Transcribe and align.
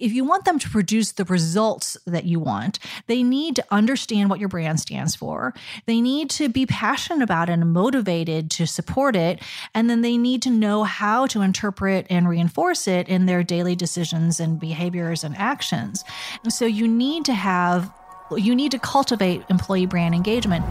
if 0.00 0.12
you 0.12 0.24
want 0.24 0.44
them 0.44 0.58
to 0.58 0.70
produce 0.70 1.12
the 1.12 1.24
results 1.26 1.96
that 2.06 2.24
you 2.24 2.40
want, 2.40 2.78
they 3.06 3.22
need 3.22 3.56
to 3.56 3.64
understand 3.70 4.30
what 4.30 4.40
your 4.40 4.48
brand 4.48 4.80
stands 4.80 5.14
for. 5.14 5.54
They 5.86 6.00
need 6.00 6.30
to 6.30 6.48
be 6.48 6.66
passionate 6.66 7.22
about 7.22 7.48
it 7.48 7.52
and 7.52 7.72
motivated 7.72 8.50
to 8.52 8.66
support 8.66 9.14
it. 9.14 9.42
And 9.74 9.90
then 9.90 10.00
they 10.00 10.16
need 10.16 10.42
to 10.42 10.50
know 10.50 10.84
how 10.84 11.26
to 11.26 11.42
interpret 11.42 12.06
and 12.08 12.28
reinforce 12.28 12.88
it 12.88 13.08
in 13.08 13.26
their 13.26 13.42
daily 13.42 13.76
decisions 13.76 14.40
and 14.40 14.58
behaviors 14.58 15.22
and 15.22 15.36
actions. 15.36 16.04
So 16.48 16.64
you 16.64 16.88
need 16.88 17.24
to 17.26 17.34
have, 17.34 17.92
you 18.36 18.54
need 18.54 18.72
to 18.72 18.78
cultivate 18.78 19.42
employee 19.50 19.86
brand 19.86 20.14
engagement. 20.14 20.64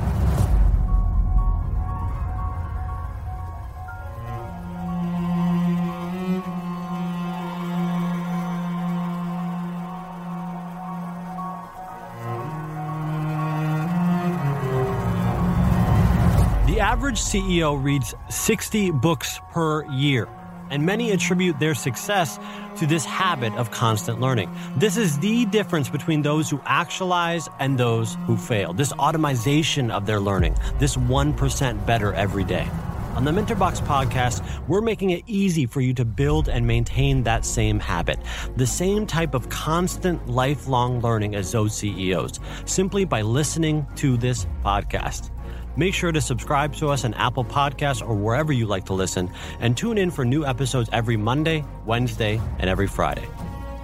Average 17.09 17.21
CEO 17.21 17.83
reads 17.83 18.13
60 18.29 18.91
books 18.91 19.39
per 19.49 19.83
year, 19.91 20.27
and 20.69 20.85
many 20.85 21.09
attribute 21.09 21.57
their 21.57 21.73
success 21.73 22.37
to 22.77 22.85
this 22.85 23.03
habit 23.03 23.51
of 23.55 23.71
constant 23.71 24.21
learning. 24.21 24.47
This 24.77 24.95
is 24.95 25.17
the 25.17 25.45
difference 25.45 25.89
between 25.89 26.21
those 26.21 26.51
who 26.51 26.61
actualize 26.67 27.49
and 27.57 27.79
those 27.79 28.15
who 28.27 28.37
fail. 28.37 28.73
This 28.73 28.91
automation 28.91 29.89
of 29.89 30.05
their 30.05 30.19
learning, 30.19 30.55
this 30.77 30.97
1% 30.97 31.83
better 31.87 32.13
every 32.13 32.43
day. 32.43 32.69
On 33.15 33.23
the 33.23 33.31
MentorBox 33.31 33.81
podcast, 33.87 34.45
we're 34.67 34.79
making 34.79 35.09
it 35.09 35.23
easy 35.25 35.65
for 35.65 35.81
you 35.81 35.95
to 35.95 36.05
build 36.05 36.47
and 36.47 36.67
maintain 36.67 37.23
that 37.23 37.43
same 37.43 37.79
habit, 37.79 38.19
the 38.55 38.67
same 38.67 39.07
type 39.07 39.33
of 39.33 39.49
constant 39.49 40.29
lifelong 40.29 41.01
learning 41.01 41.33
as 41.33 41.51
those 41.51 41.73
CEOs, 41.75 42.39
simply 42.65 43.03
by 43.03 43.23
listening 43.23 43.87
to 43.95 44.15
this 44.15 44.45
podcast. 44.63 45.31
Make 45.79 45.93
sure 45.93 46.11
to 46.11 46.19
subscribe 46.19 46.75
to 46.75 46.89
us 46.89 47.05
on 47.05 47.13
Apple 47.13 47.45
Podcasts 47.45 48.05
or 48.05 48.13
wherever 48.13 48.51
you 48.51 48.65
like 48.65 48.87
to 48.87 48.93
listen, 48.93 49.31
and 49.61 49.77
tune 49.77 49.97
in 49.97 50.11
for 50.11 50.25
new 50.25 50.45
episodes 50.45 50.89
every 50.91 51.15
Monday, 51.15 51.63
Wednesday, 51.85 52.41
and 52.59 52.69
every 52.69 52.85
Friday. 52.85 53.25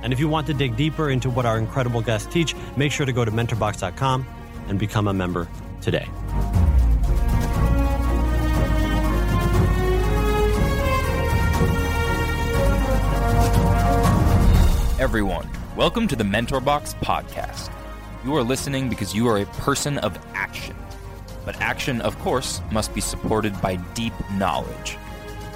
And 0.04 0.12
if 0.12 0.20
you 0.20 0.28
want 0.28 0.46
to 0.48 0.54
dig 0.54 0.76
deeper 0.76 1.10
into 1.10 1.30
what 1.30 1.46
our 1.46 1.58
incredible 1.58 2.02
guests 2.02 2.28
teach, 2.34 2.54
make 2.76 2.92
sure 2.92 3.06
to 3.06 3.14
go 3.14 3.24
to 3.24 3.32
mentorbox.com 3.32 4.28
and 4.68 4.78
become 4.78 5.08
a 5.08 5.14
member 5.14 5.48
today. 5.80 6.06
Everyone, 15.00 15.50
welcome 15.78 16.10
to 16.10 16.18
the 16.18 16.26
MentorBox 16.26 16.94
podcast. 16.96 17.72
You 18.26 18.36
are 18.36 18.44
listening 18.44 18.90
because 18.90 19.16
you 19.16 19.30
are 19.30 19.38
a 19.38 19.46
person 19.46 19.98
of 20.00 20.20
action 20.34 20.76
but 21.46 21.62
action, 21.62 22.02
of 22.02 22.18
course, 22.20 22.62
must 22.72 22.94
be 22.94 23.02
supported 23.02 23.60
by 23.62 23.76
deep 23.94 24.14
knowledge. 24.32 24.98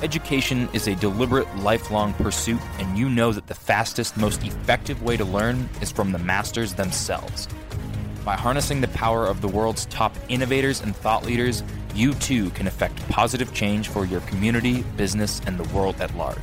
Education 0.01 0.69
is 0.71 0.87
a 0.87 0.95
deliberate, 0.95 1.53
lifelong 1.57 2.13
pursuit, 2.13 2.61
and 2.77 2.97
you 2.97 3.09
know 3.09 3.33
that 3.33 3.47
the 3.47 3.53
fastest, 3.53 4.15
most 4.15 4.43
effective 4.43 5.03
way 5.03 5.17
to 5.17 5.25
learn 5.25 5.67
is 5.81 5.91
from 5.91 6.13
the 6.13 6.19
masters 6.19 6.73
themselves. 6.73 7.49
By 8.23 8.35
harnessing 8.35 8.79
the 8.79 8.87
power 8.89 9.25
of 9.25 9.41
the 9.41 9.47
world's 9.47 9.85
top 9.87 10.15
innovators 10.29 10.79
and 10.81 10.95
thought 10.95 11.25
leaders, 11.25 11.63
you 11.93 12.13
too 12.13 12.49
can 12.51 12.67
effect 12.67 12.95
positive 13.09 13.53
change 13.53 13.89
for 13.89 14.05
your 14.05 14.21
community, 14.21 14.83
business, 14.95 15.41
and 15.45 15.59
the 15.59 15.67
world 15.75 15.99
at 15.99 16.15
large. 16.15 16.37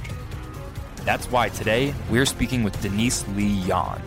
That's 1.05 1.31
why 1.31 1.48
today 1.48 1.94
we're 2.10 2.27
speaking 2.27 2.62
with 2.62 2.78
Denise 2.83 3.27
Lee 3.28 3.62
Yohn. 3.62 4.03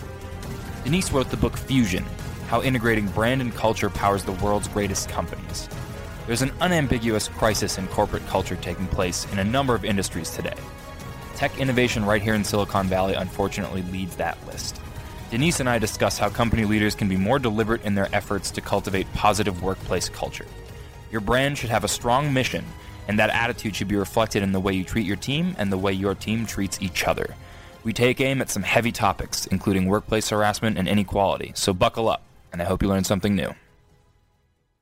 Denise 0.83 1.11
wrote 1.11 1.31
the 1.31 1.37
book 1.37 1.57
Fusion 1.57 2.05
how 2.49 2.63
integrating 2.63 3.05
brand 3.09 3.41
and 3.41 3.53
culture 3.53 3.91
powers 3.91 4.23
the 4.23 4.31
world's 4.31 4.67
greatest 4.69 5.07
companies. 5.07 5.69
There's 6.25 6.41
an 6.41 6.51
unambiguous 6.61 7.27
crisis 7.27 7.77
in 7.77 7.87
corporate 7.89 8.25
culture 8.25 8.55
taking 8.55 8.87
place 8.87 9.31
in 9.31 9.37
a 9.37 9.43
number 9.43 9.75
of 9.75 9.85
industries 9.85 10.31
today. 10.31 10.55
Tech 11.35 11.55
innovation 11.59 12.03
right 12.03 12.23
here 12.23 12.33
in 12.33 12.43
Silicon 12.43 12.87
Valley 12.87 13.13
unfortunately 13.13 13.83
leads 13.91 14.15
that 14.15 14.35
list. 14.47 14.81
Denise 15.29 15.59
and 15.59 15.69
I 15.69 15.77
discuss 15.77 16.17
how 16.17 16.29
company 16.29 16.65
leaders 16.65 16.95
can 16.95 17.07
be 17.07 17.17
more 17.17 17.37
deliberate 17.37 17.83
in 17.83 17.93
their 17.93 18.09
efforts 18.13 18.49
to 18.51 18.61
cultivate 18.61 19.13
positive 19.13 19.61
workplace 19.61 20.09
culture. 20.09 20.47
Your 21.11 21.21
brand 21.21 21.55
should 21.55 21.69
have 21.69 21.83
a 21.83 21.87
strong 21.87 22.33
mission, 22.33 22.65
and 23.07 23.19
that 23.19 23.29
attitude 23.29 23.75
should 23.75 23.87
be 23.87 23.95
reflected 23.95 24.41
in 24.41 24.53
the 24.53 24.59
way 24.59 24.73
you 24.73 24.83
treat 24.83 25.05
your 25.05 25.17
team 25.17 25.55
and 25.59 25.71
the 25.71 25.77
way 25.77 25.93
your 25.93 26.15
team 26.15 26.47
treats 26.47 26.81
each 26.81 27.03
other. 27.07 27.35
We 27.83 27.93
take 27.93 28.19
aim 28.21 28.41
at 28.41 28.49
some 28.49 28.63
heavy 28.63 28.91
topics, 28.91 29.45
including 29.45 29.85
workplace 29.85 30.29
harassment 30.29 30.79
and 30.79 30.87
inequality, 30.87 31.51
so 31.53 31.75
buckle 31.75 32.09
up 32.09 32.23
and 32.51 32.61
I 32.61 32.65
hope 32.65 32.81
you 32.81 32.89
learned 32.89 33.07
something 33.07 33.35
new. 33.35 33.53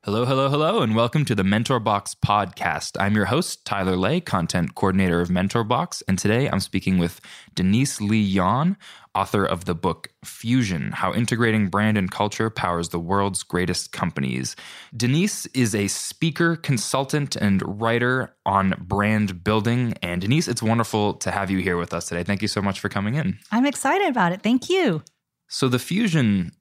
Hello, 0.04 0.24
hello, 0.24 0.48
hello, 0.48 0.80
and 0.80 0.94
welcome 0.94 1.24
to 1.24 1.34
the 1.34 1.42
MentorBox 1.42 2.14
podcast. 2.24 2.96
I'm 2.98 3.14
your 3.14 3.26
host, 3.26 3.66
Tyler 3.66 3.96
Lay, 3.96 4.20
content 4.20 4.74
coordinator 4.74 5.20
of 5.20 5.28
MentorBox, 5.28 6.02
and 6.08 6.18
today 6.18 6.48
I'm 6.48 6.60
speaking 6.60 6.98
with 6.98 7.20
Denise 7.54 8.00
Lee 8.00 8.22
Yohn, 8.22 8.76
author 9.14 9.44
of 9.44 9.64
the 9.64 9.74
book 9.74 10.08
Fusion 10.24 10.92
How 10.92 11.12
Integrating 11.12 11.68
Brand 11.68 11.98
and 11.98 12.10
Culture 12.10 12.48
Powers 12.48 12.90
the 12.90 13.00
World's 13.00 13.42
Greatest 13.42 13.90
Companies. 13.92 14.54
Denise 14.96 15.46
is 15.46 15.74
a 15.74 15.88
speaker, 15.88 16.54
consultant, 16.54 17.34
and 17.34 17.60
writer 17.80 18.34
on 18.46 18.74
brand 18.78 19.42
building. 19.42 19.94
And 20.00 20.20
Denise, 20.20 20.46
it's 20.46 20.62
wonderful 20.62 21.14
to 21.14 21.32
have 21.32 21.50
you 21.50 21.58
here 21.58 21.76
with 21.76 21.92
us 21.92 22.06
today. 22.06 22.22
Thank 22.22 22.40
you 22.40 22.48
so 22.48 22.62
much 22.62 22.78
for 22.78 22.88
coming 22.88 23.16
in. 23.16 23.38
I'm 23.50 23.66
excited 23.66 24.08
about 24.08 24.32
it. 24.32 24.42
Thank 24.42 24.70
you. 24.70 25.02
So, 25.48 25.68
the 25.68 25.78
Fusion 25.78 26.52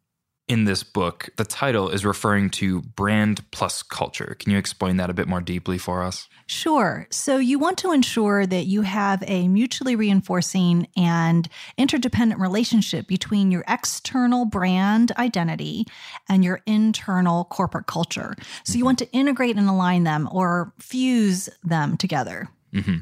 in 0.48 0.64
this 0.64 0.82
book, 0.82 1.30
the 1.36 1.44
title 1.44 1.90
is 1.90 2.06
referring 2.06 2.50
to 2.50 2.82
brand 2.82 3.50
plus 3.52 3.84
culture. 3.84 4.36
Can 4.40 4.52
you 4.52 4.58
explain 4.58 4.98
that 4.98 5.10
a 5.10 5.14
bit 5.14 5.28
more 5.28 5.42
deeply 5.42 5.78
for 5.78 6.02
us? 6.04 6.30
Sure. 6.46 7.06
So, 7.10 7.38
you 7.38 7.60
want 7.60 7.78
to 7.80 7.92
ensure 7.92 8.46
that 8.46 8.66
you 8.66 8.84
have 8.84 9.24
a 9.28 9.50
mutually 9.50 9.96
reinforcing 9.98 10.88
and 10.96 11.50
interdependent 11.78 12.40
relationship 12.40 13.08
between 13.08 13.52
your 13.52 13.66
external 13.68 14.46
brand 14.46 15.12
identity 15.18 15.86
and 16.30 16.46
your 16.46 16.62
internal 16.66 17.46
corporate 17.46 17.88
culture. 17.88 18.36
So, 18.64 18.72
mm-hmm. 18.72 18.78
you 18.78 18.86
want 18.86 19.00
to 19.00 19.12
integrate 19.12 19.58
and 19.58 19.68
align 19.68 20.06
them 20.06 20.30
or 20.32 20.72
fuse 20.80 21.50
them 21.64 21.98
together. 21.98 22.48
Mm-hmm 22.74 22.98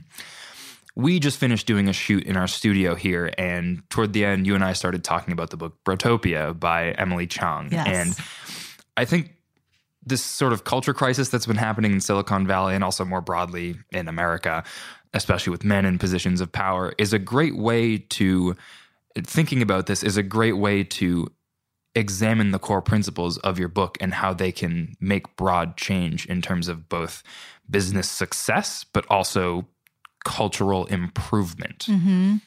we 0.95 1.19
just 1.19 1.38
finished 1.38 1.67
doing 1.67 1.89
a 1.89 1.94
shoot 1.94 2.23
in 2.23 2.38
our 2.38 2.47
studio 2.47 2.95
here, 2.95 3.31
and 3.38 3.83
toward 3.89 4.13
the 4.13 4.23
end, 4.25 4.47
you 4.47 4.56
and 4.56 4.63
I 4.63 4.73
started 4.73 5.03
talking 5.03 5.33
about 5.33 5.50
the 5.50 5.57
book 5.57 5.78
Brotopia 5.83 6.57
by 6.57 6.91
Emily 6.91 7.28
Chang. 7.28 7.69
Yes. 7.72 7.88
And 7.88 8.16
I 8.95 9.06
think 9.06 9.33
this 10.06 10.22
sort 10.22 10.53
of 10.53 10.63
culture 10.63 10.94
crisis 10.94 11.29
that's 11.29 11.47
been 11.47 11.57
happening 11.57 11.91
in 11.91 12.00
Silicon 12.00 12.47
Valley 12.47 12.75
and 12.75 12.83
also 12.83 13.03
more 13.03 13.22
broadly 13.22 13.75
in 13.91 14.07
America, 14.07 14.63
especially 15.13 15.51
with 15.51 15.63
men 15.63 15.85
in 15.85 15.97
positions 15.97 16.41
of 16.41 16.51
power, 16.51 16.94
is 16.97 17.12
a 17.12 17.19
great 17.19 17.57
way 17.57 17.97
to 17.97 18.56
thinking 19.23 19.62
about 19.62 19.88
this 19.88 20.03
is 20.03 20.17
a 20.17 20.23
great 20.23 20.57
way 20.57 20.83
to 20.83 21.27
examine 21.95 22.51
the 22.51 22.59
core 22.59 22.81
principles 22.81 23.38
of 23.39 23.57
your 23.57 23.69
book 23.69 23.97
and 24.01 24.13
how 24.13 24.33
they 24.33 24.51
can 24.51 24.94
make 25.00 25.35
broad 25.38 25.77
change 25.77 26.25
in 26.25 26.41
terms 26.41 26.67
of 26.67 26.89
both 26.89 27.23
business 27.69 28.09
success, 28.09 28.85
but 28.91 29.06
also 29.09 29.66
cultural 30.25 30.86
improvement. 30.88 31.86
Mm-hmm. 31.88 32.38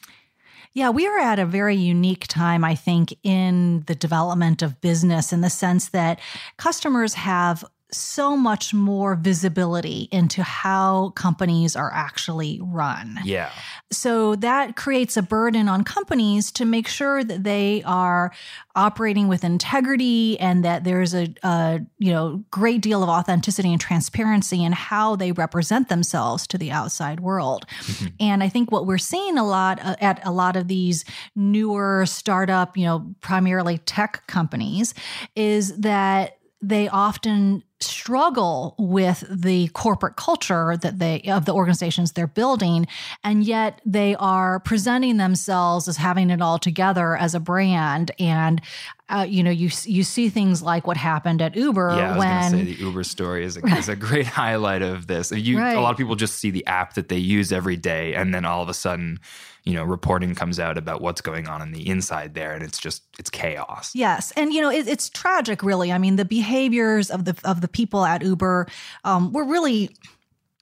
Yeah, 0.73 0.91
we 0.91 1.07
are 1.07 1.17
at 1.17 1.39
a 1.39 1.45
very 1.45 1.75
unique 1.75 2.27
time, 2.27 2.63
I 2.63 2.75
think, 2.75 3.17
in 3.23 3.81
the 3.87 3.95
development 3.95 4.61
of 4.61 4.79
business 4.81 5.33
in 5.33 5.41
the 5.41 5.49
sense 5.49 5.89
that 5.89 6.19
customers 6.57 7.15
have 7.15 7.65
so 7.91 8.37
much 8.37 8.73
more 8.73 9.15
visibility 9.15 10.07
into 10.11 10.43
how 10.43 11.09
companies 11.15 11.75
are 11.75 11.91
actually 11.91 12.59
run. 12.61 13.19
Yeah. 13.23 13.49
So 13.91 14.35
that 14.35 14.75
creates 14.75 15.17
a 15.17 15.23
burden 15.23 15.67
on 15.67 15.83
companies 15.83 16.51
to 16.53 16.65
make 16.65 16.87
sure 16.87 17.23
that 17.23 17.43
they 17.43 17.81
are 17.83 18.31
operating 18.75 19.27
with 19.27 19.43
integrity 19.43 20.39
and 20.39 20.63
that 20.63 20.83
there's 20.83 21.15
a, 21.15 21.33
a 21.43 21.81
you 21.97 22.11
know 22.11 22.43
great 22.51 22.81
deal 22.81 23.01
of 23.01 23.09
authenticity 23.09 23.71
and 23.71 23.81
transparency 23.81 24.63
in 24.63 24.71
how 24.71 25.15
they 25.15 25.31
represent 25.31 25.89
themselves 25.89 26.45
to 26.47 26.57
the 26.57 26.71
outside 26.71 27.19
world. 27.19 27.65
Mm-hmm. 27.81 28.07
And 28.19 28.43
I 28.43 28.49
think 28.49 28.71
what 28.71 28.85
we're 28.85 28.99
seeing 28.99 29.37
a 29.37 29.45
lot 29.45 29.79
uh, 29.83 29.95
at 29.99 30.25
a 30.25 30.31
lot 30.31 30.55
of 30.55 30.67
these 30.67 31.05
newer 31.35 32.05
startup, 32.05 32.77
you 32.77 32.85
know, 32.85 33.15
primarily 33.21 33.79
tech 33.79 34.27
companies 34.27 34.93
is 35.35 35.75
that 35.77 36.37
they 36.61 36.87
often 36.89 37.63
struggle 37.81 38.75
with 38.77 39.23
the 39.29 39.67
corporate 39.69 40.15
culture 40.15 40.75
that 40.77 40.99
they 40.99 41.21
of 41.21 41.45
the 41.45 41.53
organizations 41.53 42.11
they're 42.11 42.27
building 42.27 42.87
and 43.23 43.43
yet 43.43 43.81
they 43.85 44.15
are 44.15 44.59
presenting 44.59 45.17
themselves 45.17 45.87
as 45.87 45.97
having 45.97 46.29
it 46.29 46.41
all 46.41 46.59
together 46.59 47.15
as 47.15 47.33
a 47.33 47.39
brand 47.39 48.11
and 48.19 48.61
uh, 49.09 49.25
you 49.27 49.41
know 49.43 49.49
you 49.51 49.69
you 49.85 50.03
see 50.03 50.29
things 50.29 50.61
like 50.61 50.85
what 50.85 50.97
happened 50.97 51.41
at 51.41 51.55
Uber 51.55 51.95
yeah, 51.97 52.13
I 52.13 52.17
was 52.17 52.19
when 52.19 52.51
say 52.51 52.63
the 52.63 52.83
Uber 52.83 53.03
story 53.03 53.43
is 53.43 53.57
a, 53.57 53.65
is 53.77 53.89
a 53.89 53.95
great 53.95 54.27
highlight 54.41 54.81
of 54.81 55.07
this. 55.07 55.31
You 55.31 55.57
Right. 55.57 55.75
a 55.75 55.81
lot 55.81 55.91
of 55.91 55.97
people 55.97 56.15
just 56.15 56.35
see 56.35 56.51
the 56.51 56.65
app 56.67 56.93
that 56.93 57.09
they 57.09 57.17
use 57.17 57.51
every 57.51 57.75
day, 57.75 58.13
and 58.13 58.33
then 58.33 58.45
all 58.45 58.61
of 58.61 58.69
a 58.69 58.73
sudden, 58.73 59.19
you 59.63 59.73
know, 59.73 59.83
reporting 59.83 60.35
comes 60.35 60.59
out 60.59 60.77
about 60.77 61.01
what's 61.01 61.21
going 61.21 61.47
on 61.47 61.61
in 61.61 61.71
the 61.71 61.87
inside 61.87 62.35
there, 62.35 62.53
and 62.53 62.63
it's 62.63 62.77
just 62.79 63.03
it's 63.17 63.29
chaos. 63.31 63.91
Yes, 63.95 64.31
and 64.37 64.53
you 64.53 64.61
know 64.61 64.69
it, 64.69 64.87
it's 64.87 65.09
tragic, 65.09 65.63
really. 65.63 65.91
I 65.91 65.97
mean, 65.97 66.15
the 66.15 66.25
behaviors 66.25 67.09
of 67.09 67.25
the 67.25 67.35
of 67.43 67.61
the 67.61 67.67
people 67.71 68.05
at 68.05 68.21
Uber 68.23 68.67
um, 69.03 69.31
were 69.33 69.45
really 69.45 69.95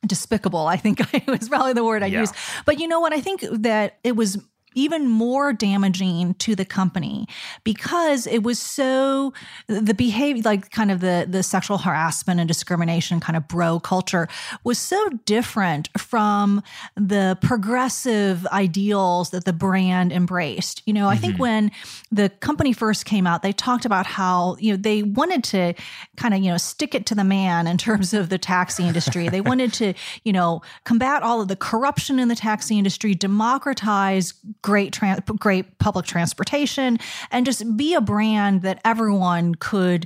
despicable. 0.06 0.68
I 0.68 0.78
think 0.78 1.02
it 1.14 1.28
was 1.28 1.50
probably 1.50 1.74
the 1.74 1.84
word 1.84 2.04
I 2.04 2.08
Yeah. 2.08 2.22
use. 2.22 2.32
But 2.66 2.80
you 2.80 2.88
know 2.88 3.00
what? 3.00 3.14
I 3.14 3.22
think 3.22 3.44
that 3.52 3.98
it 4.04 4.16
was 4.16 4.38
even 4.78 5.10
more 5.10 5.52
damaging 5.52 6.34
to 6.36 6.56
the 6.56 6.66
company 6.66 7.28
because 7.64 8.28
it 8.28 8.44
was 8.44 8.60
so 8.60 9.34
the 9.68 9.94
behavior 9.94 10.42
like 10.44 10.70
kind 10.72 10.92
of 10.92 11.00
the 11.02 11.26
the 11.28 11.44
sexual 11.44 11.78
harassment 11.78 12.40
and 12.40 12.48
discrimination 12.48 13.20
kind 13.20 13.36
of 13.36 13.48
bro 13.48 13.80
culture 13.80 14.28
was 14.64 14.78
so 14.78 15.10
different 15.26 15.90
from 15.98 16.62
the 16.96 17.38
progressive 17.42 18.46
ideals 18.48 19.32
that 19.32 19.46
the 19.46 19.54
brand 19.54 20.12
embraced. 20.12 20.82
You 20.86 20.94
know 20.94 21.08
i 21.08 21.18
think 21.18 21.34
mm-hmm. 21.34 21.42
when 21.42 21.72
the 22.12 22.30
company 22.30 22.74
first 22.74 23.06
came 23.06 23.26
out 23.26 23.42
they 23.42 23.54
talked 23.54 23.86
about 23.86 24.06
how 24.06 24.56
you 24.60 24.72
know 24.72 24.78
they 24.78 25.04
wanted 25.04 25.44
to 25.46 25.74
kind 26.16 26.34
of 26.34 26.42
you 26.42 26.52
know 26.52 26.58
stick 26.58 26.94
it 26.94 27.06
to 27.08 27.16
the 27.16 27.24
man 27.24 27.68
in 27.68 27.78
terms 27.78 28.14
of 28.14 28.30
the 28.30 28.38
taxi 28.38 28.88
industry. 28.88 29.30
They 29.30 29.42
wanted 29.42 29.74
to 29.74 29.94
you 30.24 30.34
know 30.34 30.62
combat 30.84 31.24
all 31.24 31.42
of 31.42 31.48
the 31.48 31.56
corruption 31.56 32.20
in 32.20 32.28
the 32.28 32.36
taxi 32.36 32.78
industry 32.78 33.16
democratize 33.16 34.34
great 34.68 34.92
tran- 34.92 35.24
great 35.40 35.80
public 35.80 36.06
transportation 36.06 37.00
and 37.32 37.46
just 37.46 37.78
be 37.78 37.94
a 37.94 38.02
brand 38.02 38.64
that 38.64 38.82
everyone 38.84 39.56
could 39.56 40.06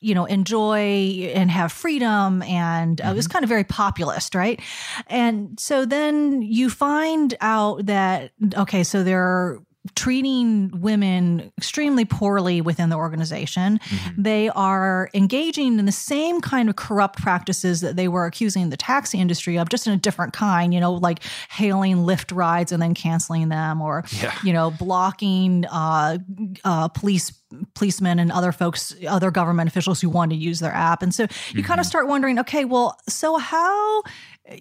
you 0.00 0.14
know 0.14 0.24
enjoy 0.24 1.30
and 1.34 1.50
have 1.50 1.70
freedom 1.70 2.42
and 2.44 3.02
uh, 3.02 3.08
it 3.08 3.14
was 3.14 3.28
kind 3.28 3.42
of 3.42 3.50
very 3.50 3.64
populist 3.64 4.34
right? 4.34 4.62
And 5.08 5.60
so 5.60 5.84
then 5.84 6.40
you 6.40 6.70
find 6.70 7.34
out 7.42 7.84
that 7.84 8.32
okay 8.56 8.82
so 8.82 9.04
they're 9.04 9.58
treating 9.94 10.70
women 10.80 11.52
extremely 11.58 12.04
poorly 12.04 12.60
within 12.60 12.88
the 12.88 12.96
organization. 12.96 13.80
They 14.16 14.48
are 14.50 15.08
engaging 15.14 15.78
in 15.78 15.86
the 15.86 15.92
same 15.92 16.40
kind 16.40 16.68
of 16.68 16.76
corrupt 16.76 17.20
practices 17.20 17.80
that 17.80 17.96
they 17.96 18.08
were 18.08 18.26
accusing 18.26 18.70
the 18.70 18.76
taxi 18.76 19.18
industry 19.18 19.58
of, 19.58 19.68
just 19.68 19.86
in 19.86 19.92
a 19.92 19.96
different 19.96 20.32
kind, 20.32 20.72
you 20.74 20.80
know, 20.80 20.92
like 20.94 21.20
hailing 21.50 21.96
Lyft 21.98 22.34
rides 22.36 22.72
and 22.72 22.82
then 22.82 22.94
canceling 22.94 23.48
them 23.48 23.80
or, 23.80 24.04
Yeah. 24.10 24.34
you 24.42 24.52
know, 24.52 24.70
blocking 24.70 25.64
uh, 25.66 26.18
uh, 26.64 26.88
police 26.88 27.32
policemen 27.74 28.18
and 28.18 28.30
other 28.30 28.52
folks, 28.52 28.94
other 29.08 29.30
government 29.30 29.68
officials 29.70 30.02
who 30.02 30.10
want 30.10 30.30
to 30.30 30.36
use 30.36 30.60
their 30.60 30.72
app. 30.74 31.02
And 31.02 31.14
so 31.14 31.26
you 31.54 31.62
kind 31.62 31.80
of 31.80 31.86
start 31.86 32.06
wondering, 32.06 32.38
okay, 32.40 32.66
well, 32.66 32.98
so 33.08 33.38
how, 33.38 34.02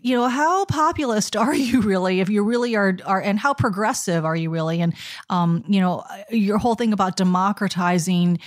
you 0.02 0.16
know, 0.16 0.28
how 0.28 0.66
populist 0.66 1.36
are 1.36 1.56
you 1.56 1.82
really? 1.82 2.20
If 2.20 2.30
you 2.30 2.44
really 2.44 2.76
are, 2.76 2.98
are 3.06 3.22
and 3.22 3.40
how 3.40 3.54
progressive 3.54 4.26
are 4.26 4.36
you 4.36 4.50
really? 4.50 4.82
And, 4.82 4.94
um, 5.30 5.64
you 5.68 5.80
know, 5.80 6.04
your 6.30 6.58
whole 6.58 6.76
thing 6.76 6.94
about 6.94 7.16
democratizing 7.16 8.40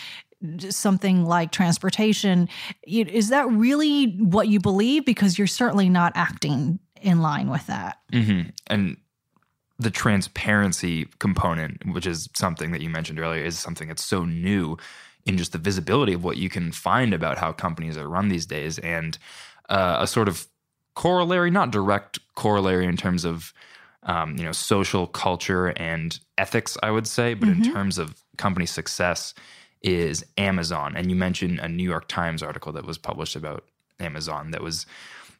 something 0.71 1.27
like 1.27 1.53
transportation 1.53 2.49
is 2.87 3.29
that 3.29 3.47
really 3.51 4.13
what 4.13 4.49
you 4.49 4.59
believe? 4.59 5.05
Because 5.05 5.37
you're 5.37 5.47
certainly 5.47 5.89
not 5.91 6.13
acting 6.15 6.79
in 7.03 7.21
line 7.21 7.51
with 7.51 7.67
that. 7.67 7.99
hmm 8.13 8.43
And 8.67 8.97
the 9.79 9.91
transparency 9.91 11.09
component, 11.19 11.83
which 11.93 12.07
is 12.07 12.29
something 12.35 12.71
that 12.73 12.81
you 12.81 12.91
mentioned 12.91 13.19
earlier, 13.19 13.43
is 13.43 13.59
something 13.59 13.89
that's 13.89 14.05
so 14.05 14.25
new 14.25 14.77
in 15.27 15.37
just 15.37 15.53
the 15.53 15.59
visibility 15.59 16.13
of 16.13 16.25
what 16.25 16.37
you 16.37 16.49
can 16.49 16.73
find 16.73 17.13
about 17.13 17.39
how 17.39 17.53
companies 17.53 17.97
are 17.97 18.09
run 18.09 18.29
these 18.29 18.47
days, 18.47 18.79
and 18.79 19.19
uh, 19.69 19.99
a 20.01 20.07
sort 20.07 20.29
of 20.29 20.47
corollary, 21.01 21.51
not 21.51 21.71
direct 21.71 22.19
corollary 22.35 22.85
in 22.85 22.95
terms 22.95 23.25
of 23.25 23.55
um, 24.03 24.37
you 24.37 24.45
know 24.45 24.53
social 24.53 25.07
culture 25.07 25.69
and 25.69 26.21
ethics, 26.37 26.77
I 26.83 26.91
would 26.91 27.07
say, 27.07 27.33
but 27.33 27.49
in 27.49 27.63
terms 27.63 27.97
of 27.97 28.23
company 28.37 28.67
success, 28.67 29.33
is 29.81 30.23
Amazon. 30.37 30.95
And 30.95 31.09
you 31.09 31.17
mentioned 31.17 31.59
a 31.59 31.69
New 31.69 31.89
York 31.89 32.07
Times 32.07 32.43
article 32.43 32.71
that 32.73 32.85
was 32.85 32.99
published 32.99 33.35
about 33.35 33.65
Amazon 33.99 34.51
that 34.51 34.63
was 34.63 34.85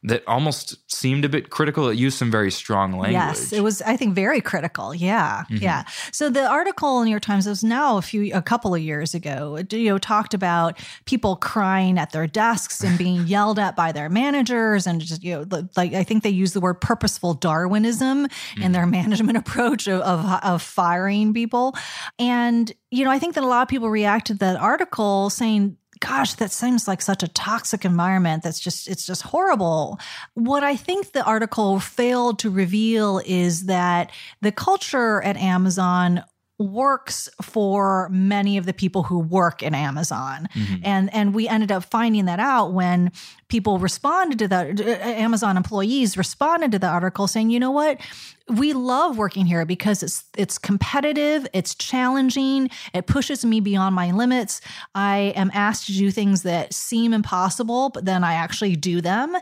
that 0.03 0.23
almost 0.27 0.77
seemed 0.91 1.23
a 1.25 1.29
bit 1.29 1.51
critical. 1.51 1.87
It 1.87 1.95
used 1.95 2.17
some 2.17 2.31
very 2.31 2.49
strong 2.49 2.91
language. 2.93 3.11
Yes, 3.13 3.53
it 3.53 3.61
was. 3.61 3.83
I 3.83 3.95
think 3.97 4.15
very 4.15 4.41
critical. 4.41 4.95
Yeah, 4.95 5.43
Mm-hmm. 5.43 5.57
yeah. 5.63 5.83
So 6.11 6.29
the 6.29 6.45
article 6.47 6.99
in 7.01 7.05
New 7.05 7.11
York 7.11 7.21
Times 7.21 7.45
was 7.45 7.63
now 7.63 7.97
a 7.97 8.01
few, 8.01 8.33
a 8.33 8.41
couple 8.41 8.73
of 8.73 8.81
years 8.81 9.13
ago. 9.13 9.57
It, 9.57 9.71
you 9.73 9.89
know, 9.89 9.97
talked 9.99 10.33
about 10.33 10.79
people 11.05 11.35
crying 11.35 11.99
at 11.99 12.11
their 12.13 12.25
desks 12.25 12.83
and 12.83 12.97
being 12.97 13.27
yelled 13.27 13.59
at 13.59 13.75
by 13.75 13.91
their 13.91 14.09
managers, 14.09 14.87
and 14.87 14.99
just 15.01 15.23
you 15.23 15.45
know, 15.45 15.67
like 15.77 15.93
I 15.93 16.03
think 16.03 16.23
they 16.23 16.29
used 16.31 16.55
the 16.55 16.61
word 16.61 16.81
purposeful 16.81 17.35
Darwinism 17.35 18.27
in 18.59 18.71
their 18.71 18.87
management 18.87 19.37
approach 19.43 19.87
of, 19.87 20.01
of 20.01 20.25
of 20.43 20.61
firing 20.63 21.33
people. 21.33 21.75
And 22.17 22.71
you 22.89 23.05
know, 23.05 23.11
I 23.11 23.19
think 23.19 23.35
that 23.35 23.43
a 23.43 23.47
lot 23.47 23.61
of 23.61 23.67
people 23.67 23.89
reacted 23.89 24.39
to 24.39 24.45
that 24.45 24.57
article 24.57 25.29
saying 25.29 25.77
gosh 26.01 26.33
that 26.33 26.51
seems 26.51 26.87
like 26.87 27.01
such 27.01 27.23
a 27.23 27.27
toxic 27.29 27.85
environment 27.85 28.43
that's 28.43 28.59
just 28.59 28.89
it's 28.89 29.05
just 29.05 29.21
horrible 29.21 29.99
what 30.33 30.63
i 30.63 30.75
think 30.75 31.13
the 31.13 31.23
article 31.23 31.79
failed 31.79 32.37
to 32.39 32.49
reveal 32.49 33.21
is 33.25 33.67
that 33.67 34.11
the 34.41 34.51
culture 34.51 35.21
at 35.23 35.37
amazon 35.37 36.23
works 36.61 37.29
for 37.41 38.07
many 38.09 38.57
of 38.57 38.65
the 38.65 38.73
people 38.73 39.03
who 39.03 39.19
work 39.19 39.63
in 39.63 39.73
Amazon. 39.73 40.47
Mm-hmm. 40.53 40.75
And 40.83 41.13
and 41.13 41.33
we 41.33 41.47
ended 41.47 41.71
up 41.71 41.83
finding 41.83 42.25
that 42.25 42.39
out 42.39 42.73
when 42.73 43.11
people 43.51 43.77
responded 43.79 44.39
to 44.39 44.47
that 44.47 44.79
Amazon 44.79 45.57
employees 45.57 46.17
responded 46.17 46.71
to 46.71 46.79
the 46.79 46.87
article 46.87 47.27
saying, 47.27 47.49
"You 47.49 47.59
know 47.59 47.69
what? 47.69 47.99
We 48.47 48.73
love 48.73 49.17
working 49.17 49.45
here 49.45 49.65
because 49.65 50.01
it's 50.01 50.23
it's 50.35 50.57
competitive, 50.57 51.47
it's 51.53 51.75
challenging, 51.75 52.69
it 52.93 53.07
pushes 53.07 53.45
me 53.45 53.59
beyond 53.59 53.93
my 53.93 54.11
limits. 54.11 54.61
I 54.95 55.33
am 55.35 55.51
asked 55.53 55.85
to 55.87 55.93
do 55.93 56.11
things 56.11 56.41
that 56.43 56.73
seem 56.73 57.13
impossible, 57.13 57.89
but 57.89 58.05
then 58.05 58.23
I 58.23 58.33
actually 58.33 58.77
do 58.77 59.01
them." 59.01 59.35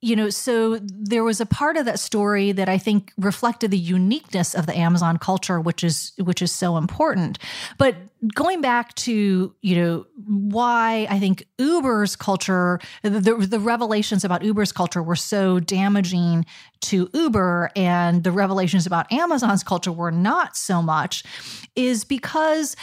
You 0.00 0.14
know, 0.14 0.30
so 0.30 0.78
there 0.80 1.24
was 1.24 1.40
a 1.40 1.46
part 1.46 1.76
of 1.76 1.84
that 1.86 1.98
story 1.98 2.52
that 2.52 2.68
I 2.68 2.78
think 2.78 3.12
reflected 3.18 3.72
the 3.72 3.78
uniqueness 3.78 4.54
of 4.54 4.66
the 4.66 4.78
Amazon 4.78 5.18
culture, 5.18 5.60
which 5.60 5.82
is 5.82 6.12
which 6.18 6.40
is 6.40 6.52
so 6.52 6.76
important. 6.76 7.38
But 7.78 7.96
going 8.34 8.60
back 8.60 8.94
to 8.94 9.54
you 9.62 9.76
know 9.76 10.06
why 10.26 11.06
I 11.10 11.18
think 11.18 11.46
Uber's 11.58 12.16
culture, 12.16 12.80
the, 13.02 13.20
the 13.20 13.60
revelations 13.60 14.24
about 14.24 14.42
Uber's 14.42 14.72
culture 14.72 15.02
were 15.02 15.16
so 15.16 15.60
damaging 15.60 16.46
to 16.82 17.08
Uber, 17.12 17.70
and 17.76 18.24
the 18.24 18.32
revelations 18.32 18.86
about 18.86 19.10
Amazon's 19.12 19.62
culture 19.62 19.92
were 19.92 20.10
not 20.10 20.56
so 20.56 20.82
much, 20.82 21.24
is 21.74 22.04
because 22.04 22.76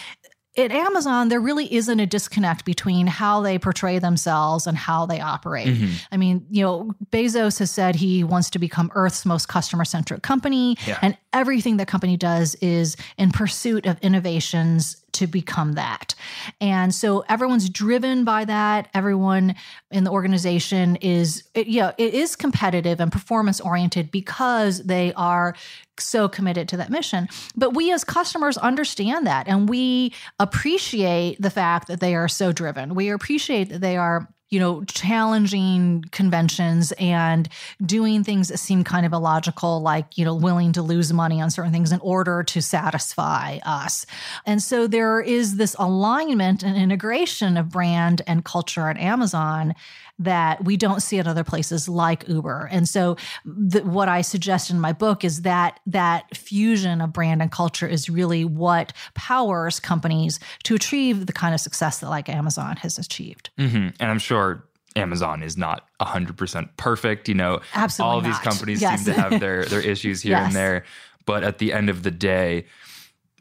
at 0.56 0.72
Amazon, 0.72 1.30
there 1.30 1.40
really 1.40 1.74
isn't 1.74 2.00
a 2.00 2.06
disconnect 2.06 2.64
between 2.64 3.08
how 3.08 3.42
they 3.42 3.58
portray 3.58 3.98
themselves 3.98 4.68
and 4.68 4.78
how 4.78 5.08
they 5.08 5.20
operate. 5.20 5.68
Mm-hmm. 5.68 5.94
I 6.12 6.18
mean, 6.18 6.46
you 6.52 6.64
know, 6.64 6.92
Bezos 7.12 7.58
has 7.58 7.72
said 7.72 7.96
he 7.96 8.24
wants 8.24 8.52
to 8.52 8.60
become 8.60 8.92
Earth's 8.94 9.26
most 9.26 9.48
customer 9.48 9.84
centric 9.84 10.22
company, 10.22 10.78
Yeah. 10.86 11.00
and 11.02 11.18
everything 11.34 11.78
the 11.78 11.88
company 11.88 12.18
does 12.18 12.54
is 12.56 12.96
in 13.18 13.32
pursuit 13.32 13.88
of 13.88 13.98
innovations 14.02 15.03
to 15.14 15.28
become 15.28 15.74
that. 15.74 16.16
And 16.60 16.94
so 16.94 17.24
everyone's 17.30 17.70
driven 17.70 18.24
by 18.24 18.46
that. 18.46 18.90
Everyone 18.94 19.56
in 19.92 20.04
the 20.04 20.12
organization 20.12 20.96
is, 20.98 21.44
it, 21.54 21.68
it 21.68 22.14
is 22.14 22.36
competitive 22.36 23.00
and 23.00 23.12
performance 23.12 23.62
oriented 23.62 24.12
because 24.12 24.84
they 24.84 25.14
are 25.14 25.56
so 26.00 26.28
committed 26.28 26.68
to 26.70 26.78
that 26.78 26.90
mission. 26.90 27.28
But 27.56 27.74
we 27.74 27.92
as 27.92 28.04
customers 28.04 28.58
understand 28.58 29.28
that 29.28 29.48
and 29.48 29.70
we 29.70 30.14
appreciate 30.40 31.42
the 31.42 31.50
fact 31.50 31.88
that 31.88 32.00
they 32.00 32.16
are 32.16 32.28
so 32.28 32.52
driven. 32.52 32.96
We 32.96 33.10
appreciate 33.10 33.70
that 33.70 33.82
they 33.82 33.98
are 33.98 34.28
you 34.54 34.60
know, 34.60 34.84
challenging 34.84 36.06
conventions 36.12 36.94
and 37.00 37.50
doing 37.84 38.24
things 38.24 38.50
that 38.50 38.60
seem 38.60 38.84
kind 38.84 39.04
of 39.04 39.12
illogical, 39.12 39.82
like, 39.82 40.16
you 40.16 40.24
know, 40.24 40.36
willing 40.36 40.72
to 40.74 40.84
lose 40.84 41.12
money 41.12 41.42
on 41.42 41.50
certain 41.50 41.72
things 41.72 41.92
in 41.92 42.00
order 42.02 42.44
to 42.44 42.62
satisfy 42.62 43.58
us. 43.66 44.06
And 44.46 44.62
so 44.62 44.86
there 44.86 45.20
is 45.20 45.56
this 45.56 45.76
alignment 45.80 46.62
and 46.62 46.78
integration 46.78 47.58
of 47.58 47.70
brand 47.70 48.22
and 48.28 48.46
culture 48.46 48.90
at 48.90 48.98
Amazon 48.98 49.74
that 50.20 50.64
we 50.64 50.78
don't 50.78 51.02
see 51.02 51.18
at 51.20 51.28
other 51.28 51.44
places 51.44 51.90
like 51.90 52.28
Uber. 52.30 52.70
And 52.72 52.88
so 52.88 53.18
the, 53.46 53.82
what 53.82 54.08
I 54.08 54.22
suggest 54.22 54.70
in 54.70 54.80
my 54.80 54.94
book 54.94 55.24
is 55.24 55.42
that 55.42 55.80
that 55.88 56.38
fusion 56.38 57.02
of 57.02 57.12
brand 57.12 57.42
and 57.42 57.52
culture 57.52 57.88
is 57.88 58.10
really 58.10 58.46
what 58.46 58.94
powers 59.16 59.80
companies 59.80 60.40
to 60.64 60.76
achieve 60.76 61.26
the 61.26 61.34
kind 61.34 61.54
of 61.56 61.62
success 61.62 62.00
that 62.00 62.10
like 62.10 62.30
Amazon 62.30 62.76
has 62.78 62.98
achieved. 62.98 63.50
hmm 63.58 63.88
And 64.00 64.12
I'm 64.12 64.20
sure 64.20 64.64
Amazon 64.96 65.42
is 65.42 65.58
not 65.58 65.88
100% 66.00 66.70
perfect. 66.78 67.28
You 67.28 67.34
know, 67.36 67.62
Absolutely 67.74 68.12
all 68.12 68.18
of 68.20 68.24
these 68.24 68.34
not. 68.36 68.44
companies 68.44 68.82
Yes. 68.82 69.04
seem 69.04 69.14
to 69.16 69.20
have 69.20 69.40
their, 69.40 69.66
their 69.70 69.82
issues 69.82 70.22
here 70.22 70.34
Yes. 70.38 70.46
and 70.48 70.56
there. 70.56 70.84
But 71.26 71.44
at 71.44 71.58
the 71.58 71.74
end 71.74 71.90
of 71.90 72.04
the 72.04 72.12
day, 72.12 72.66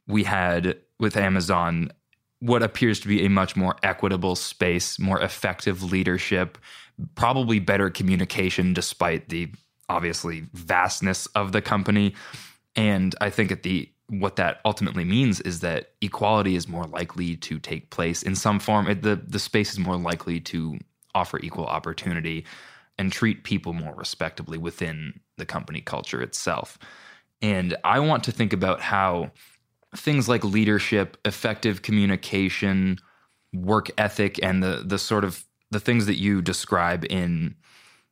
we 0.07 0.25
had 0.25 0.79
with 0.99 1.17
Amazon 1.17 1.93
what 2.43 2.61
appears 2.61 2.99
to 2.99 3.07
be 3.07 3.25
a 3.25 3.31
much 3.31 3.55
more 3.55 3.77
equitable 3.85 4.35
space, 4.35 4.99
more 4.99 5.21
effective 5.21 5.85
leadership, 5.85 6.59
probably 7.15 7.61
better 7.61 7.89
communication 7.89 8.75
despite 8.75 9.29
the 9.29 9.49
obviously 9.89 10.49
vastness 10.53 11.27
of 11.37 11.53
the 11.53 11.63
company. 11.63 12.17
And 12.75 13.15
I 13.21 13.31
think 13.31 13.53
at 13.53 13.63
the 13.63 13.89
what 14.09 14.35
that 14.37 14.61
ultimately 14.65 15.05
means 15.05 15.41
is 15.41 15.61
that 15.61 15.93
equality 16.01 16.57
is 16.57 16.67
more 16.67 16.85
likely 16.85 17.37
to 17.37 17.61
take 17.61 17.91
place 17.91 18.25
in 18.25 18.35
some 18.35 18.59
form. 18.59 18.89
It, 18.89 19.03
the 19.03 19.15
the 19.25 19.39
space 19.39 19.71
is 19.71 19.79
more 19.79 19.97
likely 19.97 20.41
to 20.41 20.79
offer 21.15 21.39
equal 21.39 21.67
opportunity 21.67 22.45
and 22.99 23.13
treat 23.13 23.45
people 23.45 23.73
more 23.73 23.95
respectably 23.95 24.59
within 24.59 25.21
the 25.39 25.47
company 25.47 25.81
culture 25.81 26.21
itself. 26.21 26.77
And 27.41 27.77
I 27.85 28.01
want 28.01 28.25
to 28.25 28.33
think 28.33 28.53
about 28.53 28.81
how 28.81 29.31
things 29.97 30.29
like 30.29 30.45
leadership, 30.45 31.17
effective 31.25 31.83
communication, 31.83 32.99
work 33.53 33.91
ethic, 33.99 34.43
and 34.43 34.63
the 34.63 34.83
the 34.85 34.99
sort 34.99 35.25
of 35.25 35.45
the 35.71 35.81
things 35.81 36.07
that 36.07 36.19
you 36.19 36.43
describe 36.43 37.05
in 37.11 37.55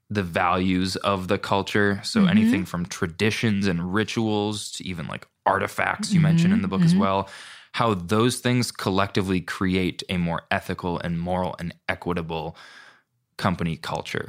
the 0.08 0.22
values 0.22 0.96
of 0.96 1.28
the 1.28 1.38
culture. 1.38 2.00
So 2.02 2.20
mm-hmm. 2.20 2.30
anything 2.30 2.64
from 2.64 2.87
traditions 2.87 3.66
and 3.66 3.94
rituals 3.94 4.72
to 4.72 4.87
even 4.87 5.06
like 5.06 5.26
artifacts 5.46 6.12
you 6.12 6.18
mm-hmm. 6.18 6.25
mentioned 6.25 6.52
in 6.52 6.62
the 6.62 6.68
book 6.68 6.82
as 6.82 6.92
mm-hmm. 6.92 7.00
well. 7.00 7.28
How 7.72 7.94
those 7.94 8.40
things 8.40 8.72
collectively 8.72 9.40
create 9.40 10.02
a 10.08 10.16
more 10.16 10.42
ethical 10.50 10.99
and 10.99 11.20
moral 11.20 11.54
and 11.60 11.72
equitable 11.88 12.56
company 13.37 13.76
culture. 13.76 14.26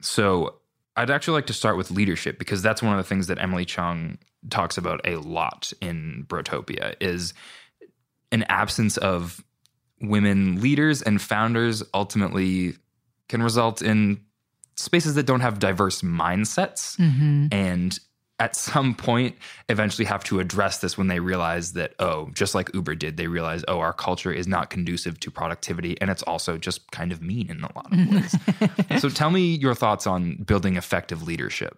So 0.00 0.56
I'd 0.96 1.10
actually 1.10 1.34
like 1.34 1.46
to 1.46 1.52
start 1.52 1.76
with 1.76 1.92
leadership 1.92 2.38
because 2.38 2.60
that's 2.60 2.82
one 2.82 2.92
of 2.92 2.98
the 2.98 3.08
things 3.08 3.28
that 3.28 3.38
Emily 3.40 3.64
Chang 3.64 4.18
talks 4.50 4.78
about 4.78 5.00
a 5.04 5.16
lot 5.16 5.72
in 5.80 6.24
Brotopia 6.28 6.94
is 7.00 7.34
an 8.32 8.44
absence 8.44 8.96
of 8.96 9.44
women 10.00 10.60
leaders 10.60 11.02
and 11.02 11.20
founders 11.20 11.82
ultimately 11.94 12.74
can 13.28 13.42
result 13.42 13.82
in 13.82 14.20
spaces 14.76 15.14
that 15.14 15.24
don't 15.24 15.40
have 15.40 15.58
diverse 15.58 16.02
mindsets 16.02 16.96
mm-hmm. 16.96 17.46
and 17.50 17.98
at 18.40 18.54
some 18.56 18.94
point 18.94 19.36
eventually 19.68 20.04
have 20.04 20.24
to 20.24 20.40
address 20.40 20.78
this 20.78 20.96
when 20.96 21.08
they 21.08 21.20
realize 21.20 21.72
that 21.72 21.94
oh 21.98 22.28
just 22.34 22.54
like 22.54 22.72
uber 22.74 22.94
did 22.94 23.16
they 23.16 23.26
realize 23.26 23.64
oh 23.68 23.80
our 23.80 23.92
culture 23.92 24.32
is 24.32 24.46
not 24.46 24.70
conducive 24.70 25.18
to 25.20 25.30
productivity 25.30 26.00
and 26.00 26.10
it's 26.10 26.22
also 26.24 26.56
just 26.56 26.90
kind 26.90 27.12
of 27.12 27.22
mean 27.22 27.50
in 27.50 27.62
a 27.62 27.70
lot 27.74 27.92
of 27.92 28.12
ways 28.12 29.00
so 29.02 29.08
tell 29.08 29.30
me 29.30 29.54
your 29.56 29.74
thoughts 29.74 30.06
on 30.06 30.34
building 30.44 30.76
effective 30.76 31.22
leadership 31.22 31.74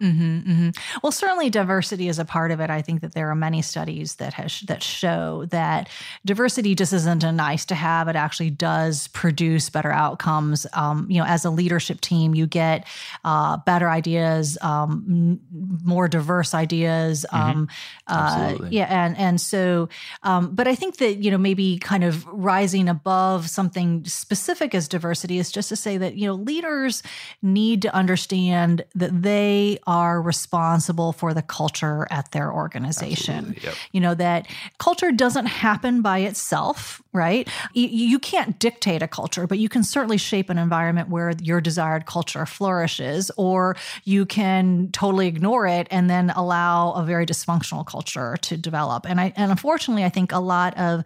Well, 1.03 1.11
certainly 1.11 1.49
diversity 1.49 2.07
is 2.07 2.19
a 2.19 2.25
part 2.25 2.51
of 2.51 2.59
it. 2.59 2.69
I 2.69 2.81
think 2.81 3.01
that 3.01 3.13
there 3.13 3.29
are 3.29 3.35
many 3.35 3.61
studies 3.61 4.15
that 4.15 4.33
has 4.33 4.61
that 4.61 4.83
show 4.83 5.45
that 5.47 5.89
diversity 6.25 6.75
just 6.75 6.93
isn't 6.93 7.23
a 7.23 7.31
nice 7.31 7.65
to 7.65 7.75
have. 7.75 8.07
It 8.07 8.15
actually 8.15 8.49
does 8.49 9.07
produce 9.09 9.69
better 9.69 9.91
outcomes. 9.91 10.67
Um, 10.73 11.07
you 11.09 11.19
know, 11.19 11.25
as 11.25 11.45
a 11.45 11.49
leadership 11.49 12.01
team, 12.01 12.35
you 12.35 12.47
get 12.47 12.87
uh, 13.23 13.57
better 13.57 13.89
ideas, 13.89 14.57
um, 14.61 15.39
more 15.83 16.07
diverse 16.07 16.50
ideas. 16.53 17.25
Um, 17.31 17.67
uh, 18.07 18.57
yeah, 18.69 18.87
and 18.89 19.17
and 19.17 19.41
so, 19.41 19.89
um, 20.23 20.53
but 20.53 20.67
I 20.67 20.75
think 20.75 20.97
that 20.97 21.17
you 21.17 21.31
know 21.31 21.37
maybe 21.37 21.77
kind 21.79 22.03
of 22.03 22.25
rising 22.27 22.89
above 22.89 23.49
something 23.49 24.05
specific 24.05 24.75
as 24.75 24.87
diversity 24.87 25.37
is 25.37 25.51
just 25.51 25.69
to 25.69 25.75
say 25.75 25.97
that 25.97 26.15
you 26.15 26.27
know 26.27 26.33
leaders 26.33 27.03
need 27.41 27.81
to 27.83 27.93
understand 27.93 28.83
that 28.95 29.21
they 29.21 29.79
are 29.87 30.21
responsible 30.21 31.13
for 31.13 31.33
the 31.33 31.41
culture 31.41 32.07
at 32.11 32.31
their 32.31 32.51
organization. 32.51 33.55
Yep. 33.61 33.75
You 33.91 34.01
know 34.01 34.15
that 34.15 34.47
culture 34.77 35.11
doesn't 35.11 35.47
happen 35.47 36.01
by 36.01 36.19
itself, 36.19 37.01
right? 37.13 37.47
You, 37.73 37.87
you 37.87 38.19
can't 38.19 38.59
dictate 38.59 39.01
a 39.01 39.07
culture, 39.07 39.47
but 39.47 39.57
you 39.57 39.69
can 39.69 39.83
certainly 39.83 40.17
shape 40.17 40.49
an 40.49 40.57
environment 40.57 41.09
where 41.09 41.33
your 41.41 41.61
desired 41.61 42.05
culture 42.05 42.45
flourishes, 42.45 43.31
or 43.37 43.75
you 44.03 44.25
can 44.25 44.89
totally 44.91 45.27
ignore 45.27 45.67
it 45.67 45.87
and 45.91 46.09
then 46.09 46.31
allow 46.41 46.91
a 46.93 47.03
very 47.03 47.25
dysfunctional 47.25 47.85
culture 47.85 48.37
to 48.41 48.57
develop. 48.57 49.07
And 49.09 49.21
I 49.21 49.33
and 49.35 49.51
unfortunately, 49.51 50.03
I 50.03 50.09
think 50.09 50.31
a 50.31 50.39
lot 50.39 50.77
of 50.77 51.03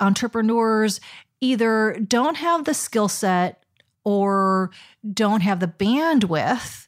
entrepreneurs 0.00 1.00
either 1.40 1.98
don't 2.06 2.36
have 2.36 2.64
the 2.64 2.74
skill 2.74 3.08
set 3.08 3.64
or 4.04 4.70
don't 5.12 5.40
have 5.40 5.60
the 5.60 5.66
bandwidth 5.66 6.86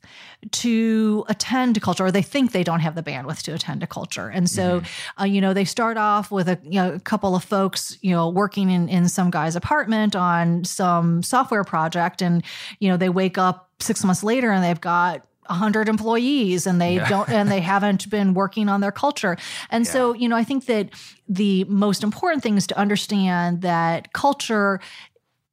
to 0.52 1.24
attend 1.28 1.74
to 1.74 1.80
culture, 1.80 2.04
or 2.04 2.12
they 2.12 2.22
think 2.22 2.52
they 2.52 2.62
don't 2.62 2.80
have 2.80 2.94
the 2.94 3.02
bandwidth 3.02 3.42
to 3.42 3.54
attend 3.54 3.80
to 3.80 3.86
culture. 3.86 4.28
And 4.28 4.48
so, 4.48 4.82
uh, 5.20 5.24
you 5.24 5.40
know, 5.40 5.54
they 5.54 5.64
start 5.64 5.96
off 5.96 6.30
with 6.30 6.48
a, 6.48 6.58
you 6.62 6.80
know, 6.80 6.92
a 6.92 7.00
couple 7.00 7.34
of 7.34 7.42
folks, 7.42 7.98
you 8.02 8.10
know, 8.10 8.28
working 8.28 8.70
in, 8.70 8.88
in 8.88 9.08
some 9.08 9.30
guy's 9.30 9.56
apartment 9.56 10.14
on 10.14 10.64
some 10.64 11.22
software 11.22 11.64
project. 11.64 12.22
And, 12.22 12.44
you 12.78 12.88
know, 12.88 12.96
they 12.96 13.08
wake 13.08 13.38
up 13.38 13.70
six 13.80 14.04
months 14.04 14.22
later 14.22 14.52
and 14.52 14.62
they've 14.62 14.80
got 14.80 15.26
100 15.48 15.88
employees 15.88 16.66
and 16.66 16.80
they 16.80 16.98
don't 17.08 17.28
and 17.28 17.50
they 17.50 17.60
haven't 17.72 18.08
been 18.10 18.34
working 18.34 18.68
on 18.68 18.80
their 18.80 18.92
culture 18.92 19.36
and 19.70 19.86
so 19.86 20.12
you 20.14 20.28
know 20.28 20.36
i 20.36 20.44
think 20.44 20.66
that 20.66 20.90
the 21.28 21.64
most 21.64 22.02
important 22.02 22.42
thing 22.42 22.56
is 22.56 22.66
to 22.66 22.78
understand 22.78 23.62
that 23.62 24.12
culture 24.12 24.80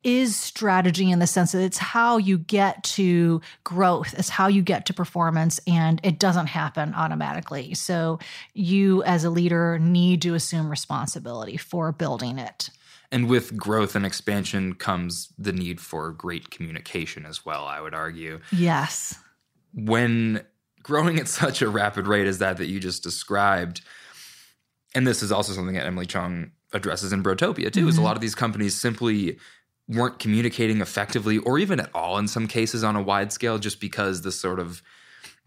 is 0.03 0.35
strategy 0.35 1.09
in 1.09 1.19
the 1.19 1.27
sense 1.27 1.53
that 1.53 1.61
it's 1.61 1.77
how 1.77 2.17
you 2.17 2.37
get 2.37 2.83
to 2.83 3.41
growth, 3.63 4.13
it's 4.17 4.29
how 4.29 4.47
you 4.47 4.61
get 4.61 4.85
to 4.87 4.93
performance, 4.93 5.59
and 5.65 5.99
it 6.03 6.19
doesn't 6.19 6.47
happen 6.47 6.93
automatically. 6.93 7.73
So 7.73 8.19
you, 8.53 9.03
as 9.03 9.23
a 9.23 9.29
leader, 9.29 9.79
need 9.79 10.21
to 10.23 10.33
assume 10.33 10.69
responsibility 10.69 11.57
for 11.57 11.91
building 11.91 12.37
it. 12.37 12.69
And 13.11 13.29
with 13.29 13.55
growth 13.55 13.95
and 13.95 14.05
expansion 14.05 14.73
comes 14.73 15.29
the 15.37 15.53
need 15.53 15.79
for 15.79 16.11
great 16.11 16.49
communication 16.49 17.25
as 17.25 17.45
well, 17.45 17.65
I 17.65 17.79
would 17.79 17.93
argue. 17.93 18.39
Yes. 18.51 19.19
When 19.73 20.43
growing 20.81 21.19
at 21.19 21.27
such 21.27 21.61
a 21.61 21.69
rapid 21.69 22.07
rate 22.07 22.27
as 22.27 22.39
that 22.39 22.57
that 22.57 22.67
you 22.67 22.79
just 22.79 23.03
described, 23.03 23.81
and 24.93 25.07
this 25.07 25.23
is 25.23 25.31
also 25.31 25.53
something 25.53 25.75
that 25.75 25.85
Emily 25.85 26.05
Chang 26.05 26.51
addresses 26.73 27.13
in 27.13 27.23
Brotopia 27.23 27.71
too, 27.71 27.87
is 27.87 27.95
a 27.95 27.97
mm-hmm. 27.97 28.05
lot 28.05 28.15
of 28.15 28.21
these 28.21 28.35
companies 28.35 28.75
simply 28.75 29.37
weren't 29.87 30.19
communicating 30.19 30.81
effectively 30.81 31.37
or 31.39 31.59
even 31.59 31.79
at 31.79 31.89
all 31.93 32.17
in 32.17 32.27
some 32.27 32.47
cases 32.47 32.83
on 32.83 32.95
a 32.95 33.01
wide 33.01 33.33
scale 33.33 33.59
just 33.59 33.81
because 33.81 34.21
the 34.21 34.31
sort 34.31 34.59
of 34.59 34.81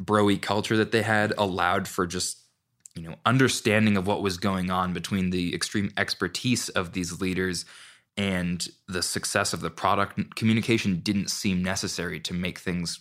broy 0.03 0.41
culture 0.41 0.77
that 0.77 0.93
they 0.93 1.03
had 1.03 1.33
allowed 1.39 1.89
for 1.89 2.07
just 2.07 2.43
you 2.95 3.03
know 3.03 3.17
understanding 3.25 3.97
of 3.97 4.07
what 4.07 4.23
was 4.23 4.37
going 4.37 4.71
on 4.71 4.93
between 4.93 5.31
the 5.31 5.55
extreme 5.55 5.91
expertise 5.97 6.69
of 6.71 6.93
these 6.93 7.21
leaders 7.21 7.65
and 8.17 8.69
the 8.89 9.03
success 9.03 9.53
of 9.53 9.61
the 9.61 9.71
product. 9.71 10.35
Communication 10.37 11.01
didn't 11.01 11.31
seem 11.31 11.63
necessary 11.63 12.19
to 12.21 12.33
make 12.33 12.59
things 12.59 13.01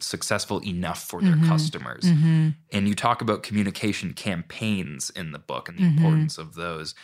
successful 0.00 0.60
enough 0.64 1.02
for 1.02 1.20
their 1.20 1.34
mm-hmm. 1.34 1.48
customers. 1.48 2.04
Mm-hmm. 2.04 2.50
And 2.72 2.88
you 2.88 2.94
talk 2.94 3.22
about 3.22 3.42
communication 3.42 4.12
campaigns 4.12 5.10
in 5.10 5.32
the 5.32 5.38
book 5.38 5.68
and 5.68 5.78
the 5.78 5.82
mm-hmm. 5.82 5.98
importance 5.98 6.38
of 6.38 6.54
those. 6.54 6.94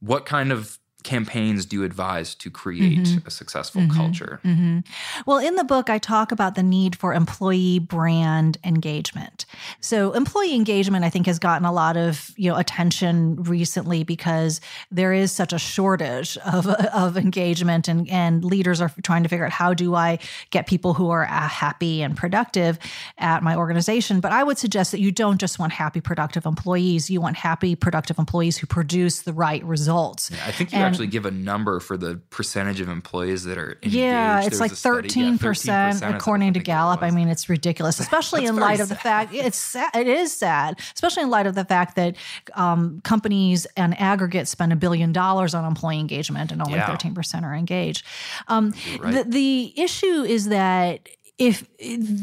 What 0.00 0.26
kind 0.26 0.50
of 0.50 0.78
campaigns 1.02 1.66
do 1.66 1.84
advise 1.84 2.34
to 2.36 2.50
create 2.50 3.00
mm-hmm. 3.00 3.26
a 3.26 3.30
successful 3.30 3.82
mm-hmm. 3.82 3.96
culture 3.96 4.40
mm-hmm. 4.44 4.80
Well, 5.26 5.38
in 5.38 5.56
the 5.56 5.64
book, 5.64 5.90
I 5.90 5.98
talk 5.98 6.32
about 6.32 6.54
the 6.54 6.62
need 6.62 6.96
for 6.96 7.14
employee 7.14 7.78
brand 7.78 8.58
engagement. 8.64 9.46
So, 9.80 10.12
employee 10.12 10.54
engagement, 10.54 11.04
I 11.04 11.10
think, 11.10 11.26
has 11.26 11.38
gotten 11.38 11.64
a 11.64 11.72
lot 11.72 11.96
of 11.96 12.32
you 12.36 12.50
know 12.50 12.56
attention 12.56 13.42
recently 13.42 14.04
because 14.04 14.60
there 14.90 15.12
is 15.12 15.32
such 15.32 15.52
a 15.52 15.58
shortage 15.58 16.36
of, 16.38 16.66
of 16.68 17.16
engagement, 17.16 17.88
and 17.88 18.08
and 18.10 18.44
leaders 18.44 18.80
are 18.80 18.92
trying 19.02 19.22
to 19.22 19.28
figure 19.28 19.44
out 19.44 19.52
how 19.52 19.74
do 19.74 19.94
I 19.94 20.18
get 20.50 20.66
people 20.66 20.94
who 20.94 21.10
are 21.10 21.24
uh, 21.24 21.48
happy 21.48 22.02
and 22.02 22.16
productive 22.16 22.78
at 23.18 23.42
my 23.42 23.56
organization. 23.56 24.20
But 24.20 24.32
I 24.32 24.42
would 24.42 24.58
suggest 24.58 24.92
that 24.92 25.00
you 25.00 25.12
don't 25.12 25.38
just 25.38 25.58
want 25.58 25.72
happy, 25.72 26.00
productive 26.00 26.46
employees. 26.46 27.10
You 27.10 27.20
want 27.20 27.36
happy, 27.36 27.76
productive 27.76 28.18
employees 28.18 28.58
who 28.58 28.66
produce 28.66 29.22
the 29.22 29.32
right 29.32 29.64
results. 29.64 30.30
I 30.46 30.50
think 30.52 30.72
you 30.72 30.78
And- 30.78 30.91
actually 30.92 31.06
give 31.08 31.26
a 31.26 31.30
number 31.30 31.80
for 31.80 31.96
the 31.96 32.16
percentage 32.30 32.80
of 32.80 32.88
employees 32.88 33.44
that 33.44 33.58
are 33.58 33.72
engaged. 33.82 33.94
Yeah, 33.94 34.42
it's 34.44 34.60
like 34.60 34.72
a 34.72 34.76
study- 34.76 34.96
yeah, 34.96 35.02
thirteen 35.02 35.38
percent 35.38 36.02
according 36.02 36.52
to 36.54 36.60
Gallup. 36.60 37.02
I 37.02 37.10
mean, 37.10 37.28
it's 37.28 37.48
ridiculous, 37.48 37.98
especially 38.04 38.46
in 38.46 38.56
light 38.56 38.80
of 38.80 38.88
the 38.88 38.94
fact 38.96 39.34
it's 39.34 39.58
sad, 39.58 39.90
it 39.96 40.06
is 40.06 40.32
sad, 40.32 40.78
especially 40.94 41.22
in 41.24 41.30
light 41.30 41.46
of 41.46 41.54
the 41.54 41.64
fact 41.64 41.96
that 41.96 42.16
um, 42.54 43.00
companies 43.02 43.66
and 43.76 43.98
aggregate 44.00 44.48
spend 44.48 44.72
a 44.72 44.76
billion 44.76 45.12
dollars 45.12 45.54
on 45.54 45.64
employee 45.64 45.98
engagement 46.00 46.52
and 46.52 46.60
only 46.62 46.74
Yeah. 46.74 46.86
thirteen 46.86 47.14
percent 47.14 47.44
are 47.44 47.54
engaged. 47.54 48.04
Um, 48.48 48.72
right. 49.00 49.14
the, 49.14 49.24
the 49.24 49.74
issue 49.80 50.22
is 50.22 50.48
that 50.48 51.08
if 51.48 51.66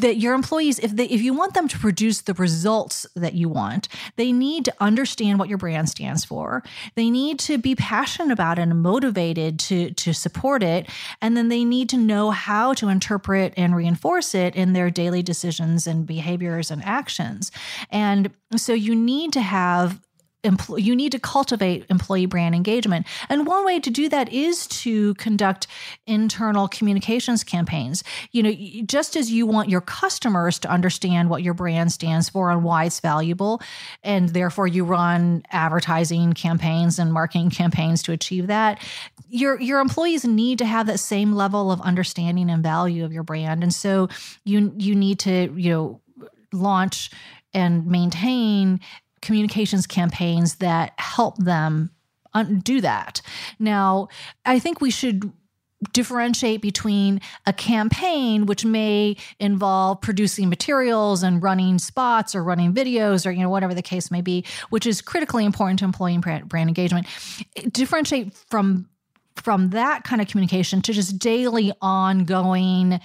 that 0.01 0.17
your 0.17 0.33
employees 0.33 0.79
if 0.79 0.95
they 0.95 1.05
if 1.05 1.21
you 1.21 1.33
want 1.33 1.53
them 1.53 1.67
to 1.67 1.77
produce 1.77 2.21
the 2.21 2.33
results 2.35 3.05
that 3.15 3.33
you 3.33 3.49
want 3.49 3.88
they 4.15 4.31
need 4.31 4.65
to 4.65 4.73
understand 4.79 5.39
what 5.39 5.49
your 5.49 5.57
brand 5.57 5.89
stands 5.89 6.25
for. 6.25 6.63
They 6.95 7.09
need 7.09 7.39
to 7.39 7.57
be 7.57 7.75
passionate 7.75 8.31
about 8.31 8.59
it 8.59 8.63
and 8.63 8.81
motivated 8.81 9.59
to 9.61 9.91
to 9.91 10.13
support 10.13 10.63
it. 10.63 10.89
And 11.21 11.35
then 11.35 11.49
they 11.49 11.63
need 11.63 11.89
to 11.89 11.97
know 11.97 12.31
how 12.31 12.73
to 12.75 12.89
interpret 12.89 13.53
and 13.57 13.75
reinforce 13.75 14.33
it 14.35 14.55
in 14.55 14.73
their 14.73 14.89
daily 14.89 15.23
decisions 15.23 15.88
and 15.88 16.05
behaviors 16.05 16.71
and 16.71 16.83
actions. 16.83 17.51
And 17.89 18.31
so 18.55 18.73
you 18.73 18.95
need 18.95 19.33
to 19.33 19.41
have 19.41 19.99
you 20.77 20.96
need 20.96 21.12
to 21.12 21.19
cultivate 21.19 21.86
employee 21.89 22.25
brand 22.25 22.55
engagement. 22.55 23.05
And 23.27 23.46
one 23.46 23.65
way 23.65 23.79
to 23.79 23.89
do 23.89 24.08
that 24.10 24.31
is 24.31 24.67
to 24.67 25.13
conduct 25.15 25.67
internal 26.08 26.67
communications 26.67 27.43
campaigns. 27.43 28.03
You 28.31 28.43
know, 28.43 28.53
just 28.86 29.15
as 29.17 29.31
you 29.31 29.46
want 29.46 29.69
your 29.69 29.81
customers 29.81 30.58
to 30.60 30.69
understand 30.69 31.29
what 31.29 31.43
your 31.43 31.53
brand 31.53 31.91
stands 31.91 32.29
for 32.29 32.51
and 32.51 32.63
why 32.63 32.86
it's 32.86 33.01
valuable, 33.01 33.62
and 34.01 34.29
therefore 34.29 34.67
you 34.67 34.86
run 34.86 35.43
advertising 35.51 36.34
campaigns 36.34 37.00
and 37.00 37.12
marketing 37.12 37.50
campaigns 37.50 38.01
to 38.03 38.13
achieve 38.13 38.48
that, 38.48 38.81
your 39.27 39.60
your 39.60 39.79
employees 39.79 40.24
need 40.24 40.58
to 40.60 40.65
have 40.65 40.88
that 40.88 41.00
same 41.00 41.34
level 41.34 41.72
of 41.72 41.81
understanding 41.81 42.50
and 42.50 42.63
value 42.63 43.03
of 43.03 43.12
your 43.12 43.24
brand. 43.24 43.62
And 43.62 43.74
so 43.74 44.08
you 44.46 44.74
you 44.77 44.96
need 44.96 45.19
to, 45.19 45.53
you 45.55 45.72
know, 45.72 46.01
launch 46.53 47.12
and 47.53 47.86
maintain 47.88 48.79
communications 49.21 49.88
campaigns 49.88 50.55
that 50.55 50.93
help 50.97 51.38
them 51.38 51.91
do 52.63 52.81
that. 52.81 53.21
Now, 53.57 54.07
I 54.45 54.59
think 54.59 54.81
we 54.81 54.91
should 54.91 55.31
differentiate 55.93 56.61
between 56.61 57.21
a 57.45 57.53
campaign 57.53 58.45
which 58.45 58.65
may 58.65 59.15
involve 59.39 60.01
producing 60.01 60.49
materials 60.49 61.23
and 61.23 61.41
running 61.41 61.79
spots 61.79 62.35
or 62.35 62.43
running 62.43 62.73
videos 62.73 63.25
or 63.25 63.31
you 63.31 63.41
know 63.41 63.49
whatever 63.49 63.73
the 63.73 63.81
case 63.81 64.11
may 64.11 64.19
be 64.19 64.43
which 64.71 64.85
is 64.85 65.01
critically 65.01 65.45
important 65.45 65.79
to 65.79 65.85
employee 65.85 66.17
brand, 66.17 66.49
brand 66.49 66.67
engagement 66.69 67.07
differentiate 67.71 68.33
from 68.49 68.89
from 69.38 69.69
that 69.69 70.03
kind 70.03 70.21
of 70.21 70.27
communication 70.27 70.81
to 70.81 70.91
just 70.91 71.17
daily 71.17 71.71
ongoing 71.81 72.99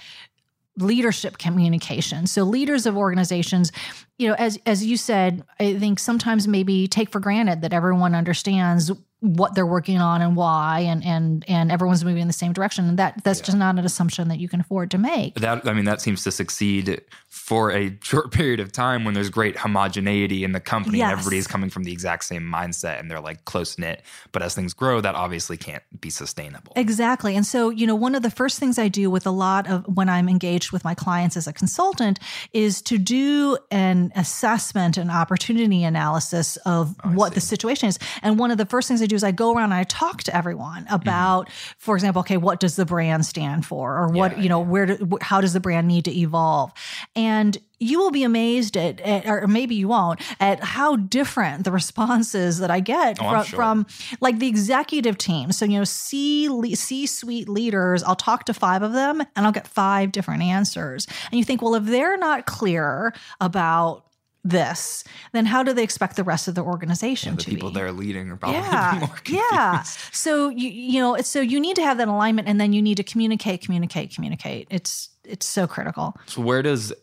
leadership 0.77 1.37
communication. 1.37 2.27
So 2.27 2.43
leaders 2.43 2.85
of 2.85 2.97
organizations, 2.97 3.71
you 4.17 4.27
know, 4.27 4.35
as 4.35 4.59
as 4.65 4.85
you 4.85 4.97
said, 4.97 5.43
I 5.59 5.77
think 5.77 5.99
sometimes 5.99 6.47
maybe 6.47 6.87
take 6.87 7.09
for 7.09 7.19
granted 7.19 7.61
that 7.61 7.73
everyone 7.73 8.15
understands 8.15 8.91
what 9.25 9.55
they're 9.55 9.65
working 9.65 9.97
on 9.99 10.21
and 10.21 10.35
why 10.35 10.81
and 10.81 11.03
and 11.03 11.43
and 11.47 11.71
everyone's 11.71 12.03
moving 12.03 12.21
in 12.21 12.27
the 12.27 12.33
same 12.33 12.53
direction. 12.53 12.87
And 12.87 12.99
that 12.99 13.23
that's 13.23 13.39
yeah. 13.39 13.45
just 13.45 13.57
not 13.57 13.77
an 13.77 13.85
assumption 13.85 14.27
that 14.29 14.39
you 14.39 14.47
can 14.47 14.59
afford 14.59 14.91
to 14.91 14.97
make. 14.97 15.35
That 15.35 15.67
i 15.67 15.73
mean 15.73 15.85
that 15.85 16.01
seems 16.01 16.23
to 16.23 16.31
succeed 16.31 17.01
for 17.27 17.71
a 17.71 17.97
short 18.01 18.31
period 18.33 18.59
of 18.59 18.71
time 18.71 19.03
when 19.03 19.13
there's 19.13 19.29
great 19.29 19.57
homogeneity 19.57 20.43
in 20.43 20.51
the 20.51 20.59
company 20.59 20.99
yes. 20.99 21.11
and 21.11 21.19
everybody's 21.19 21.47
coming 21.47 21.69
from 21.69 21.83
the 21.83 21.91
exact 21.91 22.25
same 22.25 22.43
mindset 22.43 22.99
and 22.99 23.09
they're 23.09 23.19
like 23.19 23.45
close 23.45 23.77
knit. 23.77 24.01
But 24.31 24.41
as 24.41 24.55
things 24.55 24.73
grow 24.73 25.01
that 25.01 25.15
obviously 25.15 25.57
can't 25.57 25.83
be 25.99 26.09
sustainable. 26.09 26.73
Exactly. 26.75 27.35
And 27.35 27.45
so 27.45 27.69
you 27.69 27.87
know 27.87 27.95
one 27.95 28.15
of 28.15 28.23
the 28.23 28.31
first 28.31 28.59
things 28.59 28.77
i 28.77 28.87
do 28.87 29.09
with 29.09 29.25
a 29.25 29.31
lot 29.31 29.69
of 29.69 29.85
when 29.95 30.09
i'm 30.09 30.29
engaged 30.29 30.71
with 30.71 30.83
my 30.83 30.93
clients 30.93 31.37
as 31.37 31.47
a 31.47 31.53
consultant 31.53 32.19
is 32.53 32.81
to 32.83 32.97
do 32.97 33.57
an 33.71 34.11
assessment 34.15 34.97
and 34.97 35.09
opportunity 35.11 35.83
analysis 35.83 36.57
of 36.65 36.95
oh, 37.03 37.09
what 37.09 37.33
the 37.33 37.41
situation 37.41 37.89
is. 37.89 37.99
And 38.21 38.37
one 38.37 38.51
of 38.51 38.57
the 38.57 38.65
first 38.65 38.87
things 38.87 39.01
i 39.01 39.05
do 39.05 39.14
is 39.15 39.23
I 39.23 39.31
go 39.31 39.53
around 39.53 39.71
and 39.71 39.73
I 39.73 39.83
talk 39.83 40.23
to 40.23 40.35
everyone 40.35 40.85
about, 40.89 41.47
mm-hmm. 41.47 41.75
for 41.77 41.95
example, 41.95 42.19
okay, 42.19 42.37
what 42.37 42.59
does 42.59 42.75
the 42.75 42.85
brand 42.85 43.25
stand 43.25 43.65
for, 43.65 43.97
or 43.97 44.07
what 44.09 44.37
yeah, 44.37 44.43
you 44.43 44.49
know, 44.49 44.61
yeah. 44.61 44.67
where, 44.67 44.85
do, 44.85 45.17
how 45.21 45.41
does 45.41 45.53
the 45.53 45.59
brand 45.59 45.87
need 45.87 46.05
to 46.05 46.15
evolve, 46.15 46.71
and 47.15 47.57
you 47.77 47.99
will 47.99 48.11
be 48.11 48.23
amazed 48.23 48.77
at, 48.77 49.01
at, 49.01 49.25
or 49.25 49.47
maybe 49.47 49.75
you 49.75 49.89
won't, 49.89 50.21
at 50.39 50.63
how 50.63 50.95
different 50.95 51.65
the 51.65 51.71
responses 51.73 52.59
that 52.59 52.71
I 52.71 52.79
get 52.79 53.17
oh, 53.19 53.29
from, 53.29 53.43
sure. 53.43 53.57
from, 53.57 53.85
like 54.21 54.39
the 54.39 54.47
executive 54.47 55.17
team. 55.17 55.51
So, 55.51 55.65
you 55.65 55.79
know, 55.79 55.83
C 55.83 56.47
C 56.73 57.05
suite 57.05 57.49
leaders, 57.49 58.01
I'll 58.01 58.15
talk 58.15 58.45
to 58.45 58.53
five 58.53 58.81
of 58.81 58.93
them 58.93 59.19
and 59.19 59.45
I'll 59.45 59.51
get 59.51 59.67
five 59.67 60.13
different 60.13 60.41
answers. 60.41 61.05
And 61.29 61.37
you 61.37 61.43
think, 61.43 61.61
well, 61.61 61.75
if 61.75 61.83
they're 61.83 62.17
not 62.17 62.45
clear 62.45 63.13
about 63.41 64.05
this, 64.45 65.03
then 65.33 65.47
how 65.47 65.63
do 65.63 65.73
they 65.73 65.83
expect 65.83 66.15
the 66.15 66.23
rest 66.23 66.47
of 66.47 66.55
the 66.55 66.61
organization 66.61 67.33
yeah, 67.33 67.37
the 67.37 67.43
to 67.43 67.49
people 67.49 67.69
be? 67.69 67.75
they're 67.75 67.91
leading 67.91 68.29
are 68.29 68.37
probably 68.37 68.59
yeah, 68.61 68.97
more 68.99 69.07
confused. 69.09 69.43
Yeah. 69.51 69.83
So 70.11 70.49
you 70.49 70.69
you 70.69 71.01
know, 71.01 71.17
so 71.21 71.41
you 71.41 71.59
need 71.59 71.75
to 71.75 71.81
have 71.81 71.97
that 71.97 72.07
alignment 72.07 72.47
and 72.47 72.61
then 72.61 72.71
you 72.71 72.81
need 72.81 72.97
to 72.97 73.03
communicate, 73.03 73.61
communicate, 73.61 74.13
communicate. 74.13 74.67
It's 74.69 75.09
it's 75.23 75.47
so 75.47 75.67
critical. 75.67 76.15
So 76.27 76.41
where 76.41 76.61
does 76.61 76.93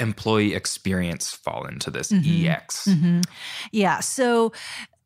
employee 0.00 0.54
experience 0.54 1.30
fall 1.30 1.66
into 1.66 1.90
this 1.90 2.10
mm-hmm. 2.10 2.48
EX? 2.48 2.88
Mm-hmm. 2.88 3.20
Yeah. 3.70 4.00
So 4.00 4.52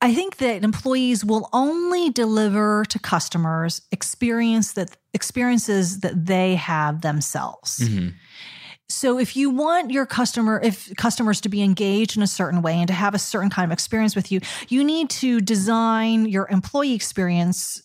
I 0.01 0.15
think 0.15 0.37
that 0.37 0.63
employees 0.63 1.25
will 1.25 1.49
only 1.53 2.11
deliver 2.11 2.85
to 2.87 2.99
customers 2.99 3.83
experience 3.91 4.73
that 4.75 4.97
experiences 5.15 6.01
that 6.01 6.27
they 6.27 6.55
have 6.55 7.01
themselves. 7.01 7.81
Mm-hmm. 7.81 8.11
So 8.89 9.19
if 9.19 9.37
you 9.37 9.51
want 9.51 9.91
your 9.91 10.07
customer, 10.07 10.61
if 10.63 10.95
customers 10.97 11.41
to 11.43 11.49
be 11.49 11.63
engaged 11.63 12.17
in 12.17 12.23
a 12.23 12.27
certain 12.27 12.63
way 12.63 12.75
and 12.75 12.87
to 12.89 12.95
have 12.95 13.15
a 13.15 13.19
certain 13.19 13.51
kind 13.51 13.71
of 13.71 13.73
experience 13.73 14.15
with 14.15 14.31
you, 14.31 14.41
you 14.69 14.85
need 14.85 15.11
to 15.11 15.41
design 15.41 16.27
your 16.27 16.49
employee 16.51 16.95
experience 16.95 17.83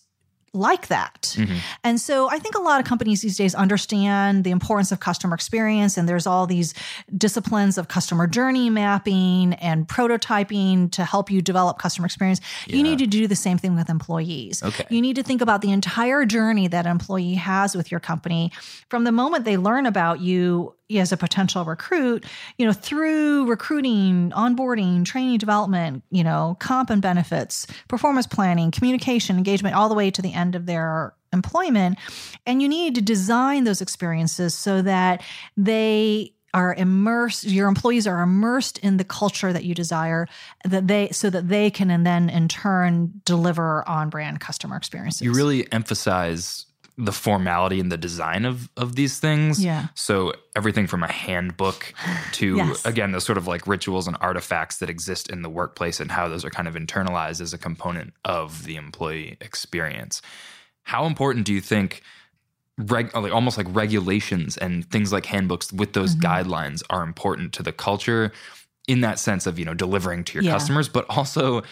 like 0.54 0.88
that. 0.88 1.34
Mm-hmm. 1.36 1.56
And 1.82 2.00
so 2.00 2.28
I 2.28 2.38
think 2.38 2.54
a 2.54 2.60
lot 2.60 2.78
of 2.78 2.86
companies 2.86 3.22
these 3.22 3.38
days 3.38 3.54
understand 3.54 4.44
the 4.44 4.50
importance 4.50 4.92
of 4.92 5.00
customer 5.00 5.34
experience. 5.34 5.96
And 5.96 6.06
there's 6.06 6.26
all 6.26 6.46
these 6.46 6.74
disciplines 7.16 7.78
of 7.78 7.88
customer 7.88 8.26
journey 8.26 8.68
mapping 8.68 9.54
and 9.54 9.88
prototyping 9.88 10.92
to 10.92 11.04
help 11.04 11.30
you 11.30 11.40
develop 11.40 11.78
customer 11.78 12.04
experience. 12.04 12.40
Yeah. 12.66 12.76
You 12.76 12.82
need 12.82 12.98
to 12.98 13.06
do 13.06 13.26
the 13.26 13.36
same 13.36 13.56
thing 13.56 13.74
with 13.74 13.88
employees. 13.88 14.62
Okay. 14.62 14.84
You 14.90 15.00
need 15.00 15.16
to 15.16 15.22
think 15.22 15.40
about 15.40 15.62
the 15.62 15.70
entire 15.70 16.26
journey 16.26 16.68
that 16.68 16.84
an 16.84 16.92
employee 16.92 17.34
has 17.34 17.74
with 17.74 17.90
your 17.90 18.00
company 18.00 18.52
from 18.90 19.04
the 19.04 19.12
moment 19.12 19.46
they 19.46 19.56
learn 19.56 19.86
about 19.86 20.20
you 20.20 20.74
as 21.00 21.12
a 21.12 21.16
potential 21.16 21.64
recruit, 21.64 22.24
you 22.58 22.66
know, 22.66 22.72
through 22.72 23.46
recruiting, 23.46 24.30
onboarding, 24.34 25.04
training 25.04 25.38
development, 25.38 26.02
you 26.10 26.24
know, 26.24 26.56
comp 26.60 26.90
and 26.90 27.02
benefits, 27.02 27.66
performance 27.88 28.26
planning, 28.26 28.70
communication, 28.70 29.36
engagement, 29.36 29.74
all 29.74 29.88
the 29.88 29.94
way 29.94 30.10
to 30.10 30.22
the 30.22 30.32
end 30.32 30.54
of 30.54 30.66
their 30.66 31.14
employment. 31.32 31.98
And 32.46 32.60
you 32.60 32.68
need 32.68 32.94
to 32.96 33.02
design 33.02 33.64
those 33.64 33.80
experiences 33.80 34.54
so 34.54 34.82
that 34.82 35.22
they 35.56 36.34
are 36.54 36.74
immersed 36.74 37.44
your 37.44 37.66
employees 37.66 38.06
are 38.06 38.20
immersed 38.20 38.78
in 38.78 38.98
the 38.98 39.04
culture 39.04 39.52
that 39.52 39.64
you 39.64 39.74
desire 39.74 40.28
that 40.64 40.86
they 40.86 41.08
so 41.08 41.30
that 41.30 41.48
they 41.48 41.70
can 41.70 41.90
and 41.90 42.06
then 42.06 42.28
in 42.28 42.46
turn 42.46 43.10
deliver 43.24 43.88
on 43.88 44.10
brand 44.10 44.38
customer 44.38 44.76
experiences 44.76 45.22
you 45.22 45.32
really 45.32 45.70
emphasize 45.72 46.66
the 47.04 47.12
formality 47.12 47.80
and 47.80 47.90
the 47.90 47.96
design 47.96 48.44
of 48.44 48.68
of 48.76 48.94
these 48.94 49.18
things. 49.18 49.62
Yeah. 49.62 49.88
So 49.94 50.32
everything 50.54 50.86
from 50.86 51.02
a 51.02 51.10
handbook 51.10 51.92
to 52.32 52.56
yes. 52.56 52.84
again 52.86 53.12
the 53.12 53.20
sort 53.20 53.38
of 53.38 53.46
like 53.46 53.66
rituals 53.66 54.06
and 54.06 54.16
artifacts 54.20 54.78
that 54.78 54.88
exist 54.88 55.28
in 55.28 55.42
the 55.42 55.50
workplace 55.50 55.98
and 55.98 56.10
how 56.10 56.28
those 56.28 56.44
are 56.44 56.50
kind 56.50 56.68
of 56.68 56.74
internalized 56.74 57.40
as 57.40 57.52
a 57.52 57.58
component 57.58 58.14
of 58.24 58.64
the 58.64 58.76
employee 58.76 59.36
experience. 59.40 60.22
How 60.84 61.06
important 61.06 61.44
do 61.44 61.52
you 61.52 61.60
think 61.60 62.02
reg, 62.78 63.14
like 63.14 63.32
almost 63.32 63.58
like 63.58 63.66
regulations 63.70 64.56
and 64.56 64.88
things 64.90 65.12
like 65.12 65.26
handbooks 65.26 65.72
with 65.72 65.92
those 65.94 66.14
mm-hmm. 66.14 66.26
guidelines 66.26 66.82
are 66.88 67.02
important 67.02 67.52
to 67.54 67.62
the 67.62 67.72
culture 67.72 68.32
in 68.86 69.00
that 69.00 69.18
sense 69.18 69.46
of, 69.46 69.58
you 69.58 69.64
know, 69.64 69.74
delivering 69.74 70.24
to 70.24 70.34
your 70.34 70.44
yeah. 70.44 70.52
customers, 70.52 70.88
but 70.88 71.04
also 71.08 71.62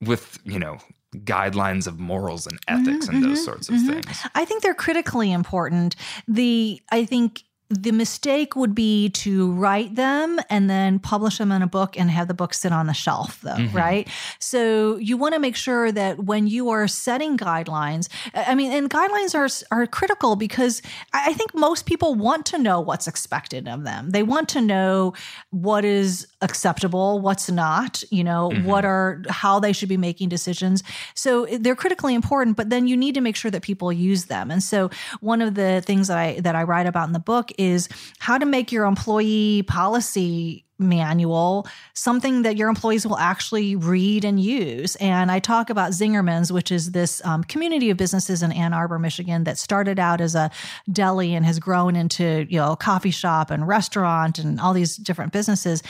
with, 0.00 0.38
you 0.44 0.58
know, 0.58 0.78
guidelines 1.24 1.86
of 1.86 1.98
morals 1.98 2.46
and 2.46 2.58
ethics 2.68 3.06
mm-hmm, 3.06 3.16
and 3.16 3.24
those 3.24 3.38
mm-hmm, 3.38 3.44
sorts 3.44 3.68
of 3.68 3.76
mm-hmm. 3.76 4.00
things. 4.00 4.20
I 4.34 4.44
think 4.44 4.62
they're 4.62 4.74
critically 4.74 5.32
important. 5.32 5.96
The 6.28 6.80
I 6.90 7.04
think 7.04 7.42
the 7.68 7.90
mistake 7.90 8.54
would 8.54 8.76
be 8.76 9.08
to 9.08 9.50
write 9.52 9.96
them 9.96 10.38
and 10.48 10.70
then 10.70 11.00
publish 11.00 11.38
them 11.38 11.50
in 11.50 11.62
a 11.62 11.66
book 11.66 11.98
and 11.98 12.10
have 12.10 12.28
the 12.28 12.34
book 12.34 12.54
sit 12.54 12.70
on 12.70 12.86
the 12.86 12.94
shelf 12.94 13.40
though 13.42 13.50
mm-hmm. 13.50 13.76
right 13.76 14.08
so 14.38 14.96
you 14.98 15.16
want 15.16 15.34
to 15.34 15.40
make 15.40 15.56
sure 15.56 15.90
that 15.90 16.20
when 16.20 16.46
you 16.46 16.70
are 16.70 16.86
setting 16.86 17.36
guidelines 17.36 18.08
i 18.34 18.54
mean 18.54 18.70
and 18.70 18.88
guidelines 18.88 19.34
are 19.34 19.48
are 19.76 19.84
critical 19.88 20.36
because 20.36 20.80
i 21.12 21.32
think 21.32 21.52
most 21.54 21.86
people 21.86 22.14
want 22.14 22.46
to 22.46 22.56
know 22.56 22.80
what's 22.80 23.08
expected 23.08 23.66
of 23.66 23.82
them 23.82 24.10
they 24.10 24.22
want 24.22 24.48
to 24.48 24.60
know 24.60 25.12
what 25.50 25.84
is 25.84 26.24
acceptable 26.42 27.20
what's 27.20 27.50
not 27.50 28.04
you 28.12 28.22
know 28.22 28.50
mm-hmm. 28.50 28.64
what 28.64 28.84
are 28.84 29.22
how 29.28 29.58
they 29.58 29.72
should 29.72 29.88
be 29.88 29.96
making 29.96 30.28
decisions 30.28 30.84
so 31.14 31.46
they're 31.58 31.74
critically 31.74 32.14
important 32.14 32.56
but 32.56 32.70
then 32.70 32.86
you 32.86 32.96
need 32.96 33.14
to 33.14 33.20
make 33.20 33.34
sure 33.34 33.50
that 33.50 33.62
people 33.62 33.92
use 33.92 34.26
them 34.26 34.52
and 34.52 34.62
so 34.62 34.88
one 35.20 35.42
of 35.42 35.56
the 35.56 35.82
things 35.84 36.06
that 36.06 36.16
i 36.16 36.38
that 36.38 36.54
i 36.54 36.62
write 36.62 36.86
about 36.86 37.08
in 37.08 37.12
the 37.12 37.18
book 37.18 37.50
is 37.58 37.88
how 38.18 38.38
to 38.38 38.46
make 38.46 38.72
your 38.72 38.84
employee 38.84 39.62
policy 39.66 40.65
manual, 40.78 41.66
something 41.94 42.42
that 42.42 42.56
your 42.56 42.68
employees 42.68 43.06
will 43.06 43.18
actually 43.18 43.76
read 43.76 44.24
and 44.24 44.40
use. 44.40 44.96
And 44.96 45.30
I 45.30 45.38
talk 45.38 45.70
about 45.70 45.92
Zingerman's, 45.92 46.52
which 46.52 46.70
is 46.70 46.92
this 46.92 47.24
um, 47.24 47.44
community 47.44 47.90
of 47.90 47.96
businesses 47.96 48.42
in 48.42 48.52
Ann 48.52 48.72
Arbor, 48.72 48.98
Michigan, 48.98 49.44
that 49.44 49.58
started 49.58 49.98
out 49.98 50.20
as 50.20 50.34
a 50.34 50.50
deli 50.90 51.34
and 51.34 51.46
has 51.46 51.58
grown 51.58 51.96
into 51.96 52.46
you 52.48 52.58
know 52.58 52.72
a 52.72 52.76
coffee 52.76 53.10
shop 53.10 53.50
and 53.50 53.66
restaurant 53.66 54.38
and 54.38 54.60
all 54.60 54.72
these 54.72 54.96
different 54.96 55.32
businesses. 55.32 55.82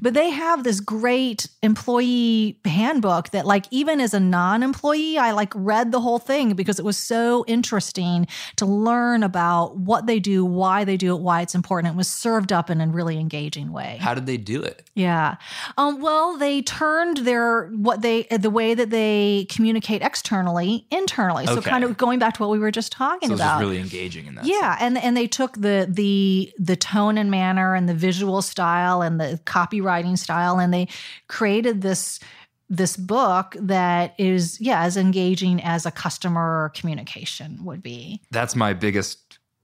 but 0.00 0.14
they 0.14 0.30
have 0.30 0.64
this 0.64 0.80
great 0.80 1.48
employee 1.62 2.58
handbook 2.64 3.30
that, 3.30 3.46
like, 3.46 3.66
even 3.70 4.00
as 4.00 4.14
a 4.14 4.20
non-employee, 4.20 5.18
I 5.18 5.32
like 5.32 5.52
read 5.54 5.92
the 5.92 6.00
whole 6.00 6.18
thing 6.18 6.54
because 6.54 6.78
it 6.78 6.84
was 6.84 6.96
so 6.96 7.44
interesting 7.46 8.26
to 8.56 8.66
learn 8.66 9.22
about 9.22 9.76
what 9.76 10.06
they 10.06 10.18
do, 10.18 10.44
why 10.44 10.84
they 10.84 10.96
do 10.96 11.14
it, 11.14 11.20
why 11.20 11.42
it's 11.42 11.54
important. 11.54 11.94
It 11.94 11.96
was 11.96 12.08
served 12.08 12.52
up 12.52 12.70
in 12.70 12.80
a 12.80 12.86
really 12.86 13.18
engaging 13.18 13.72
way. 13.72 13.98
How 14.00 14.14
did 14.14 14.26
they 14.26 14.31
do 14.36 14.62
it? 14.62 14.88
Yeah. 14.94 15.36
Um, 15.76 16.00
well, 16.00 16.36
they 16.36 16.62
turned 16.62 17.18
their 17.18 17.68
what 17.68 18.02
they 18.02 18.22
the 18.24 18.50
way 18.50 18.74
that 18.74 18.90
they 18.90 19.46
communicate 19.50 20.02
externally 20.02 20.86
internally. 20.90 21.46
So 21.46 21.58
Okay. 21.58 21.70
kind 21.70 21.84
of 21.84 21.96
going 21.96 22.18
back 22.18 22.34
to 22.34 22.42
what 22.42 22.50
we 22.50 22.58
were 22.58 22.70
just 22.70 22.92
talking 22.92 23.28
So 23.28 23.34
about. 23.34 23.58
just 23.58 23.60
really 23.60 23.78
engaging 23.78 24.26
in 24.26 24.34
that. 24.36 24.44
yeah, 24.44 24.76
and 24.80 24.96
and 24.98 25.16
they 25.16 25.26
took 25.26 25.54
the 25.60 25.86
the 25.90 26.52
the 26.58 26.76
tone 26.76 27.18
and 27.18 27.30
manner 27.30 27.74
and 27.74 27.88
the 27.88 27.94
visual 27.94 28.42
style 28.42 29.02
and 29.02 29.20
the 29.20 29.40
copywriting 29.44 30.18
style 30.18 30.58
and 30.58 30.72
they 30.72 30.88
created 31.28 31.82
this 31.82 32.18
this 32.70 32.96
book 32.96 33.54
that 33.60 34.14
is 34.16 34.58
yeah 34.58 34.82
as 34.82 34.96
engaging 34.96 35.62
as 35.62 35.84
a 35.84 35.90
customer 35.90 36.72
communication 36.74 37.62
would 37.64 37.82
be. 37.82 38.22
that's 38.30 38.56
my 38.56 38.72
biggest 38.72 39.21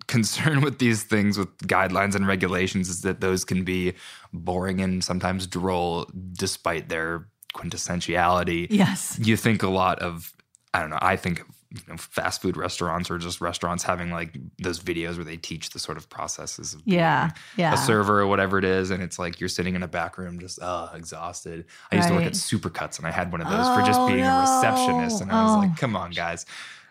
concern 0.09 0.61
with 0.67 0.79
these 0.81 1.05
things 1.05 1.39
with 1.39 1.57
guidelines 1.59 2.15
and 2.17 2.27
regulations 2.27 2.89
is 2.89 3.03
that 3.03 3.21
those 3.21 3.45
can 3.45 3.63
be 3.63 3.93
boring 4.33 4.81
and 4.81 5.05
sometimes 5.05 5.47
droll 5.47 6.07
despite 6.33 6.89
their 6.89 7.29
quintessentiality. 7.55 8.67
Yes. 8.71 9.19
You 9.23 9.37
think 9.37 9.63
a 9.63 9.69
lot 9.69 9.99
of 10.01 10.33
I 10.75 10.81
don't 10.81 10.91
know, 10.91 10.99
I 11.01 11.17
think 11.17 11.41
of 11.41 11.47
you 11.71 11.81
know, 11.89 11.97
fast 11.99 12.41
food 12.41 12.57
restaurants 12.57 13.11
or 13.11 13.19
just 13.19 13.41
restaurants 13.43 13.83
having 13.83 14.11
like 14.11 14.37
those 14.59 14.81
videos 14.81 15.17
where 15.17 15.25
they 15.25 15.37
teach 15.37 15.71
the 15.71 15.79
sort 15.79 15.99
of 15.99 16.09
processes 16.09 16.73
of 16.75 16.85
being 16.85 16.99
Yeah. 16.99 17.31
Yeah. 17.57 17.75
a 17.75 17.77
server 17.77 18.21
or 18.21 18.27
whatever 18.27 18.59
it 18.59 18.65
is, 18.65 18.91
and 18.91 19.03
it's 19.03 19.19
like 19.19 19.39
you're 19.41 19.51
sitting 19.51 19.75
in 19.75 19.83
a 19.83 19.89
back 19.89 20.17
room 20.17 20.39
just 20.39 20.61
uh 20.63 20.89
exhausted. 20.95 21.67
I 21.93 21.97
used 21.97 22.09
to 22.09 22.15
work 22.15 22.25
at 22.25 22.33
Supercuts 22.33 22.99
and 22.99 23.07
I 23.07 23.11
had 23.11 23.31
one 23.33 23.41
of 23.43 23.49
those 23.49 23.67
for 23.75 23.83
just 23.87 24.01
Oh, 24.01 24.07
being 24.09 24.25
a 24.25 24.41
receptionist, 24.41 25.17
no. 25.21 25.23
and 25.25 25.33
I 25.33 25.43
was 25.45 25.53
Oh. 25.57 25.59
like, 25.59 25.77
come 25.77 25.95
on, 25.97 26.11
guys. 26.13 26.47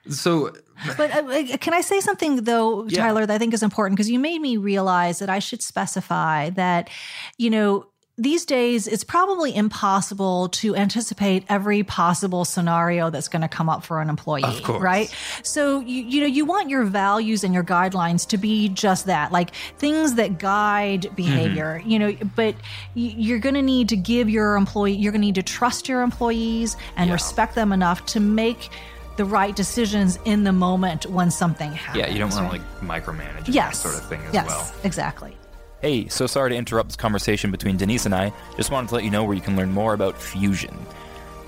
So 0.09 0.51
But 0.97 1.11
uh, 1.11 1.57
can 1.57 1.73
I 1.73 1.81
say 1.81 1.99
something 1.99 2.43
though, 2.43 2.85
Yeah. 2.87 3.01
Tyler, 3.03 3.25
that 3.25 3.33
I 3.33 3.37
think 3.37 3.53
is 3.53 3.63
important 3.63 3.97
because 3.97 4.09
you 4.09 4.19
made 4.19 4.39
me 4.41 4.57
realize 4.57 5.19
that 5.19 5.29
I 5.29 5.39
should 5.39 5.61
specify 5.63 6.49
that, 6.51 6.89
you 7.37 7.49
know, 7.49 7.87
these 8.19 8.45
days 8.45 8.87
it's 8.87 9.03
probably 9.03 9.55
impossible 9.55 10.49
to 10.49 10.75
anticipate 10.75 11.45
every 11.49 11.83
possible 11.83 12.45
scenario 12.45 13.11
that's 13.11 13.27
going 13.27 13.43
to 13.43 13.47
come 13.47 13.69
up 13.69 13.85
for 13.85 14.01
an 14.01 14.09
employee, 14.09 14.43
Of 14.43 14.63
course. 14.63 14.81
right? 14.81 15.15
So 15.43 15.81
you 15.81 16.01
you 16.03 16.21
know 16.21 16.25
you 16.27 16.43
want 16.43 16.67
your 16.69 16.83
values 16.83 17.43
and 17.43 17.53
your 17.53 17.63
guidelines 17.63 18.27
to 18.29 18.37
be 18.39 18.69
just 18.69 19.05
that, 19.05 19.31
like 19.31 19.53
things 19.77 20.15
that 20.15 20.39
guide 20.39 21.15
behavior. 21.15 21.79
You 21.85 21.99
know, 21.99 22.17
but 22.35 22.55
you're 22.95 23.37
going 23.37 23.53
to 23.55 23.61
need 23.61 23.89
to 23.89 23.95
give 23.95 24.31
your 24.31 24.55
employee, 24.55 24.93
you're 24.93 25.11
going 25.11 25.21
to 25.21 25.27
need 25.27 25.35
to 25.35 25.43
trust 25.43 25.87
your 25.87 26.01
employees 26.01 26.75
and 26.95 27.09
Yeah. 27.09 27.13
respect 27.13 27.53
them 27.53 27.71
enough 27.71 28.03
to 28.07 28.19
make 28.19 28.69
the 29.17 29.25
right 29.25 29.55
decisions 29.55 30.19
in 30.25 30.43
the 30.43 30.53
moment 30.53 31.05
when 31.07 31.31
something 31.31 31.71
happens. 31.71 31.97
Yeah, 31.97 32.11
you 32.11 32.19
don't 32.19 32.31
want 32.33 32.51
right? 32.51 32.61
to 32.79 32.85
like 32.85 33.03
micromanage 33.03 33.53
yes 33.53 33.83
that 33.83 33.89
sort 33.89 33.95
of 33.95 34.09
thing 34.09 34.21
as 34.21 34.33
yes, 34.33 34.47
well. 34.47 34.73
exactly. 34.83 35.35
Hey, 35.81 36.07
so 36.07 36.25
sorry 36.25 36.51
to 36.51 36.55
interrupt 36.55 36.89
this 36.89 36.95
conversation 36.95 37.51
between 37.51 37.77
Denise 37.77 38.05
and 38.05 38.15
I. 38.15 38.33
Just 38.55 38.71
wanted 38.71 38.87
to 38.89 38.95
let 38.95 39.03
you 39.03 39.11
know 39.11 39.23
where 39.23 39.35
you 39.35 39.41
can 39.41 39.55
learn 39.55 39.71
more 39.71 39.93
about 39.93 40.19
Fusion. 40.19 40.75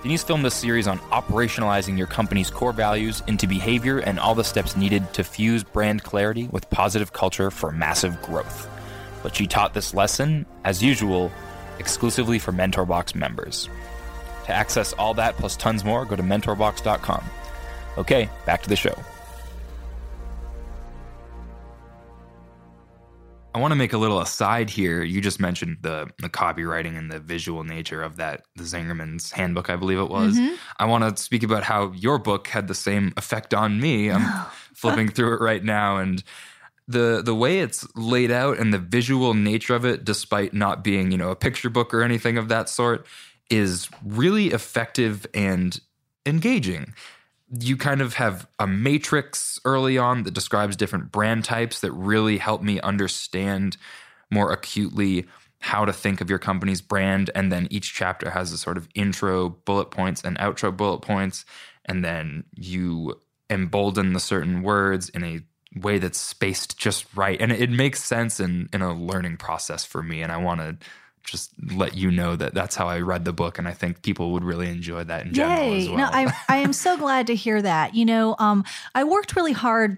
Denise 0.03 0.23
filmed 0.23 0.45
a 0.45 0.51
series 0.51 0.87
on 0.87 0.99
operationalizing 0.99 1.97
your 1.97 2.07
company's 2.07 2.49
core 2.49 2.71
values 2.71 3.21
into 3.27 3.47
behavior 3.47 3.99
and 3.99 4.19
all 4.19 4.35
the 4.35 4.43
steps 4.43 4.77
needed 4.77 5.11
to 5.13 5.23
fuse 5.23 5.63
brand 5.63 6.03
clarity 6.03 6.47
with 6.47 6.69
positive 6.69 7.11
culture 7.11 7.51
for 7.51 7.71
massive 7.71 8.21
growth. 8.21 8.69
But 9.23 9.35
she 9.35 9.45
taught 9.45 9.73
this 9.73 9.93
lesson, 9.93 10.45
as 10.63 10.81
usual, 10.81 11.31
exclusively 11.79 12.39
for 12.39 12.51
MentorBox 12.51 13.15
members. 13.15 13.67
To 14.45 14.53
access 14.53 14.93
all 14.93 15.13
that 15.15 15.35
plus 15.37 15.57
tons 15.57 15.83
more, 15.83 16.05
go 16.05 16.15
to 16.15 16.23
mentorbox.com. 16.23 17.23
Okay, 17.99 18.29
back 18.45 18.63
to 18.63 18.69
the 18.69 18.77
show. 18.77 18.95
I 23.53 23.59
want 23.59 23.71
to 23.73 23.75
make 23.75 23.91
a 23.91 23.97
little 23.97 24.21
aside 24.21 24.69
here. 24.69 25.03
You 25.03 25.19
just 25.19 25.41
mentioned 25.41 25.79
the 25.81 26.09
the 26.19 26.29
copywriting 26.29 26.97
and 26.97 27.11
the 27.11 27.19
visual 27.19 27.65
nature 27.65 28.01
of 28.01 28.15
that, 28.15 28.43
the 28.55 28.63
Zingerman's 28.63 29.31
handbook, 29.31 29.69
I 29.69 29.75
believe 29.75 29.99
it 29.99 30.09
was. 30.09 30.37
Mm-hmm. 30.37 30.55
I 30.77 30.85
want 30.85 31.17
to 31.17 31.21
speak 31.21 31.43
about 31.43 31.63
how 31.63 31.91
your 31.91 32.19
book 32.19 32.47
had 32.47 32.69
the 32.69 32.73
same 32.73 33.11
effect 33.17 33.53
on 33.53 33.81
me. 33.81 34.09
I'm 34.09 34.21
oh. 34.23 34.53
flipping 34.73 35.09
through 35.09 35.33
it 35.35 35.41
right 35.41 35.63
now, 35.63 35.97
and 35.97 36.23
the 36.87 37.21
the 37.21 37.35
way 37.35 37.59
it's 37.59 37.85
laid 37.97 38.31
out 38.31 38.59
and 38.59 38.73
the 38.73 38.79
visual 38.79 39.33
nature 39.33 39.75
of 39.75 39.83
it, 39.83 40.05
despite 40.05 40.53
not 40.53 40.85
being 40.85 41.11
you 41.11 41.17
know 41.17 41.31
a 41.31 41.35
picture 41.35 41.69
book 41.69 41.93
or 41.93 42.01
anything 42.01 42.37
of 42.37 42.47
that 42.47 42.69
sort, 42.69 43.05
is 43.49 43.89
really 44.05 44.47
effective 44.53 45.27
and 45.33 45.81
engaging 46.25 46.93
you 47.57 47.77
kind 47.77 48.01
of 48.01 48.13
have 48.15 48.47
a 48.59 48.67
matrix 48.67 49.59
early 49.65 49.97
on 49.97 50.23
that 50.23 50.33
describes 50.33 50.75
different 50.75 51.11
brand 51.11 51.43
types 51.43 51.79
that 51.81 51.91
really 51.91 52.37
help 52.37 52.61
me 52.61 52.79
understand 52.81 53.77
more 54.29 54.51
acutely 54.51 55.25
how 55.61 55.83
to 55.83 55.91
think 55.91 56.21
of 56.21 56.29
your 56.29 56.39
company's 56.39 56.81
brand. 56.81 57.29
And 57.35 57.51
then 57.51 57.67
each 57.69 57.93
chapter 57.93 58.29
has 58.29 58.51
a 58.51 58.57
sort 58.57 58.77
of 58.77 58.87
intro 58.95 59.49
bullet 59.49 59.91
points 59.91 60.23
and 60.23 60.37
outro 60.37 60.75
bullet 60.75 60.99
points. 60.99 61.43
And 61.85 62.05
then 62.05 62.45
you 62.55 63.19
embolden 63.49 64.13
the 64.13 64.19
certain 64.19 64.61
words 64.61 65.09
in 65.09 65.23
a 65.23 65.39
way 65.75 65.97
that's 65.97 66.19
spaced 66.19 66.77
just 66.77 67.05
right. 67.15 67.39
And 67.41 67.51
it 67.51 67.71
makes 67.71 68.03
sense 68.03 68.39
in, 68.39 68.69
in 68.71 68.81
a 68.81 68.93
learning 68.93 69.37
process 69.37 69.85
for 69.85 70.01
me. 70.01 70.21
And 70.21 70.31
I 70.31 70.37
want 70.37 70.61
to 70.61 70.77
just 71.23 71.51
let 71.71 71.95
you 71.95 72.11
know 72.11 72.35
that 72.35 72.53
that's 72.53 72.75
how 72.75 72.87
I 72.87 72.99
read 72.99 73.25
the 73.25 73.33
book. 73.33 73.59
And 73.59 73.67
I 73.67 73.73
think 73.73 74.01
people 74.01 74.31
would 74.31 74.43
really 74.43 74.69
enjoy 74.69 75.03
that 75.03 75.25
in 75.25 75.33
general 75.33 75.71
Yay. 75.71 75.81
as 75.81 75.89
well. 75.89 75.97
No, 75.97 76.05
I, 76.05 76.33
I 76.49 76.57
am 76.57 76.73
so 76.73 76.97
glad 76.97 77.27
to 77.27 77.35
hear 77.35 77.61
that. 77.61 77.95
You 77.95 78.05
know, 78.05 78.35
um, 78.39 78.63
I 78.95 79.03
worked 79.03 79.35
really 79.35 79.53
hard 79.53 79.97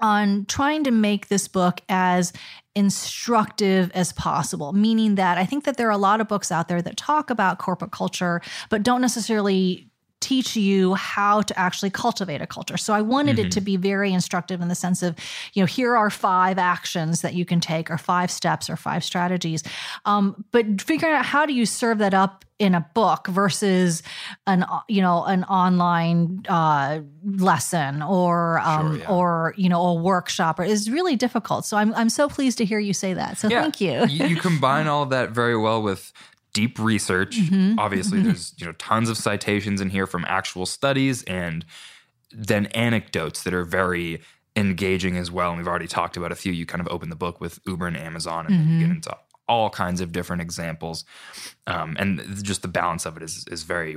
on 0.00 0.46
trying 0.46 0.84
to 0.84 0.90
make 0.90 1.28
this 1.28 1.46
book 1.46 1.82
as 1.88 2.32
instructive 2.74 3.90
as 3.92 4.12
possible, 4.12 4.72
meaning 4.72 5.16
that 5.16 5.36
I 5.36 5.44
think 5.44 5.64
that 5.64 5.76
there 5.76 5.88
are 5.88 5.92
a 5.92 5.98
lot 5.98 6.20
of 6.20 6.28
books 6.28 6.50
out 6.50 6.68
there 6.68 6.80
that 6.80 6.96
talk 6.96 7.28
about 7.28 7.58
corporate 7.58 7.92
culture, 7.92 8.40
but 8.70 8.82
don't 8.82 9.00
necessarily 9.00 9.89
teach 10.20 10.54
you 10.54 10.94
how 10.94 11.42
to 11.42 11.58
actually 11.58 11.90
cultivate 11.90 12.40
a 12.40 12.46
culture. 12.46 12.76
So 12.76 12.92
I 12.92 13.00
wanted 13.00 13.38
it 13.38 13.50
to 13.52 13.60
be 13.60 13.76
very 13.76 14.12
instructive 14.12 14.60
in 14.60 14.68
the 14.68 14.74
sense 14.74 15.02
of, 15.02 15.16
you 15.54 15.62
know, 15.62 15.66
here 15.66 15.96
are 15.96 16.10
five 16.10 16.58
actions 16.58 17.22
that 17.22 17.34
you 17.34 17.44
can 17.44 17.60
take, 17.60 17.90
or 17.90 17.98
five 17.98 18.30
steps, 18.30 18.68
or 18.68 18.76
five 18.76 19.02
strategies. 19.02 19.62
Um, 20.04 20.44
but 20.52 20.80
figuring 20.82 21.14
out 21.14 21.24
how 21.24 21.46
do 21.46 21.54
you 21.54 21.64
serve 21.66 21.98
that 21.98 22.14
up 22.14 22.44
in 22.60 22.74
a 22.74 22.86
book 22.92 23.26
versus 23.26 24.02
an 24.46 24.66
you 24.86 25.00
know 25.00 25.24
an 25.24 25.44
online 25.44 26.42
uh, 26.46 27.00
lesson 27.24 28.02
or 28.02 28.60
um, 28.60 28.90
Sure, 28.90 28.98
yeah. 28.98 29.10
or 29.10 29.54
you 29.56 29.68
know 29.68 29.82
a 29.82 29.94
workshop 29.94 30.60
or 30.60 30.64
is 30.64 30.90
really 30.90 31.16
difficult. 31.16 31.64
So 31.64 31.78
I'm 31.78 31.94
I'm 31.94 32.10
so 32.10 32.28
pleased 32.28 32.58
to 32.58 32.64
hear 32.66 32.78
you 32.78 32.92
say 32.92 33.14
that. 33.14 33.38
So 33.38 33.48
thank 33.48 33.80
you. 33.80 34.04
you. 34.06 34.26
You 34.26 34.36
combine 34.40 34.86
all 34.86 35.02
of 35.02 35.10
that 35.10 35.30
very 35.30 35.56
well 35.56 35.82
with 35.82 36.12
deep 36.52 36.78
research. 36.78 37.36
Mm-hmm. 37.38 37.78
Obviously, 37.78 38.20
there's 38.22 38.54
you 38.58 38.66
know 38.66 38.72
tons 38.72 39.08
of 39.08 39.16
citations 39.16 39.80
in 39.80 39.90
here 39.90 40.06
from 40.06 40.24
actual 40.26 40.66
studies, 40.66 41.22
and 41.24 41.64
then 42.32 42.66
anecdotes 42.66 43.42
that 43.42 43.54
are 43.54 43.64
very 43.64 44.20
engaging 44.56 45.16
as 45.16 45.30
well. 45.30 45.50
And 45.50 45.58
we've 45.58 45.68
already 45.68 45.86
talked 45.88 46.16
about 46.16 46.32
a 46.32 46.36
few. 46.36 46.52
You 46.52 46.66
kind 46.66 46.80
of 46.80 46.88
open 46.88 47.08
the 47.10 47.16
book 47.16 47.40
with 47.40 47.60
Uber 47.66 47.86
and 47.86 47.96
Amazon, 47.96 48.46
and 48.46 48.54
then 48.54 48.60
you 48.68 48.74
Mm-hmm. 48.74 48.80
get 48.80 48.90
into 48.96 49.16
all 49.48 49.68
kinds 49.70 50.00
of 50.00 50.12
different 50.12 50.40
examples. 50.42 51.04
Um, 51.66 51.96
and 51.98 52.20
just 52.42 52.62
the 52.62 52.68
balance 52.68 53.04
of 53.06 53.16
it 53.16 53.22
is 53.22 53.44
is 53.50 53.62
very 53.64 53.96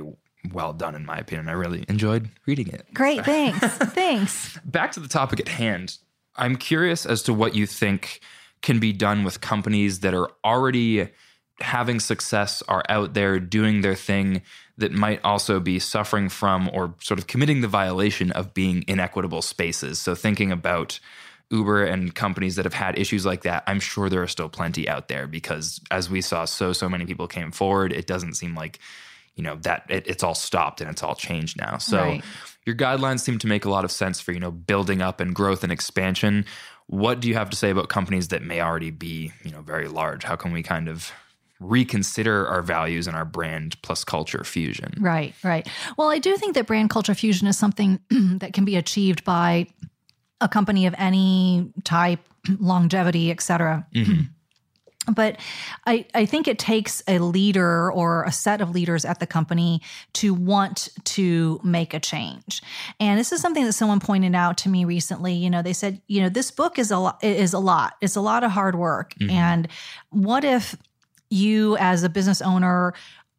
well 0.52 0.72
done 0.72 0.94
in 0.94 1.06
my 1.06 1.16
opinion. 1.18 1.48
I 1.48 1.52
really 1.52 1.84
enjoyed 1.88 2.28
reading 2.46 2.68
it. 2.68 2.92
Great, 2.92 3.24
thanks, 3.24 3.66
thanks. 3.94 4.58
back 4.64 4.92
to 4.92 5.00
the 5.00 5.08
topic 5.08 5.40
at 5.40 5.48
hand. 5.48 5.98
I'm 6.36 6.56
curious 6.56 7.06
as 7.06 7.22
to 7.22 7.32
what 7.32 7.54
you 7.54 7.66
think 7.66 8.20
can 8.60 8.78
be 8.80 8.92
done 8.92 9.22
with 9.24 9.40
companies 9.40 10.00
that 10.00 10.12
are 10.14 10.28
already 10.44 11.08
having 11.60 12.00
success, 12.00 12.62
are 12.68 12.82
out 12.88 13.14
there 13.14 13.38
doing 13.38 13.80
their 13.80 13.94
thing, 13.94 14.42
that 14.76 14.92
might 14.92 15.20
also 15.24 15.60
be 15.60 15.78
suffering 15.78 16.28
from 16.28 16.68
or 16.72 16.94
sort 17.00 17.18
of 17.20 17.26
committing 17.26 17.60
the 17.60 17.68
violation 17.68 18.32
of 18.32 18.52
being 18.54 18.84
inequitable 18.88 19.40
spaces. 19.42 20.00
So, 20.00 20.14
thinking 20.14 20.50
about 20.50 20.98
Uber 21.50 21.84
and 21.84 22.14
companies 22.14 22.56
that 22.56 22.64
have 22.64 22.74
had 22.74 22.98
issues 22.98 23.24
like 23.24 23.42
that, 23.42 23.62
I'm 23.66 23.78
sure 23.78 24.08
there 24.08 24.22
are 24.22 24.28
still 24.28 24.48
plenty 24.48 24.88
out 24.88 25.08
there 25.08 25.26
because 25.28 25.80
as 25.90 26.10
we 26.10 26.20
saw, 26.20 26.44
so, 26.44 26.72
so 26.72 26.88
many 26.88 27.06
people 27.06 27.28
came 27.28 27.52
forward. 27.52 27.92
It 27.92 28.06
doesn't 28.06 28.34
seem 28.34 28.56
like, 28.56 28.80
you 29.36 29.44
know, 29.44 29.56
that 29.62 29.84
it, 29.88 30.06
it's 30.08 30.24
all 30.24 30.34
stopped 30.34 30.80
and 30.80 30.90
it's 30.90 31.02
all 31.04 31.14
changed 31.14 31.56
now. 31.56 31.78
So, 31.78 31.98
Right. 31.98 32.24
your 32.66 32.74
guidelines 32.74 33.20
seem 33.20 33.38
to 33.38 33.46
make 33.46 33.64
a 33.64 33.70
lot 33.70 33.84
of 33.84 33.92
sense 33.92 34.20
for 34.20 34.32
you 34.32 34.40
know 34.40 34.50
building 34.50 35.02
up 35.02 35.20
and 35.20 35.34
growth 35.34 35.62
and 35.62 35.70
expansion 35.72 36.44
what 36.86 37.20
do 37.20 37.28
you 37.28 37.34
have 37.34 37.48
to 37.50 37.56
say 37.56 37.70
about 37.70 37.88
companies 37.88 38.28
that 38.28 38.42
may 38.42 38.60
already 38.60 38.90
be 38.90 39.32
you 39.44 39.50
know 39.50 39.60
very 39.60 39.88
large 39.88 40.24
how 40.24 40.34
can 40.36 40.52
we 40.52 40.62
kind 40.62 40.88
of 40.88 41.12
reconsider 41.68 42.46
our 42.46 42.62
values 42.62 43.06
and 43.06 43.16
our 43.16 43.24
brand 43.24 43.80
plus 43.82 44.04
culture 44.04 44.44
fusion. 44.44 44.94
Right, 44.98 45.34
right. 45.42 45.68
Well, 45.96 46.10
I 46.10 46.18
do 46.18 46.36
think 46.36 46.54
that 46.54 46.66
brand 46.66 46.90
culture 46.90 47.14
fusion 47.14 47.48
is 47.48 47.56
something 47.58 48.00
that 48.10 48.52
can 48.52 48.64
be 48.64 48.76
achieved 48.76 49.24
by 49.24 49.66
a 50.40 50.48
company 50.48 50.86
of 50.86 50.94
any 50.98 51.72
type, 51.84 52.20
longevity, 52.58 53.30
et 53.30 53.40
cetera. 53.40 53.86
Mm-hmm. 53.94 54.22
But 55.06 55.36
I, 55.86 56.06
I 56.14 56.24
think 56.24 56.48
it 56.48 56.58
takes 56.58 57.02
a 57.06 57.18
leader 57.18 57.92
or 57.92 58.24
a 58.24 58.32
set 58.32 58.62
of 58.62 58.70
leaders 58.70 59.04
at 59.04 59.20
the 59.20 59.26
company 59.26 59.82
to 60.14 60.32
want 60.32 60.88
to 61.04 61.60
make 61.62 61.92
a 61.92 62.00
change. 62.00 62.62
And 62.98 63.20
this 63.20 63.30
is 63.30 63.42
something 63.42 63.64
that 63.64 63.74
someone 63.74 64.00
pointed 64.00 64.34
out 64.34 64.56
to 64.58 64.70
me 64.70 64.86
recently. 64.86 65.34
You 65.34 65.50
know, 65.50 65.60
they 65.60 65.74
said, 65.74 66.00
you 66.06 66.22
know, 66.22 66.30
this 66.30 66.50
book 66.50 66.78
is 66.78 66.90
a 66.90 66.96
lot 66.96 67.22
is 67.22 67.52
a 67.52 67.58
lot. 67.58 67.96
It's 68.00 68.16
a 68.16 68.22
lot 68.22 68.44
of 68.44 68.52
hard 68.52 68.76
work. 68.76 69.14
Mm-hmm. 69.20 69.30
And 69.30 69.68
what 70.08 70.42
if 70.42 70.74
you 71.30 71.76
as 71.78 72.02
a 72.02 72.08
business 72.08 72.40
owner 72.42 72.94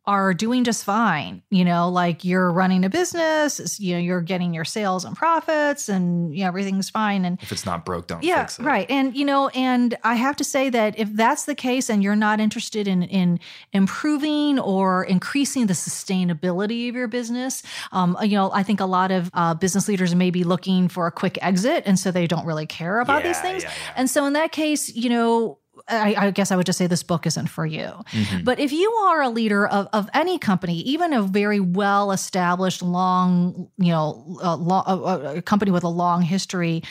are 0.08 0.36
doing 0.36 0.64
just 0.64 0.84
fine. 0.84 1.42
You 1.50 1.66
know, 1.66 1.90
like 1.90 2.24
you're 2.24 2.52
running 2.52 2.86
a 2.86 2.92
business, 2.92 3.80
you 3.80 3.96
know, 3.96 4.00
you're 4.00 4.22
getting 4.22 4.54
your 4.54 4.64
sales 4.64 5.04
and 5.04 5.18
profits 5.18 5.90
and 5.90 6.32
you 6.32 6.44
know, 6.44 6.48
everything's 6.48 6.92
fine. 6.92 7.26
And 7.26 7.42
If 7.42 7.52
it's 7.52 7.66
not 7.66 7.86
broke, 7.86 8.06
don't 8.06 8.24
yeah, 8.24 8.42
fix 8.44 8.60
it. 8.60 8.66
right. 8.66 8.86
And 8.88 9.16
you 9.18 9.26
know, 9.26 9.48
and 9.50 9.98
I 10.04 10.14
have 10.14 10.36
to 10.36 10.44
say 10.44 10.70
that 10.70 11.00
if 11.00 11.12
that's 11.14 11.46
the 11.46 11.56
case 11.56 11.90
and 11.90 12.04
you're 12.04 12.16
not 12.16 12.40
interested 12.40 12.88
in 12.88 13.02
in 13.02 13.40
improving 13.74 14.60
or 14.60 15.04
increasing 15.06 15.66
the 15.66 15.74
sustainability 15.74 16.88
of 16.88 16.94
your 16.96 17.08
business, 17.08 17.64
um, 17.92 18.16
you 18.22 18.36
know, 18.38 18.52
I 18.52 18.62
think 18.62 18.80
a 18.80 18.86
lot 18.86 19.12
of 19.12 19.32
uh, 19.34 19.56
business 19.56 19.88
leaders 19.88 20.14
may 20.14 20.30
be 20.30 20.44
looking 20.44 20.88
for 20.88 21.08
a 21.08 21.12
quick 21.12 21.40
exit, 21.42 21.82
and 21.88 21.98
so 21.98 22.12
they 22.12 22.28
don't 22.28 22.46
really 22.46 22.68
care 22.68 23.00
about 23.00 23.24
these 23.24 23.40
things. 23.40 23.64
yeah, 23.64 23.70
yeah. 23.70 23.94
And 23.96 24.08
so 24.10 24.26
in 24.26 24.34
that 24.34 24.52
case, 24.52 24.94
you 24.96 25.10
know. 25.10 25.58
I, 25.88 26.16
I 26.18 26.32
guess 26.32 26.52
I 26.52 26.56
would 26.56 26.66
just 26.66 26.78
say 26.78 26.88
this 26.88 27.04
book 27.04 27.28
isn't 27.28 27.48
for 27.48 27.66
you. 27.66 27.84
Mm-hmm. 27.84 28.44
But 28.44 28.60
if 28.60 28.72
you 28.72 28.92
are 28.92 29.22
a 29.22 29.30
leader 29.30 29.68
of, 29.68 29.88
of 29.94 30.10
any 30.14 30.40
company, 30.40 30.80
even 30.80 31.14
a 31.14 31.22
very 31.22 31.60
well 31.60 32.12
established, 32.12 32.82
long, 32.82 33.70
you 33.78 33.92
know, 33.92 34.38
a, 34.42 34.56
lo- 34.56 34.84
a, 34.86 35.38
a 35.38 35.42
company 35.42 35.72
with 35.72 35.84
a 35.84 35.90
long 35.90 36.22
history, 36.22 36.82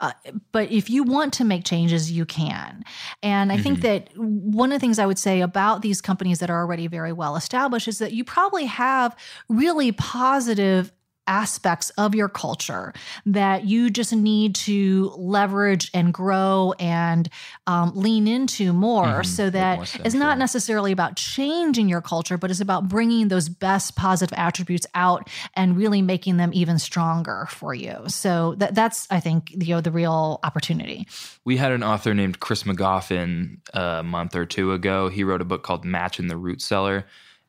uh, 0.00 0.10
but 0.50 0.70
if 0.72 0.90
you 0.90 1.04
want 1.04 1.32
to 1.34 1.44
make 1.44 1.64
changes, 1.64 2.10
you 2.10 2.26
can. 2.26 2.82
And 3.22 3.52
I 3.52 3.56
think 3.56 3.82
that 3.82 4.08
one 4.16 4.72
of 4.72 4.76
the 4.76 4.80
things 4.80 4.98
I 4.98 5.06
would 5.06 5.18
say 5.18 5.40
about 5.40 5.80
these 5.80 6.00
companies 6.00 6.40
that 6.40 6.50
are 6.50 6.58
already 6.58 6.88
very 6.88 7.12
well 7.12 7.36
established 7.36 7.86
is 7.86 8.00
that 8.00 8.12
you 8.12 8.24
probably 8.24 8.64
have 8.64 9.16
really 9.48 9.92
positive 9.92 10.90
aspects 11.26 11.90
of 11.90 12.14
your 12.14 12.28
culture 12.28 12.92
that 13.26 13.64
you 13.64 13.90
just 13.90 14.12
need 14.12 14.54
to 14.54 15.12
leverage 15.16 15.90
and 15.94 16.12
grow 16.12 16.74
and 16.78 17.28
um, 17.66 17.92
lean 17.94 18.26
into 18.26 18.72
more 18.72 19.22
Mhm. 19.22 19.26
so 19.26 19.50
that 19.50 19.76
more 19.76 19.86
it's 20.04 20.14
not 20.14 20.38
necessarily 20.38 20.90
about 20.92 21.16
changing 21.16 21.88
your 21.88 22.00
culture 22.00 22.36
but 22.36 22.50
it's 22.50 22.60
about 22.60 22.88
bringing 22.88 23.28
those 23.28 23.48
best 23.48 23.94
positive 23.96 24.36
attributes 24.36 24.86
out 24.94 25.28
and 25.54 25.76
really 25.76 26.02
making 26.02 26.36
them 26.38 26.50
even 26.52 26.78
stronger 26.78 27.46
for 27.50 27.72
you 27.74 27.96
so 28.08 28.54
that, 28.56 28.74
that's 28.74 29.06
i 29.10 29.20
think 29.20 29.50
you 29.52 29.74
know 29.74 29.80
the 29.80 29.90
real 29.92 30.40
opportunity 30.42 31.06
We 31.44 31.56
had 31.56 31.72
an 31.72 31.82
author 31.82 32.14
named 32.14 32.40
Chris 32.40 32.62
McGoffin 32.64 33.58
a 33.74 34.02
month 34.02 34.34
or 34.36 34.44
two 34.46 34.72
ago. 34.72 35.08
He 35.08 35.24
wrote 35.24 35.40
a 35.40 35.44
book 35.44 35.62
called 35.62 35.84
Match 35.84 36.18
in 36.20 36.28
the 36.28 36.36
Root 36.36 36.60
Cellar. 36.62 37.04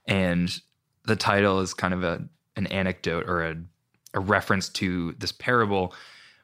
And 0.08 0.50
the 1.06 1.16
title 1.16 1.60
is 1.60 1.74
kind 1.74 1.94
of 1.94 2.04
a 2.04 2.28
an 2.56 2.68
anecdote 2.68 3.28
or 3.28 3.44
a, 3.44 3.56
a 4.14 4.20
reference 4.20 4.70
to 4.70 5.14
this 5.14 5.32
parable 5.32 5.94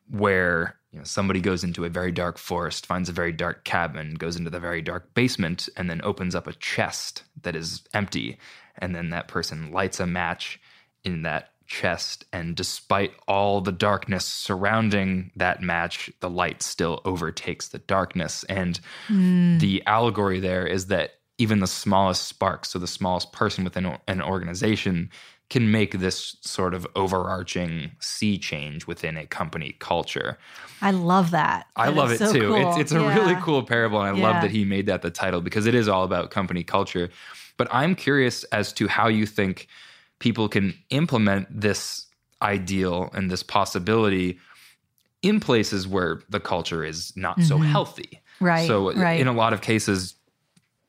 where 0.09 0.75
you 0.91 0.97
know 0.97 1.05
somebody 1.05 1.39
goes 1.39 1.63
into 1.63 1.85
a 1.85 1.89
very 1.89 2.11
dark 2.11 2.37
forest, 2.37 2.85
finds 2.85 3.09
a 3.09 3.13
very 3.13 3.31
dark 3.31 3.63
cabin, 3.63 4.15
goes 4.15 4.35
into 4.35 4.49
the 4.49 4.59
very 4.59 4.81
dark 4.81 5.13
basement, 5.13 5.69
and 5.77 5.89
then 5.89 6.01
opens 6.03 6.35
up 6.35 6.47
a 6.47 6.53
chest 6.53 7.23
that 7.43 7.55
is 7.55 7.83
empty. 7.93 8.37
And 8.79 8.95
then 8.95 9.09
that 9.09 9.27
person 9.27 9.71
lights 9.71 9.99
a 9.99 10.07
match 10.07 10.59
in 11.03 11.23
that 11.23 11.51
chest. 11.69 12.25
And 12.33 12.55
despite 12.55 13.13
all 13.27 13.61
the 13.61 13.71
darkness 13.71 14.25
surrounding 14.25 15.31
that 15.35 15.61
match, 15.61 16.09
the 16.19 16.29
light 16.29 16.61
still 16.61 17.01
overtakes 17.05 17.69
the 17.69 17.79
darkness. 17.79 18.43
And 18.45 18.79
hmm. 19.07 19.59
the 19.59 19.83
allegory 19.85 20.39
there 20.39 20.65
is 20.65 20.87
that 20.87 21.11
even 21.37 21.59
the 21.59 21.67
smallest 21.67 22.27
spark, 22.27 22.65
so 22.65 22.79
the 22.79 22.87
smallest 22.87 23.31
person 23.31 23.63
within 23.63 23.97
an 24.07 24.21
organization, 24.21 25.09
can 25.49 25.71
make 25.71 25.99
this 25.99 26.37
sort 26.41 26.73
of 26.75 26.85
overarching 26.95 27.91
sea 27.99 28.37
change 28.37 28.85
within 28.87 29.17
a 29.17 29.25
company 29.25 29.75
culture. 29.79 30.37
i 30.81 30.91
love 30.91 31.31
that 31.31 31.65
I 31.75 31.85
That 31.85 31.95
love 31.95 32.11
it 32.11 32.17
so 32.17 32.33
too. 32.33 32.53
It's 32.55 32.63
cool. 32.75 32.81
it's 32.81 32.91
a 32.91 32.99
Yeah. 32.99 33.15
really 33.15 33.35
cool 33.41 33.63
parable, 33.63 34.01
and 34.01 34.09
I 34.15 34.19
Yeah. 34.19 34.27
love 34.31 34.41
that 34.41 34.51
he 34.51 34.65
made 34.65 34.85
that 34.87 35.01
the 35.01 35.09
title 35.11 35.39
because 35.41 35.65
it 35.65 35.73
is 35.75 35.87
all 35.87 36.03
about 36.03 36.29
company 36.29 36.63
culture. 36.63 37.09
But 37.57 37.67
I'm 37.71 37.95
curious 37.95 38.43
as 38.45 38.73
to 38.73 38.87
how 38.87 39.07
you 39.07 39.25
think 39.25 39.67
people 40.19 40.49
can 40.49 40.73
implement 40.89 41.47
this 41.61 42.05
ideal 42.41 43.09
and 43.13 43.31
this 43.31 43.43
possibility 43.43 44.39
in 45.21 45.39
places 45.39 45.87
where 45.87 46.21
the 46.29 46.39
culture 46.39 46.83
is 46.83 47.13
not 47.15 47.41
so 47.43 47.57
healthy. 47.57 48.09
Mm-hmm. 48.11 48.45
Right, 48.45 48.67
So 48.67 48.93
right. 48.93 49.19
in 49.19 49.27
a 49.27 49.33
lot 49.33 49.51
of 49.53 49.61
cases, 49.61 50.15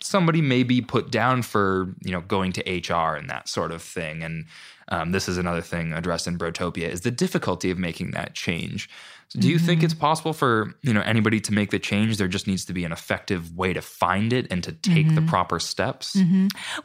somebody 0.03 0.41
may 0.41 0.63
be 0.63 0.81
put 0.81 1.11
down 1.11 1.43
for 1.43 1.95
you 2.05 2.13
know 2.13 2.21
going 2.23 2.53
to 2.53 2.63
HR 2.71 3.15
and 3.17 3.29
that 3.31 3.49
sort 3.49 3.73
of 3.73 3.83
thing. 3.83 4.23
And 4.23 4.47
um, 4.89 5.13
this 5.13 5.29
is 5.29 5.39
another 5.39 5.61
thing 5.63 5.93
addressed 5.93 6.27
in 6.27 6.37
Brotopia 6.37 6.89
is 6.89 7.03
the 7.03 7.11
difficulty 7.13 7.71
of 7.71 7.79
making 7.79 8.11
that 8.13 8.35
change. 8.35 8.89
So 9.29 9.39
Do 9.39 9.49
you 9.49 9.59
Mm-hmm. 9.59 9.67
think 9.67 9.83
it's 9.85 9.95
possible 9.95 10.33
for 10.33 10.75
you 10.83 10.93
know 10.93 11.03
anybody 11.03 11.39
to 11.41 11.53
make 11.53 11.71
the 11.71 11.79
change? 11.79 12.17
There 12.17 12.27
just 12.27 12.49
needs 12.49 12.65
to 12.65 12.73
be 12.73 12.85
an 12.85 12.91
effective 12.91 13.57
way 13.57 13.73
to 13.73 13.81
find 13.81 14.33
it 14.33 14.49
and 14.51 14.65
to 14.65 14.73
take 14.73 15.07
Mm-hmm. 15.07 15.15
the 15.15 15.23
proper 15.23 15.61
steps. 15.61 16.17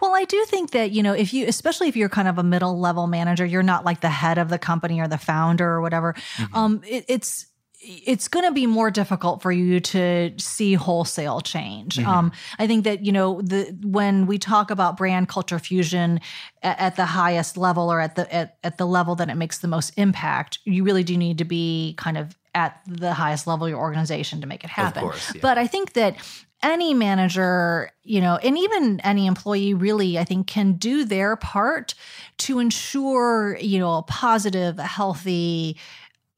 Well, 0.01 0.13
I 0.13 0.25
do 0.25 0.45
think 0.45 0.69
that, 0.71 0.91
you 0.91 1.01
know, 1.01 1.13
if 1.13 1.33
you, 1.33 1.47
especially 1.47 1.87
if 1.87 1.95
you're 1.95 2.09
kind 2.09 2.27
of 2.27 2.37
a 2.37 2.43
middle 2.43 2.79
level 2.79 3.07
manager, 3.07 3.45
you're 3.45 3.63
not 3.63 3.83
like 3.85 4.01
the 4.01 4.09
head 4.09 4.37
of 4.37 4.49
the 4.49 4.59
company 4.59 4.99
or 5.01 5.07
the 5.07 5.17
founder 5.17 5.67
or 5.67 5.81
whatever. 5.81 6.13
Mm-hmm. 6.37 6.55
Um, 6.55 6.81
it, 6.87 7.05
it's, 7.07 7.47
it's 7.85 8.27
going 8.27 8.45
to 8.45 8.51
be 8.51 8.65
more 8.65 8.89
difficult 8.89 9.41
for 9.41 9.51
you 9.51 9.79
to 9.79 10.33
see 10.37 10.73
wholesale 10.73 11.41
change. 11.41 11.97
Mm-hmm. 11.97 12.09
Um, 12.09 12.31
I 12.57 12.67
think 12.67 12.83
that 12.83 13.05
you 13.05 13.11
know 13.11 13.41
the 13.41 13.77
when 13.83 14.25
we 14.25 14.37
talk 14.37 14.71
about 14.71 14.97
brand 14.97 15.29
culture 15.29 15.59
fusion 15.59 16.19
at, 16.63 16.79
at 16.79 16.95
the 16.95 17.05
highest 17.05 17.57
level 17.57 17.91
or 17.91 17.99
at 17.99 18.15
the 18.15 18.33
at, 18.33 18.57
at 18.63 18.77
the 18.77 18.87
level 18.87 19.15
that 19.15 19.29
it 19.29 19.35
makes 19.35 19.59
the 19.59 19.67
most 19.67 19.93
impact, 19.97 20.59
you 20.65 20.83
really 20.83 21.03
do 21.03 21.17
need 21.17 21.37
to 21.37 21.45
be 21.45 21.93
kind 21.97 22.17
of 22.17 22.35
at 22.53 22.79
the 22.87 23.13
highest 23.13 23.47
level 23.47 23.65
of 23.65 23.69
your 23.69 23.79
organization 23.79 24.41
to 24.41 24.47
make 24.47 24.63
it 24.63 24.69
happen. 24.69 25.03
course, 25.03 25.33
yeah. 25.35 25.41
But 25.41 25.57
I 25.57 25.67
think 25.67 25.93
that 25.93 26.15
any 26.63 26.93
manager, 26.93 27.91
you 28.03 28.21
know, 28.21 28.37
and 28.37 28.57
even 28.57 28.99
any 29.01 29.27
employee 29.27 29.73
really, 29.73 30.17
I 30.17 30.23
think, 30.23 30.47
can 30.47 30.73
do 30.73 31.05
their 31.05 31.35
part 31.35 31.93
to 32.39 32.59
ensure, 32.59 33.57
you 33.61 33.77
know, 33.77 33.97
a 33.97 34.03
positive, 34.03 34.79
a 34.79 34.83
healthy, 34.83 35.77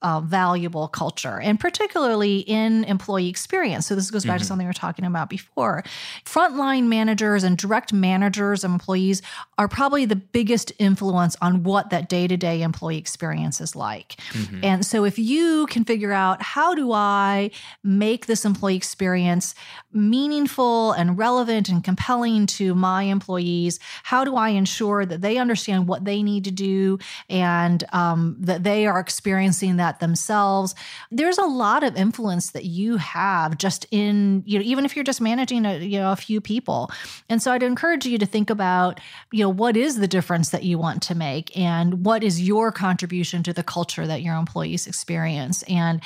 uh, 0.01 0.21
valuable 0.21 0.87
culture, 0.87 1.39
and 1.39 1.59
particularly 1.59 2.39
in 2.39 2.83
employee 2.83 3.29
experience. 3.29 3.87
So, 3.87 3.95
this 3.95 4.11
goes 4.11 4.25
back 4.25 4.39
to 4.39 4.45
something 4.45 4.65
we 4.65 4.69
were 4.69 4.73
talking 4.73 5.05
about 5.05 5.29
before. 5.29 5.83
Frontline 6.23 6.85
managers 6.87 7.43
and 7.43 7.57
direct 7.57 7.91
managers 7.91 8.63
of 8.63 8.71
employees 8.71 9.21
are 9.57 9.67
probably 9.67 10.05
the 10.05 10.15
biggest 10.15 10.71
influence 10.77 11.35
on 11.41 11.63
what 11.63 11.89
that 11.89 12.09
day 12.09 12.27
to 12.27 12.37
day 12.37 12.61
employee 12.61 12.97
experience 12.97 13.59
is 13.59 13.75
like. 13.75 14.19
And 14.63 14.85
so, 14.85 15.03
if 15.03 15.17
you 15.17 15.65
can 15.67 15.83
figure 15.83 16.11
out 16.11 16.41
how 16.43 16.75
do 16.75 16.91
I 16.91 17.49
make 17.83 18.27
this 18.27 18.45
employee 18.45 18.75
experience 18.75 19.55
meaningful 19.91 20.91
and 20.91 21.17
relevant 21.17 21.69
and 21.69 21.83
compelling 21.83 22.45
to 22.47 22.75
my 22.75 23.03
employees, 23.03 23.79
how 24.03 24.23
do 24.23 24.35
I 24.35 24.49
ensure 24.49 25.05
that 25.05 25.21
they 25.21 25.37
understand 25.37 25.87
what 25.87 26.05
they 26.05 26.21
need 26.21 26.43
to 26.43 26.51
do 26.51 26.99
and 27.29 27.83
um, 27.93 28.35
that 28.39 28.63
they 28.63 28.85
are 28.85 28.99
experiencing 28.99 29.77
that 29.77 29.86
themselves? 29.99 30.75
There's 31.11 31.37
a 31.37 31.45
lot 31.45 31.83
of 31.83 31.95
influence 31.95 32.51
that 32.51 32.65
you 32.65 32.97
have 32.97 33.57
just 33.57 33.85
in, 33.91 34.43
you 34.45 34.59
know, 34.59 34.65
even 34.65 34.85
if 34.85 34.95
you're 34.95 35.03
just 35.03 35.21
managing 35.21 35.65
a, 35.65 35.77
you 35.79 35.99
know, 35.99 36.11
a 36.11 36.15
few 36.15 36.41
people. 36.41 36.91
And 37.29 37.41
so 37.41 37.51
I'd 37.51 37.63
encourage 37.63 38.05
you 38.05 38.17
to 38.17 38.25
think 38.25 38.49
about, 38.49 38.99
you 39.31 39.43
know, 39.43 39.49
what 39.49 39.75
is 39.77 39.97
the 39.97 40.07
difference 40.07 40.49
that 40.49 40.63
you 40.63 40.77
want 40.77 41.01
to 41.03 41.15
make 41.15 41.55
and 41.57 42.05
what 42.05 42.23
is 42.23 42.41
your 42.41 42.71
contribution 42.71 43.43
to 43.43 43.53
the 43.53 43.63
culture 43.63 44.05
that 44.05 44.21
your 44.21 44.35
employees 44.35 44.87
experience. 44.87 45.63
And 45.63 46.01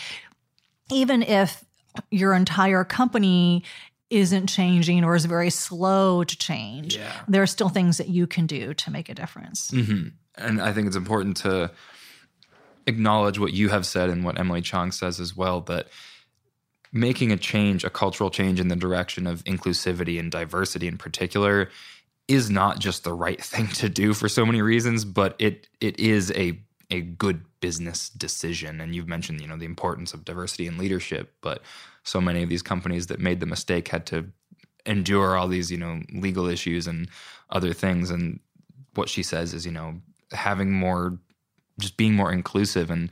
even 0.89 1.21
if 1.23 1.63
your 2.09 2.33
entire 2.33 2.83
company 2.83 3.63
isn't 4.09 4.47
changing 4.47 5.03
or 5.03 5.15
is 5.15 5.25
very 5.25 5.49
slow 5.49 6.23
to 6.23 6.37
change, 6.37 6.97
Yeah. 6.97 7.11
there 7.27 7.41
are 7.41 7.47
still 7.47 7.69
things 7.69 7.97
that 7.97 8.09
you 8.09 8.27
can 8.27 8.45
do 8.45 8.73
to 8.73 8.91
make 8.91 9.07
a 9.09 9.13
difference. 9.13 9.71
hmm 9.71 10.09
And 10.35 10.61
I 10.61 10.73
think 10.73 10.87
it's 10.87 10.95
important 10.95 11.37
to 11.37 11.71
acknowledge 12.87 13.39
what 13.39 13.53
you 13.53 13.69
have 13.69 13.85
said 13.85 14.09
and 14.09 14.23
what 14.23 14.39
Emily 14.39 14.61
Chang 14.61 14.91
says 14.91 15.19
as 15.19 15.35
well 15.35 15.61
that 15.61 15.87
making 16.91 17.31
a 17.31 17.37
change, 17.37 17.83
a 17.83 17.89
cultural 17.89 18.29
change 18.29 18.59
in 18.59 18.67
the 18.67 18.75
direction 18.75 19.27
of 19.27 19.43
inclusivity 19.45 20.19
and 20.19 20.31
diversity 20.31 20.87
in 20.87 20.97
particular 20.97 21.69
is 22.27 22.49
not 22.49 22.79
just 22.79 23.03
the 23.03 23.13
right 23.13 23.41
thing 23.43 23.67
to 23.67 23.89
do 23.89 24.13
for 24.13 24.29
so 24.29 24.45
many 24.45 24.61
reasons, 24.61 25.05
but 25.05 25.35
it 25.39 25.67
it 25.79 25.99
is 25.99 26.31
a 26.31 26.59
a 26.89 27.01
good 27.01 27.41
business 27.61 28.09
decision. 28.09 28.81
And 28.81 28.93
you've 28.93 29.07
mentioned, 29.07 29.39
you 29.39 29.47
know, 29.47 29.57
the 29.57 29.65
importance 29.65 30.13
of 30.13 30.25
diversity 30.25 30.67
in 30.67 30.77
leadership, 30.77 31.33
but 31.41 31.61
so 32.03 32.19
many 32.19 32.43
of 32.43 32.49
these 32.49 32.61
companies 32.61 33.07
that 33.07 33.19
made 33.19 33.39
the 33.39 33.45
mistake 33.45 33.87
had 33.87 34.05
to 34.07 34.29
endure 34.85 35.37
all 35.37 35.47
these, 35.47 35.71
you 35.71 35.77
know, 35.77 36.01
legal 36.11 36.47
issues 36.47 36.87
and 36.87 37.07
other 37.49 37.71
things. 37.73 38.09
And 38.09 38.39
what 38.95 39.07
she 39.07 39.23
says 39.23 39.53
is, 39.53 39.65
you 39.65 39.71
know, 39.71 40.01
having 40.31 40.71
more, 40.71 41.17
just 41.79 41.97
being 41.97 42.13
more 42.13 42.31
inclusive 42.31 42.89
and 42.89 43.09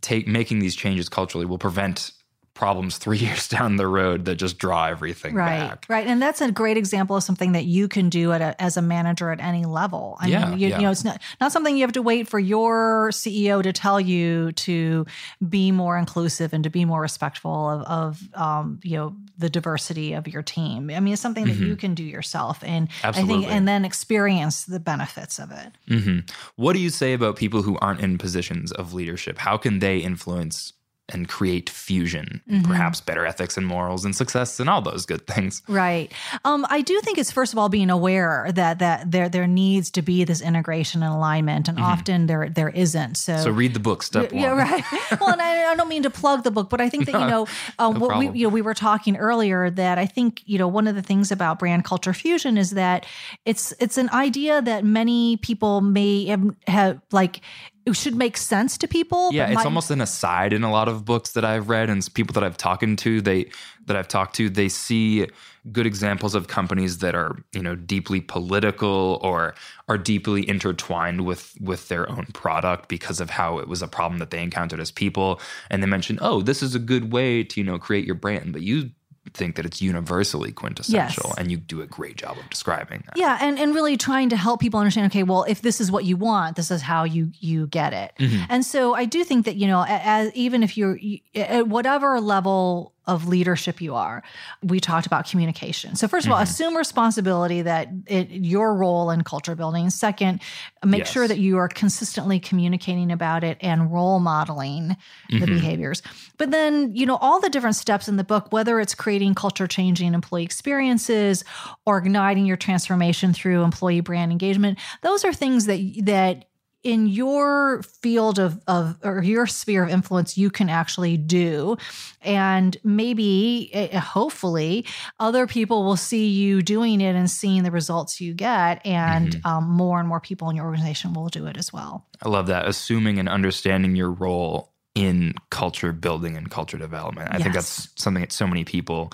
take 0.00 0.26
making 0.26 0.60
these 0.60 0.74
changes 0.74 1.08
culturally 1.08 1.46
will 1.46 1.58
prevent 1.58 2.12
problems 2.60 2.98
three 2.98 3.18
years 3.26 3.48
down 3.48 3.76
the 3.76 3.86
road 4.00 4.18
that 4.26 4.36
just 4.36 4.58
draw 4.58 4.82
everything 4.86 5.34
right 5.34 5.68
back. 5.68 5.86
right 5.88 6.06
and 6.06 6.20
that's 6.20 6.40
a 6.42 6.52
great 6.52 6.76
example 6.76 7.16
of 7.16 7.22
something 7.22 7.52
that 7.52 7.64
you 7.64 7.88
can 7.88 8.08
do 8.10 8.32
at 8.32 8.40
a, 8.42 8.50
as 8.62 8.76
a 8.76 8.82
manager 8.82 9.30
at 9.30 9.40
any 9.40 9.64
level 9.64 10.16
i 10.20 10.26
Yeah, 10.28 10.50
mean 10.50 10.58
you, 10.60 10.68
yeah. 10.68 10.76
you 10.78 10.82
know 10.84 10.90
it's 10.90 11.04
not, 11.04 11.20
not 11.40 11.50
something 11.52 11.74
you 11.76 11.82
have 11.88 11.92
to 12.00 12.02
wait 12.02 12.28
for 12.28 12.38
your 12.38 13.10
ceo 13.20 13.62
to 13.62 13.72
tell 13.72 13.98
you 14.00 14.52
to 14.52 15.06
be 15.48 15.72
more 15.72 15.96
inclusive 15.96 16.52
and 16.52 16.62
to 16.64 16.70
be 16.70 16.84
more 16.84 17.00
respectful 17.00 17.56
of, 17.74 17.82
of 18.00 18.28
um, 18.44 18.78
you 18.82 18.96
know 18.98 19.16
the 19.38 19.48
diversity 19.48 20.12
of 20.12 20.28
your 20.28 20.42
team 20.42 20.90
i 20.90 21.00
mean 21.00 21.14
it's 21.14 21.22
something 21.22 21.46
that 21.46 21.56
you 21.56 21.74
can 21.76 21.94
do 21.94 22.04
yourself 22.04 22.62
and 22.62 22.88
i 23.02 23.10
Mm-hmm. 23.10 23.26
Think 23.28 23.46
and 23.48 23.66
then 23.66 23.84
experience 23.84 24.64
the 24.64 24.80
benefits 24.80 25.38
of 25.38 25.48
it 25.62 25.70
hmm 25.88 26.18
What 26.56 26.72
do 26.74 26.78
you 26.80 26.90
say 26.90 27.12
about 27.14 27.36
people 27.36 27.62
who 27.62 27.78
aren't 27.80 28.00
in 28.00 28.18
positions 28.18 28.72
of 28.72 28.92
leadership? 28.92 29.38
How 29.38 29.56
can 29.56 29.78
they 29.78 29.98
influence 29.98 30.72
and 31.12 31.28
create 31.28 31.68
fusion, 31.70 32.40
Mm-hmm. 32.50 32.62
perhaps 32.68 33.00
better 33.00 33.26
ethics 33.26 33.56
and 33.56 33.66
morals 33.66 34.04
and 34.04 34.14
success 34.16 34.58
and 34.60 34.68
all 34.68 34.80
those 34.82 35.06
good 35.06 35.26
things? 35.26 35.62
Right. 35.68 36.12
Um, 36.44 36.66
I 36.68 36.80
do 36.80 37.00
think 37.00 37.18
it's 37.18 37.30
first 37.30 37.52
of 37.52 37.58
all 37.58 37.68
being 37.68 37.90
aware 37.90 38.50
that 38.54 38.78
that 38.80 39.10
there 39.10 39.28
there 39.28 39.46
needs 39.46 39.90
to 39.92 40.02
be 40.02 40.24
this 40.24 40.40
integration 40.40 41.02
and 41.02 41.12
alignment, 41.14 41.68
and 41.68 41.78
often 41.78 42.26
there 42.26 42.48
there 42.48 42.70
isn't. 42.70 43.16
So. 43.16 43.32
Mm-hmm. 43.34 43.42
So 43.42 43.50
read 43.50 43.74
the 43.74 43.80
book, 43.80 44.02
step 44.02 44.32
one. 44.32 44.40
yeah, 44.42 44.50
right. 44.50 44.84
Well, 45.20 45.30
and 45.30 45.42
I, 45.42 45.72
I 45.72 45.74
don't 45.76 45.88
mean 45.88 46.02
to 46.04 46.10
plug 46.10 46.44
the 46.44 46.50
book, 46.50 46.70
but 46.70 46.80
I 46.80 46.88
think 46.88 47.06
that 47.06 47.12
you 47.20 47.26
know, 47.34 47.46
um, 47.78 48.00
what 48.00 48.18
we 48.18 48.30
you 48.30 48.46
know 48.46 48.52
we 48.52 48.62
were 48.62 48.74
talking 48.74 49.16
earlier 49.16 49.70
that 49.70 49.98
I 49.98 50.06
think 50.06 50.42
you 50.46 50.58
know 50.58 50.68
one 50.68 50.86
of 50.88 50.94
the 50.94 51.02
things 51.02 51.30
about 51.32 51.58
brand 51.58 51.84
culture 51.84 52.12
fusion 52.14 52.56
is 52.58 52.70
that 52.70 53.06
it's 53.44 53.72
it's 53.80 53.98
an 53.98 54.08
idea 54.10 54.62
that 54.62 54.84
many 54.84 55.36
people 55.38 55.80
may 55.80 56.26
have, 56.26 56.44
have 56.66 57.00
like 57.12 57.40
it 57.86 57.96
should 57.96 58.14
make 58.14 58.36
sense 58.36 58.76
to 58.78 58.88
people. 58.88 59.32
Yeah, 59.32 59.46
it's 59.46 59.56
might- 59.56 59.64
almost 59.64 59.90
an 59.90 60.00
aside 60.00 60.52
in 60.52 60.62
a 60.62 60.70
lot 60.70 60.88
of 60.88 61.04
books 61.04 61.32
that 61.32 61.44
I've 61.44 61.68
read 61.68 61.88
and 61.88 62.06
people 62.14 62.32
that 62.34 62.44
I've 62.44 62.56
talked 62.56 62.84
to. 62.98 63.20
They 63.20 63.50
that 63.86 63.96
I've 63.96 64.08
talked 64.08 64.36
to, 64.36 64.48
they 64.48 64.68
see 64.68 65.26
good 65.72 65.86
examples 65.86 66.34
of 66.34 66.48
companies 66.48 66.98
that 66.98 67.14
are 67.14 67.36
you 67.52 67.62
know 67.62 67.74
deeply 67.74 68.20
political 68.20 69.18
or 69.22 69.54
are 69.88 69.98
deeply 69.98 70.48
intertwined 70.48 71.22
with 71.26 71.54
with 71.60 71.88
their 71.88 72.08
own 72.08 72.26
product 72.32 72.88
because 72.88 73.20
of 73.20 73.30
how 73.30 73.58
it 73.58 73.68
was 73.68 73.82
a 73.82 73.88
problem 73.88 74.18
that 74.18 74.30
they 74.30 74.42
encountered 74.42 74.80
as 74.80 74.90
people, 74.90 75.40
and 75.70 75.82
they 75.82 75.86
mention, 75.86 76.18
oh, 76.20 76.42
this 76.42 76.62
is 76.62 76.74
a 76.74 76.78
good 76.78 77.12
way 77.12 77.42
to 77.44 77.60
you 77.60 77.64
know 77.64 77.78
create 77.78 78.04
your 78.04 78.14
brand, 78.14 78.52
but 78.52 78.62
you 78.62 78.90
think 79.34 79.56
that 79.56 79.66
it's 79.66 79.80
universally 79.82 80.50
quintessential, 80.50 81.24
Yes. 81.28 81.38
and 81.38 81.50
you 81.50 81.56
do 81.58 81.82
a 81.82 81.86
great 81.86 82.16
job 82.16 82.38
of 82.38 82.48
describing 82.50 83.02
that. 83.06 83.16
Yeah, 83.16 83.38
and, 83.40 83.58
and 83.58 83.74
really 83.74 83.96
trying 83.96 84.30
to 84.30 84.36
help 84.36 84.60
people 84.60 84.80
understand. 84.80 85.12
Okay, 85.12 85.22
well, 85.22 85.44
if 85.46 85.60
this 85.62 85.80
is 85.80 85.90
what 85.90 86.04
you 86.04 86.16
want, 86.16 86.56
this 86.56 86.70
is 86.70 86.82
how 86.82 87.04
you 87.04 87.30
you 87.38 87.66
get 87.66 87.92
it. 87.92 88.12
Mm-hmm. 88.18 88.44
And 88.48 88.64
so 88.64 88.94
I 88.94 89.04
do 89.04 89.22
think 89.24 89.44
that 89.44 89.56
you 89.56 89.66
know, 89.66 89.84
as, 89.86 90.32
even 90.34 90.62
if 90.62 90.76
you're 90.76 90.96
you- 90.96 91.20
at 91.34 91.68
whatever 91.68 92.20
level 92.20 92.94
of 93.10 93.26
leadership 93.28 93.80
you 93.80 93.94
are, 93.94 94.22
we 94.62 94.80
talked 94.80 95.06
about 95.06 95.28
communication. 95.28 95.96
So 95.96 96.08
first 96.08 96.26
of 96.26 96.32
all, 96.32 96.38
Mm-hmm. 96.38 96.44
assume 96.44 96.76
responsibility 96.76 97.62
that 97.62 97.88
it, 98.06 98.30
your 98.30 98.74
role 98.74 99.10
in 99.10 99.24
culture 99.24 99.54
building. 99.56 99.90
Second, 99.90 100.40
make 100.84 101.04
sure 101.06 101.26
that 101.26 101.38
you 101.38 101.58
are 101.58 101.68
consistently 101.68 102.38
communicating 102.38 103.10
about 103.10 103.44
it 103.44 103.58
and 103.60 103.92
role 103.92 104.20
modeling 104.20 104.96
the 105.28 105.46
Mm-hmm. 105.46 105.54
behaviors. 105.56 106.02
But 106.38 106.52
then, 106.52 106.94
you 106.94 107.04
know, 107.04 107.16
all 107.16 107.40
the 107.40 107.50
different 107.50 107.76
steps 107.76 108.08
in 108.08 108.16
the 108.16 108.24
book, 108.24 108.52
whether 108.52 108.78
it's 108.80 108.94
creating 108.94 109.34
culture 109.34 109.66
changing 109.66 110.14
employee 110.14 110.44
experiences 110.44 111.44
or 111.84 111.98
igniting 111.98 112.46
your 112.46 112.56
transformation 112.56 113.32
through 113.32 113.64
employee 113.64 114.00
brand 114.00 114.30
engagement, 114.30 114.78
those 115.02 115.24
are 115.24 115.32
things 115.32 115.66
that 115.66 115.80
that 116.04 116.44
in 116.82 117.06
your 117.06 117.82
field 117.82 118.38
of, 118.38 118.60
of 118.66 118.98
or 119.02 119.22
your 119.22 119.46
sphere 119.46 119.84
of 119.84 119.90
influence 119.90 120.38
you 120.38 120.50
can 120.50 120.68
actually 120.68 121.16
do 121.16 121.76
and 122.22 122.76
maybe 122.84 123.70
eh, 123.72 123.98
hopefully 123.98 124.84
other 125.18 125.46
people 125.46 125.84
will 125.84 125.96
see 125.96 126.28
you 126.28 126.62
doing 126.62 127.00
it 127.00 127.14
and 127.14 127.30
seeing 127.30 127.62
the 127.62 127.70
results 127.70 128.20
you 128.20 128.32
get 128.32 128.84
and 128.86 129.40
um, 129.44 129.68
more 129.68 129.98
and 129.98 130.08
more 130.08 130.20
people 130.20 130.48
in 130.50 130.56
your 130.56 130.64
organization 130.64 131.12
will 131.12 131.28
do 131.28 131.46
it 131.46 131.56
as 131.56 131.72
well 131.72 132.06
I 132.22 132.28
love 132.28 132.48
that. 132.48 132.66
Assuming 132.66 133.18
and 133.18 133.28
understanding 133.28 133.96
your 133.96 134.10
role 134.10 134.72
in 134.94 135.34
culture 135.50 135.92
building 135.92 136.36
and 136.36 136.50
culture 136.50 136.76
development. 136.76 137.28
I 137.32 137.38
think 137.38 137.54
that's 137.54 137.88
something 137.96 138.22
that 138.22 138.32
so 138.32 138.46
many 138.46 138.64
people 138.64 139.12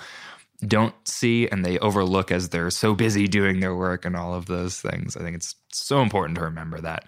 don't 0.65 0.95
see 1.07 1.47
and 1.47 1.63
they 1.63 1.77
overlook 1.79 2.31
as 2.31 2.49
they're 2.49 2.71
so 2.71 2.95
busy 2.95 3.27
doing 3.27 3.59
their 3.59 3.75
work 3.75 4.03
and 4.03 4.15
all 4.15 4.33
of 4.33 4.47
those 4.47 4.81
things. 4.81 5.15
I 5.15 5.21
think 5.21 5.35
it's 5.35 5.55
so 5.71 6.01
important 6.01 6.37
to 6.37 6.43
remember 6.43 6.81
that. 6.81 7.05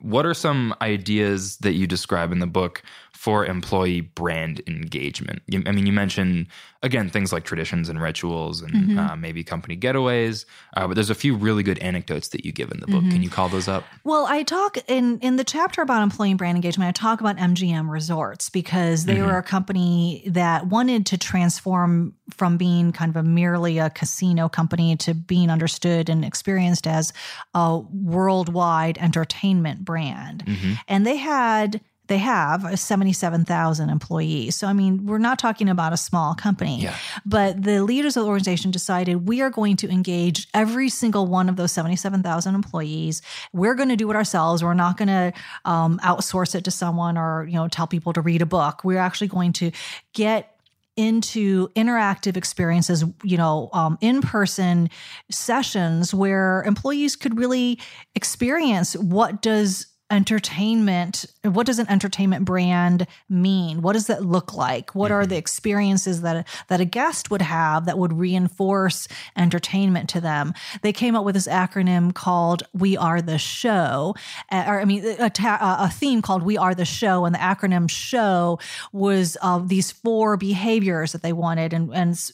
What 0.00 0.24
are 0.26 0.34
some 0.34 0.74
ideas 0.80 1.58
that 1.58 1.74
you 1.74 1.86
describe 1.86 2.32
in 2.32 2.38
the 2.38 2.46
book 2.46 2.82
for 3.20 3.44
employee 3.44 4.00
brand 4.00 4.62
engagement? 4.66 5.42
You, 5.46 5.62
I 5.66 5.72
mean, 5.72 5.84
you 5.84 5.92
mentioned 5.92 6.46
again 6.82 7.10
things 7.10 7.34
like 7.34 7.44
traditions 7.44 7.90
and 7.90 8.00
rituals 8.00 8.62
and 8.62 8.70
Mm-hmm. 8.80 8.98
uh, 8.98 9.16
maybe 9.16 9.44
company 9.44 9.76
getaways, 9.76 10.46
uh, 10.74 10.86
but 10.86 10.94
there's 10.94 11.10
a 11.10 11.14
few 11.14 11.36
really 11.36 11.62
good 11.62 11.78
anecdotes 11.80 12.28
that 12.28 12.46
you 12.46 12.52
give 12.52 12.70
in 12.70 12.80
the 12.80 12.86
book. 12.86 13.02
Mm-hmm. 13.02 13.10
Can 13.10 13.22
you 13.22 13.28
call 13.28 13.50
those 13.50 13.68
up? 13.68 13.84
Well, 14.04 14.24
I 14.26 14.42
talk 14.42 14.78
in 14.88 15.18
in 15.18 15.36
the 15.36 15.44
chapter 15.44 15.82
about 15.82 16.02
employee 16.02 16.32
brand 16.32 16.56
engagement. 16.56 16.88
I 16.88 16.92
talk 16.92 17.20
about 17.20 17.36
MGM 17.36 17.90
Resorts 17.90 18.48
because 18.48 19.04
they 19.04 19.20
were 19.20 19.36
a 19.36 19.42
company 19.42 20.24
that 20.28 20.68
wanted 20.68 21.04
to 21.06 21.18
transform 21.18 22.14
from 22.30 22.56
being 22.56 22.92
kind 22.92 23.10
of 23.10 23.16
a 23.16 23.22
merely 23.22 23.76
a 23.78 23.90
casino 23.90 24.48
company 24.48 24.96
to 24.96 25.12
being 25.12 25.50
understood 25.50 26.08
and 26.08 26.24
experienced 26.24 26.86
as 26.86 27.12
a 27.54 27.78
worldwide 27.92 28.96
entertainment 28.98 29.84
brand. 29.84 30.44
And 30.88 31.06
they 31.06 31.16
had 31.16 31.82
they 32.10 32.18
have 32.18 32.78
77,000 32.78 33.88
employees. 33.88 34.56
So, 34.56 34.66
I 34.66 34.72
mean, 34.72 35.06
we're 35.06 35.18
not 35.18 35.38
talking 35.38 35.68
about 35.68 35.92
a 35.92 35.96
small 35.96 36.34
company. 36.34 36.82
Yeah. 36.82 36.96
But 37.24 37.62
the 37.62 37.84
leaders 37.84 38.16
of 38.16 38.24
the 38.24 38.28
organization 38.28 38.72
decided 38.72 39.28
we 39.28 39.40
are 39.42 39.48
going 39.48 39.76
to 39.76 39.88
engage 39.88 40.48
every 40.52 40.88
single 40.88 41.28
one 41.28 41.48
of 41.48 41.54
those 41.54 41.70
77,000 41.70 42.52
employees. 42.52 43.22
We're 43.52 43.76
going 43.76 43.90
to 43.90 43.96
do 43.96 44.10
it 44.10 44.16
ourselves. 44.16 44.64
We're 44.64 44.74
not 44.74 44.96
going 44.96 45.06
to 45.06 45.32
um, 45.64 46.00
outsource 46.02 46.56
it 46.56 46.64
to 46.64 46.72
someone 46.72 47.16
or, 47.16 47.46
you 47.46 47.54
know, 47.54 47.68
tell 47.68 47.86
people 47.86 48.12
to 48.14 48.20
read 48.20 48.42
a 48.42 48.46
book. 48.46 48.82
We're 48.82 48.98
actually 48.98 49.28
going 49.28 49.52
to 49.54 49.70
get 50.12 50.56
into 50.96 51.68
interactive 51.76 52.36
experiences, 52.36 53.04
you 53.22 53.36
know, 53.36 53.70
um, 53.72 53.98
in 54.00 54.20
person 54.20 54.90
sessions 55.30 56.12
where 56.12 56.64
employees 56.66 57.14
could 57.14 57.38
really 57.38 57.78
experience 58.16 58.96
what 58.96 59.42
does 59.42 59.86
entertainment 60.10 61.26
what 61.42 61.64
does 61.66 61.78
an 61.78 61.88
entertainment 61.88 62.44
brand 62.44 63.06
mean? 63.30 63.80
What 63.80 63.94
does 63.94 64.08
that 64.08 64.22
look 64.24 64.52
like? 64.52 64.94
What 64.94 65.10
are 65.10 65.24
the 65.24 65.36
experiences 65.38 66.20
that 66.20 66.46
that 66.68 66.80
a 66.80 66.84
guest 66.84 67.30
would 67.30 67.40
have 67.42 67.86
that 67.86 67.96
would 67.98 68.12
reinforce 68.12 69.08
entertainment 69.36 70.08
to 70.10 70.20
them? 70.20 70.52
They 70.82 70.92
came 70.92 71.16
up 71.16 71.24
with 71.24 71.34
this 71.34 71.48
acronym 71.48 72.12
called 72.14 72.62
we 72.74 72.96
are 72.96 73.22
the 73.22 73.38
show 73.38 74.14
uh, 74.52 74.64
or 74.66 74.80
i 74.80 74.84
mean 74.84 75.04
a, 75.18 75.30
ta- 75.30 75.78
a 75.80 75.88
theme 75.90 76.20
called 76.22 76.42
we 76.42 76.58
are 76.58 76.74
the 76.74 76.84
show 76.84 77.24
and 77.24 77.34
the 77.34 77.38
acronym 77.38 77.88
show 77.88 78.58
was 78.92 79.36
uh, 79.42 79.58
these 79.64 79.90
four 79.90 80.36
behaviors 80.36 81.12
that 81.12 81.22
they 81.22 81.32
wanted 81.32 81.72
and 81.72 81.94
and 81.94 82.10
s- 82.12 82.32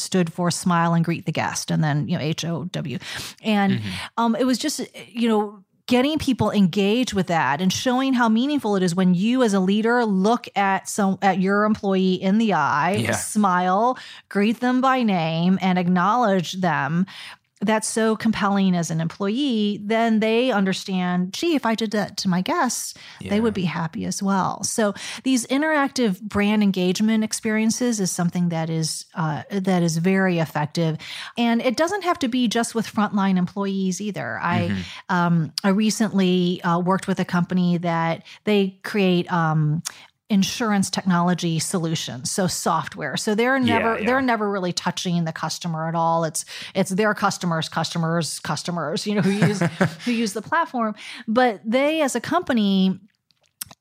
stood- 0.00 0.32
for 0.32 0.50
smile 0.50 0.94
and 0.94 1.04
greet 1.04 1.26
the 1.26 1.32
guest 1.32 1.70
and 1.70 1.82
then 1.84 2.08
you 2.08 2.16
know 2.16 2.22
h-o-w 2.24 2.98
and 3.42 3.80
um, 4.16 4.34
it 4.36 4.44
was 4.44 4.58
just 4.58 4.80
you 5.08 5.28
know 5.28 5.62
getting 5.92 6.16
people 6.18 6.50
engaged 6.50 7.12
with 7.12 7.26
that 7.26 7.60
and 7.60 7.70
showing 7.70 8.14
how 8.14 8.26
meaningful 8.26 8.76
it 8.76 8.82
is 8.82 8.94
when 8.94 9.12
you 9.12 9.42
as 9.42 9.52
a 9.52 9.60
leader 9.60 10.06
look 10.06 10.48
at 10.56 10.88
some 10.88 11.18
at 11.20 11.38
your 11.38 11.64
employee 11.64 12.14
in 12.14 12.38
the 12.38 12.54
eye 12.54 12.94
Yeah. 12.98 13.12
smile 13.12 13.98
greet 14.30 14.60
them 14.60 14.80
by 14.80 15.02
name 15.02 15.58
and 15.60 15.78
acknowledge 15.78 16.52
them 16.54 17.04
that's 17.62 17.88
so 17.88 18.16
compelling 18.16 18.76
as 18.76 18.90
an 18.90 19.00
employee 19.00 19.80
then 19.82 20.20
they 20.20 20.50
understand 20.50 21.32
gee 21.32 21.54
if 21.54 21.64
i 21.64 21.74
did 21.74 21.90
that 21.90 22.16
to 22.16 22.28
my 22.28 22.40
guests 22.40 22.94
they 23.20 23.40
would 23.40 23.54
be 23.54 23.64
happy 23.64 24.04
as 24.04 24.22
well. 24.22 24.62
So 24.64 24.94
these 25.24 25.46
interactive 25.46 26.20
brand 26.20 26.62
engagement 26.62 27.24
experiences 27.24 28.00
is 28.00 28.10
something 28.10 28.50
that 28.50 28.70
is 28.70 29.06
uh, 29.14 29.42
that 29.50 29.82
is 29.82 29.96
very 29.96 30.38
effective. 30.38 30.98
And 31.38 31.62
it 31.62 31.76
doesn't 31.76 32.02
have 32.02 32.18
to 32.20 32.28
be 32.28 32.48
just 32.48 32.74
with 32.74 32.86
frontline 32.86 33.36
employees 33.36 34.00
either. 34.00 34.38
I 34.40 34.84
um, 35.08 35.52
i 35.64 35.68
recently 35.68 36.62
uh, 36.62 36.78
worked 36.78 37.08
with 37.08 37.18
a 37.20 37.24
company 37.24 37.78
that 37.78 38.24
they 38.44 38.78
create 38.82 39.32
um, 39.32 39.82
insurance 40.32 40.88
technology 40.88 41.58
solutions 41.58 42.30
so 42.30 42.46
software 42.46 43.16
so 43.16 43.34
they're 43.34 43.58
never 43.58 43.98
yeah. 43.98 44.06
they're 44.06 44.22
never 44.22 44.50
really 44.50 44.72
touching 44.72 45.24
the 45.24 45.32
customer 45.32 45.86
at 45.88 45.94
all 45.94 46.24
it's 46.24 46.44
it's 46.74 46.90
their 46.90 47.12
customers 47.12 47.68
customers 47.68 48.40
customers 48.40 49.06
you 49.06 49.14
know 49.14 49.20
who 49.20 49.30
use 49.30 49.60
who 50.04 50.10
use 50.10 50.32
the 50.32 50.40
platform 50.40 50.94
but 51.28 51.60
they 51.64 52.00
as 52.00 52.16
a 52.16 52.20
company 52.20 52.98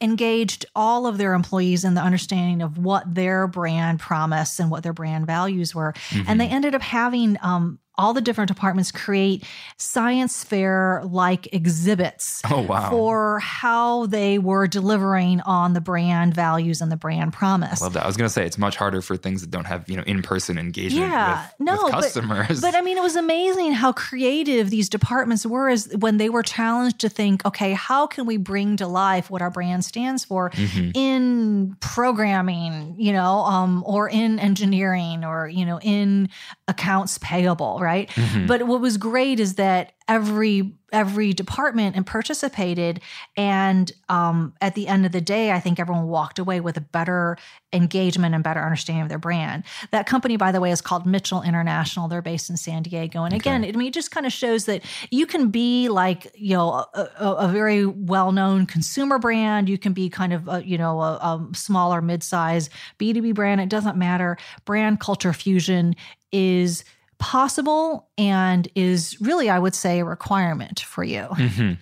engaged 0.02 0.66
all 0.76 1.08
of 1.08 1.18
their 1.18 1.34
employees 1.34 1.84
in 1.84 1.94
the 1.94 2.02
understanding 2.02 2.62
of 2.62 2.78
what 2.78 3.14
their 3.14 3.48
brand 3.48 4.00
promise 4.00 4.60
and 4.60 4.72
what 4.72 4.84
their 4.84 4.94
brand 4.94 5.28
values 5.28 5.76
were. 5.76 5.94
Mm-hmm. 6.10 6.24
And 6.28 6.42
they 6.42 6.48
ended 6.48 6.76
up 6.76 6.82
having 6.82 7.38
um, 7.42 7.80
all 8.02 8.14
the 8.14 8.22
different 8.22 8.48
departments 8.48 8.92
create 8.92 9.44
science 9.78 10.44
fair 10.44 11.02
like 11.06 11.48
exhibits 11.54 12.42
oh, 12.50 12.62
wow. 12.64 12.90
for 12.90 13.40
how 13.40 14.08
they 14.08 14.40
were 14.40 14.68
delivering 14.68 15.40
on 15.42 15.74
the 15.74 15.82
brand 15.82 16.34
values 16.34 16.82
and 16.82 16.92
the 16.92 16.98
brand 16.98 17.32
promise. 17.32 17.82
I 17.82 17.86
love 17.86 17.94
that. 17.94 18.04
I 18.04 18.08
was 18.08 18.18
going 18.18 18.28
to 18.28 18.34
say 18.34 18.46
it's 18.46 18.58
much 18.58 18.76
harder 18.76 19.02
for 19.02 19.16
things 19.16 19.42
that 19.42 19.52
don't 19.52 19.66
have, 19.66 19.88
you 19.88 19.96
know, 19.96 20.04
in-person 20.04 20.58
engagement 20.58 21.12
yeah, 21.12 21.48
with, 21.60 21.68
no, 21.68 21.84
with 21.84 21.92
customers. 21.94 22.62
But, 22.62 22.72
but 22.72 22.76
I 22.76 22.82
mean, 22.82 22.98
it 22.98 23.04
was 23.04 23.16
amazing 23.16 23.74
how 23.74 23.92
creative 23.92 24.70
these 24.72 24.90
departments 24.90 25.46
were 25.46 25.70
as 25.70 25.88
when 26.00 26.18
they 26.18 26.30
were 26.30 26.44
challenged 26.44 27.00
to 27.00 27.10
think, 27.10 27.46
okay, 27.46 27.74
how 27.74 28.08
can 28.08 28.26
we 28.26 28.38
bring 28.38 28.78
to 28.78 28.88
life 28.88 29.30
what 29.30 29.42
our 29.42 29.52
brand 29.52 29.86
stands 29.86 30.26
for 30.26 30.50
mm-hmm. 30.50 30.92
in 30.96 31.76
programming, 31.80 32.96
you 32.98 33.14
know, 33.14 33.42
um, 33.42 33.84
or 33.86 34.10
in 34.10 34.40
engineering 34.40 35.24
or, 35.24 35.48
you 35.48 35.66
know, 35.66 35.80
in 35.82 36.30
accounts 36.68 37.18
payable, 37.20 37.78
right? 37.80 37.91
Mm-hmm. 38.00 38.48
But 38.48 38.64
what 38.68 38.82
was 38.82 38.98
great 38.98 39.40
is 39.40 39.56
that 39.56 39.94
every 40.08 40.74
every 40.92 41.32
department 41.32 41.96
and 41.96 42.06
participated 42.06 43.00
and 43.38 43.94
um, 44.10 44.54
at 44.60 44.76
the 44.76 44.88
end 44.88 45.06
of 45.06 45.14
the 45.14 45.22
day 45.22 45.52
i 45.52 45.60
think 45.60 45.80
everyone 45.80 46.08
walked 46.08 46.38
away 46.38 46.60
with 46.60 46.76
a 46.76 46.82
better 46.82 47.38
engagement 47.74 48.36
and 48.36 48.44
better 48.44 48.62
understanding 48.62 49.02
of 49.02 49.10
their 49.10 49.18
brand. 49.18 49.64
That 49.92 50.06
company 50.06 50.36
by 50.36 50.52
the 50.52 50.60
way 50.60 50.72
is 50.72 50.82
called 50.82 51.06
mitchell 51.06 51.42
international. 51.42 52.08
They're 52.08 52.22
based 52.22 52.50
in 52.50 52.58
san 52.58 52.84
diego. 52.84 53.24
And 53.24 53.34
again 53.34 53.64
it, 53.64 53.76
I 53.76 53.78
mean, 53.78 53.88
it 53.88 53.94
just 53.94 54.12
kind 54.12 54.26
of 54.26 54.34
shows 54.34 54.66
that 54.66 54.84
you 55.10 55.26
can 55.26 55.50
be 55.50 55.88
like 55.88 56.28
you 56.36 56.56
know 56.56 56.86
a, 56.94 57.10
a, 57.20 57.32
a 57.34 57.48
very 57.48 57.86
well-known 57.86 58.66
consumer 58.66 59.20
brand. 59.20 59.70
You 59.70 59.78
can 59.78 59.94
be 59.94 60.10
kind 60.10 60.34
of 60.34 60.48
a, 60.48 60.66
you 60.66 60.78
know 60.78 61.02
a, 61.02 61.14
a 61.14 61.48
smaller 61.54 62.02
mid-size 62.02 62.70
b2b 63.00 63.34
brand. 63.34 63.62
It 63.62 63.70
doesn't 63.70 63.96
matter. 63.96 64.38
Brand 64.66 65.00
culture 65.00 65.34
fusion 65.34 65.96
is 66.32 66.84
possible 67.22 68.10
and 68.18 68.68
is 68.76 69.22
really, 69.22 69.50
I 69.50 69.60
would 69.60 69.76
say, 69.76 70.00
a 70.00 70.06
requirement 70.06 70.82
for 70.82 71.04
you. 71.04 71.28
Mm-hmm. 71.32 71.74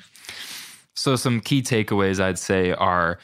So, 0.94 1.16
some 1.16 1.40
key 1.40 1.62
takeaways 1.62 2.20
I'd 2.20 2.38
say 2.38 2.74
are 2.74 3.20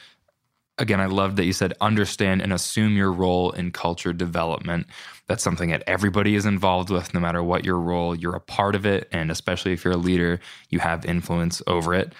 again, 0.78 1.00
I 1.00 1.06
love 1.06 1.36
that 1.36 1.44
you 1.44 1.52
said 1.52 1.74
understand 1.80 2.42
and 2.42 2.52
assume 2.52 2.96
your 2.96 3.12
role 3.12 3.50
in 3.52 3.70
culture 3.70 4.12
development. 4.12 4.86
That's 5.26 5.42
something 5.42 5.70
that 5.70 5.82
everybody 5.86 6.34
is 6.34 6.46
involved 6.46 6.90
with, 6.90 7.14
no 7.14 7.20
matter 7.20 7.42
what 7.42 7.64
your 7.64 7.78
role, 7.78 8.14
you're 8.14 8.36
a 8.36 8.40
part 8.40 8.74
of 8.74 8.86
it. 8.86 9.08
And 9.12 9.30
especially 9.30 9.72
if 9.72 9.84
you're 9.84 9.94
a 9.94 9.98
leader, 9.98 10.40
you 10.70 10.78
have 10.78 11.04
influence 11.04 11.62
over 11.66 11.94
it. 11.94 12.12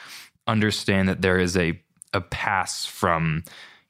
Understand 0.47 1.09
that 1.09 1.23
there 1.23 1.39
is 1.39 1.57
a, 1.57 1.81
a 2.13 2.21
pass 2.21 2.87
from 2.87 3.45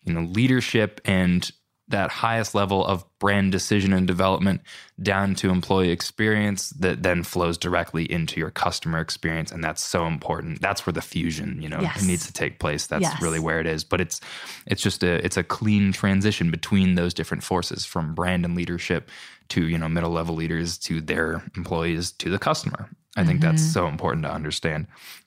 you 0.04 0.12
know 0.12 0.22
leadership 0.22 1.00
and 1.04 1.50
that 1.88 2.10
highest 2.10 2.54
level 2.54 2.84
of 2.84 3.04
brand 3.18 3.52
decision 3.52 3.92
and 3.92 4.06
development 4.06 4.60
down 5.00 5.34
to 5.36 5.50
employee 5.50 5.90
experience 5.90 6.70
that 6.70 7.02
then 7.02 7.22
flows 7.22 7.56
directly 7.56 8.10
into 8.10 8.40
your 8.40 8.50
customer 8.50 8.98
experience 8.98 9.52
and 9.52 9.62
that's 9.62 9.82
so 9.82 10.06
important 10.06 10.60
that's 10.60 10.84
where 10.84 10.92
the 10.92 11.00
fusion 11.00 11.60
you 11.62 11.68
know 11.68 11.80
yes. 11.80 12.04
needs 12.04 12.26
to 12.26 12.32
take 12.32 12.58
place 12.58 12.86
that's 12.86 13.02
yes. 13.02 13.22
really 13.22 13.38
where 13.38 13.60
it 13.60 13.66
is 13.66 13.84
but 13.84 14.00
it's 14.00 14.20
it's 14.66 14.82
just 14.82 15.02
a 15.02 15.24
it's 15.24 15.36
a 15.36 15.44
clean 15.44 15.92
transition 15.92 16.50
between 16.50 16.94
those 16.96 17.14
different 17.14 17.44
forces 17.44 17.84
from 17.84 18.14
brand 18.14 18.44
and 18.44 18.56
leadership 18.56 19.08
to 19.48 19.68
you 19.68 19.78
know 19.78 19.88
middle 19.88 20.10
level 20.10 20.34
leaders 20.34 20.76
to 20.76 21.00
their 21.00 21.42
employees 21.56 22.10
to 22.12 22.30
the 22.30 22.38
customer 22.38 22.88
i 23.16 23.20
mm-hmm. 23.20 23.28
think 23.28 23.40
that's 23.40 23.62
mm-hmm. 23.62 23.72
so 23.72 23.86
important 23.86 24.24
to 24.24 24.30
understand 24.30 24.86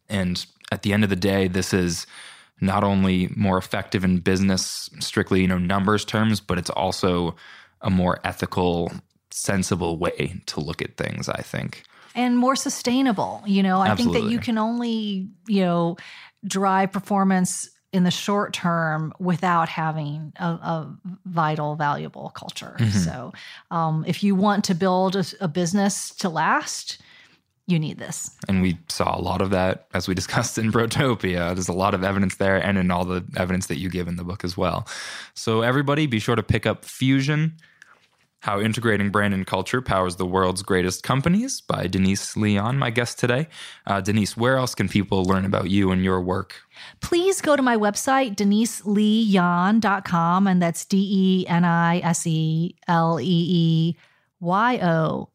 and 0.10 0.45
at 0.72 0.82
the 0.82 0.91
end 0.91 1.03
of 1.03 1.10
the 1.10 1.16
day 1.16 1.47
this 1.47 1.74
is 1.74 2.05
not 2.62 2.84
only 2.84 3.30
more 3.36 3.57
effective 3.57 4.03
in 4.03 4.20
business, 4.20 4.89
strictly, 4.99 5.41
you 5.41 5.47
know, 5.47 5.57
numbers 5.57 6.05
terms, 6.05 6.39
but 6.39 6.57
it's 6.57 6.70
also 6.70 7.36
a 7.82 7.89
more 7.89 8.20
ethical, 8.24 8.91
sensible 9.32 9.97
way 9.97 10.41
to 10.47 10.60
look 10.60 10.82
at 10.82 10.97
things, 10.97 11.30
I 11.30 11.41
think. 11.41 11.84
And 12.16 12.38
more 12.38 12.55
sustainable. 12.55 13.41
You 13.45 13.64
know, 13.64 13.80
I 13.80 13.89
Absolutely. 13.89 14.20
think 14.20 14.26
that 14.26 14.34
you 14.34 14.39
can 14.39 14.57
only, 14.57 15.30
you 15.47 15.62
know, 15.62 15.97
drive 16.45 16.91
performance 16.91 17.70
in 17.91 18.03
the 18.03 18.12
short 18.12 18.53
term 18.53 19.14
without 19.20 19.68
having 19.68 20.32
a, 20.38 20.45
a 20.45 20.97
vital, 21.26 21.76
valuable 21.76 22.30
culture. 22.36 22.76
Mm-hmm. 22.78 22.97
So, 22.99 23.34
um, 23.72 24.05
if 24.07 24.24
you 24.24 24.36
want 24.36 24.66
to 24.66 24.76
build 24.76 25.16
a, 25.16 25.26
a 25.41 25.47
business 25.47 26.12
to 26.16 26.30
last, 26.30 27.01
you 27.70 27.80
need 27.80 27.97
this. 27.97 28.32
And 28.47 28.61
we 28.61 28.78
saw 28.88 29.17
a 29.17 29.22
lot 29.22 29.41
of 29.41 29.49
that 29.51 29.88
as 29.93 30.07
we 30.07 30.13
discussed 30.22 30.57
in 30.57 30.72
Brotopia. 30.72 31.53
There's 31.53 31.70
a 31.70 31.74
lot 31.74 31.93
of 31.93 32.03
evidence 32.03 32.38
there 32.38 32.57
and 32.57 32.78
in 32.78 32.91
all 32.91 33.05
the 33.05 33.24
evidence 33.36 33.67
that 33.67 33.80
you 33.80 33.89
give 33.89 34.07
in 34.07 34.15
the 34.15 34.24
book 34.24 34.43
as 34.43 34.55
well. 34.57 34.88
So, 35.34 35.61
everybody, 35.61 36.07
be 36.07 36.20
sure 36.20 36.36
to 36.36 36.43
pick 36.43 36.65
up 36.65 36.84
Fusion 36.86 37.53
How 38.41 38.59
Integrating 38.59 39.11
Brand 39.11 39.34
and 39.34 39.47
Culture 39.47 39.82
Powers 39.82 40.15
the 40.17 40.26
World's 40.26 40.63
Greatest 40.63 41.03
Companies 41.03 41.61
by 41.61 41.88
Denise 41.88 42.36
Lee 42.38 42.55
Yohn, 42.55 42.78
my 42.78 42.89
guest 42.89 43.20
today. 43.20 43.47
Uh, 43.86 43.99
Denise, 44.01 44.36
where 44.38 44.57
else 44.57 44.76
can 44.76 44.89
people 44.89 45.24
learn 45.26 45.45
about 45.45 45.70
you 45.70 45.91
and 45.91 46.03
your 46.03 46.22
work? 46.22 46.55
Please 47.01 47.41
go 47.41 47.55
to 47.55 47.61
my 47.61 47.78
website, 47.78 48.36
deniseleeyohn.com, 48.36 50.47
and 50.47 50.61
that's 50.61 50.86
D 50.86 50.97
E 50.97 51.45
N 51.47 51.65
I 51.65 51.99
S 51.99 52.26
E 52.26 52.76
L 52.88 53.20
E 53.20 53.26
E 53.26 53.97
Y-O-H-N.com. 54.41 55.29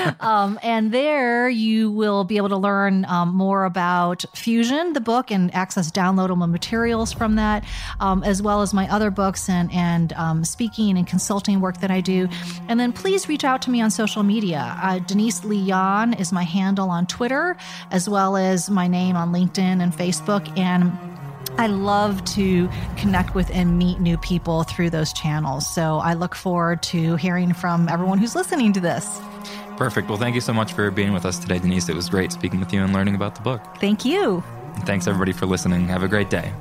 um, 0.20 0.60
and 0.62 0.92
there 0.92 1.48
you 1.48 1.90
will 1.90 2.24
be 2.24 2.36
able 2.36 2.50
to 2.50 2.56
learn 2.56 3.06
um, 3.06 3.34
more 3.34 3.64
about 3.64 4.24
Fusion, 4.34 4.92
the 4.92 5.00
book, 5.00 5.30
and 5.30 5.54
access 5.54 5.90
downloadable 5.90 6.50
materials 6.50 7.12
from 7.12 7.36
that, 7.36 7.64
um, 8.00 8.22
as 8.22 8.42
well 8.42 8.60
as 8.60 8.74
my 8.74 8.86
other 8.92 9.10
books 9.10 9.48
and, 9.48 9.72
and 9.72 10.12
um, 10.14 10.44
speaking 10.44 10.98
and 10.98 11.06
consulting 11.06 11.60
work 11.60 11.78
that 11.78 11.90
I 11.90 12.02
do. 12.02 12.28
And 12.68 12.78
then 12.78 12.92
please 12.92 13.28
reach 13.28 13.44
out 13.44 13.62
to 13.62 13.70
me 13.70 13.80
on 13.80 13.90
social 13.90 14.22
media. 14.22 14.78
Uh, 14.82 14.98
Denise 14.98 15.42
Lee 15.44 15.56
Yohn 15.56 16.12
is 16.14 16.32
my 16.32 16.42
handle 16.42 16.90
on 16.90 17.06
Twitter, 17.06 17.56
as 17.90 18.08
well 18.08 18.36
as 18.36 18.68
my 18.68 18.86
name 18.86 19.16
on 19.16 19.32
LinkedIn 19.32 19.82
and 19.82 19.92
Facebook. 19.92 20.46
And 20.58 20.92
I 21.58 21.66
love 21.66 22.24
to 22.36 22.68
connect 22.96 23.34
with 23.34 23.50
and 23.50 23.78
meet 23.78 24.00
new 24.00 24.16
people 24.18 24.64
through 24.64 24.90
those 24.90 25.12
channels. 25.12 25.66
So 25.66 25.98
I 25.98 26.14
look 26.14 26.34
forward 26.34 26.82
to 26.84 27.16
hearing 27.16 27.52
from 27.52 27.88
everyone 27.88 28.18
who's 28.18 28.34
listening 28.34 28.72
to 28.74 28.80
this. 28.80 29.20
Perfect. 29.76 30.08
Well, 30.08 30.18
thank 30.18 30.34
you 30.34 30.40
so 30.40 30.52
much 30.52 30.72
for 30.72 30.90
being 30.90 31.12
with 31.12 31.26
us 31.26 31.38
today, 31.38 31.58
Denise. 31.58 31.88
It 31.88 31.96
was 31.96 32.08
great 32.08 32.32
speaking 32.32 32.60
with 32.60 32.72
you 32.72 32.82
and 32.82 32.92
learning 32.92 33.14
about 33.14 33.34
the 33.34 33.42
book. 33.42 33.60
Thank 33.78 34.04
you. 34.04 34.42
And 34.74 34.86
thanks, 34.86 35.06
everybody, 35.06 35.32
for 35.32 35.46
listening. 35.46 35.88
Have 35.88 36.02
a 36.02 36.08
great 36.08 36.30
day. 36.30 36.52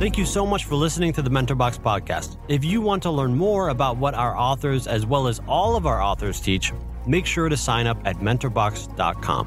Thank 0.00 0.16
you 0.16 0.24
so 0.24 0.46
much 0.46 0.64
for 0.64 0.76
listening 0.76 1.12
to 1.12 1.20
the 1.20 1.28
MentorBox 1.28 1.78
podcast. 1.78 2.38
If 2.48 2.64
you 2.64 2.80
want 2.80 3.02
to 3.02 3.10
learn 3.10 3.36
more 3.36 3.68
about 3.68 3.98
what 3.98 4.14
our 4.14 4.34
authors, 4.34 4.86
as 4.86 5.04
well 5.04 5.28
as 5.28 5.42
all 5.46 5.76
of 5.76 5.84
our 5.84 6.00
authors, 6.00 6.40
teach, 6.40 6.72
make 7.06 7.26
sure 7.26 7.50
to 7.50 7.56
sign 7.58 7.86
up 7.86 7.98
at 8.06 8.16
mentorbox.com. 8.16 9.46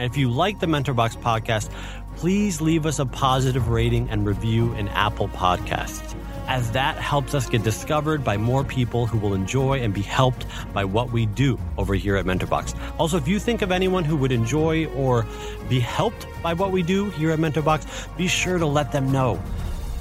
And 0.00 0.10
if 0.10 0.16
you 0.16 0.32
like 0.32 0.58
the 0.58 0.66
MentorBox 0.66 1.18
podcast, 1.18 1.70
please 2.16 2.60
leave 2.60 2.86
us 2.86 2.98
a 2.98 3.06
positive 3.06 3.68
rating 3.68 4.10
and 4.10 4.26
review 4.26 4.72
in 4.74 4.88
Apple 4.88 5.28
Podcasts, 5.28 6.16
as 6.48 6.72
that 6.72 6.96
helps 6.96 7.32
us 7.32 7.48
get 7.48 7.62
discovered 7.62 8.24
by 8.24 8.36
more 8.36 8.64
people 8.64 9.06
who 9.06 9.16
will 9.16 9.34
enjoy 9.34 9.78
and 9.78 9.94
be 9.94 10.02
helped 10.02 10.44
by 10.72 10.84
what 10.84 11.12
we 11.12 11.24
do 11.24 11.56
over 11.78 11.94
here 11.94 12.16
at 12.16 12.24
MentorBox. 12.24 12.76
Also, 12.98 13.16
if 13.16 13.28
you 13.28 13.38
think 13.38 13.62
of 13.62 13.70
anyone 13.70 14.02
who 14.02 14.16
would 14.16 14.32
enjoy 14.32 14.86
or 14.86 15.24
be 15.68 15.78
helped 15.78 16.26
by 16.42 16.52
what 16.52 16.72
we 16.72 16.82
do 16.82 17.10
here 17.10 17.30
at 17.30 17.38
MentorBox, 17.38 18.16
be 18.16 18.26
sure 18.26 18.58
to 18.58 18.66
let 18.66 18.90
them 18.90 19.12
know. 19.12 19.40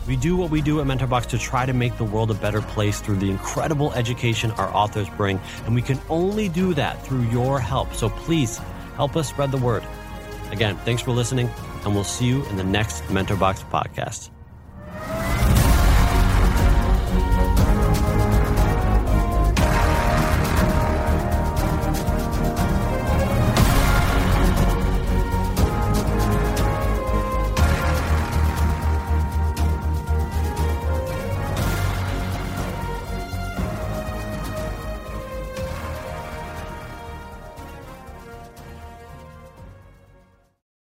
We 0.05 0.17
do 0.17 0.35
what 0.35 0.51
we 0.51 0.61
do 0.61 0.81
at 0.81 0.87
MentorBox 0.87 1.27
to 1.27 1.37
try 1.37 1.65
to 1.65 1.73
make 1.73 1.97
the 1.97 2.03
world 2.03 2.29
a 2.29 2.33
better 2.33 2.61
place 2.61 2.99
through 2.99 3.17
the 3.17 3.29
incredible 3.29 3.93
education 3.93 4.51
our 4.51 4.73
authors 4.73 5.09
bring, 5.11 5.39
and 5.65 5.73
we 5.73 5.81
can 5.81 5.99
only 6.09 6.49
do 6.49 6.73
that 6.73 7.05
through 7.05 7.23
your 7.29 7.59
help. 7.59 7.93
So 7.93 8.09
please 8.09 8.57
help 8.95 9.15
us 9.15 9.29
spread 9.29 9.51
the 9.51 9.57
word. 9.57 9.83
Again, 10.51 10.77
thanks 10.83 11.01
for 11.01 11.11
listening, 11.11 11.49
and 11.85 11.95
we'll 11.95 12.03
see 12.03 12.25
you 12.25 12.45
in 12.47 12.57
the 12.57 12.63
next 12.63 13.03
MentorBox 13.03 13.69
podcast. 13.71 14.29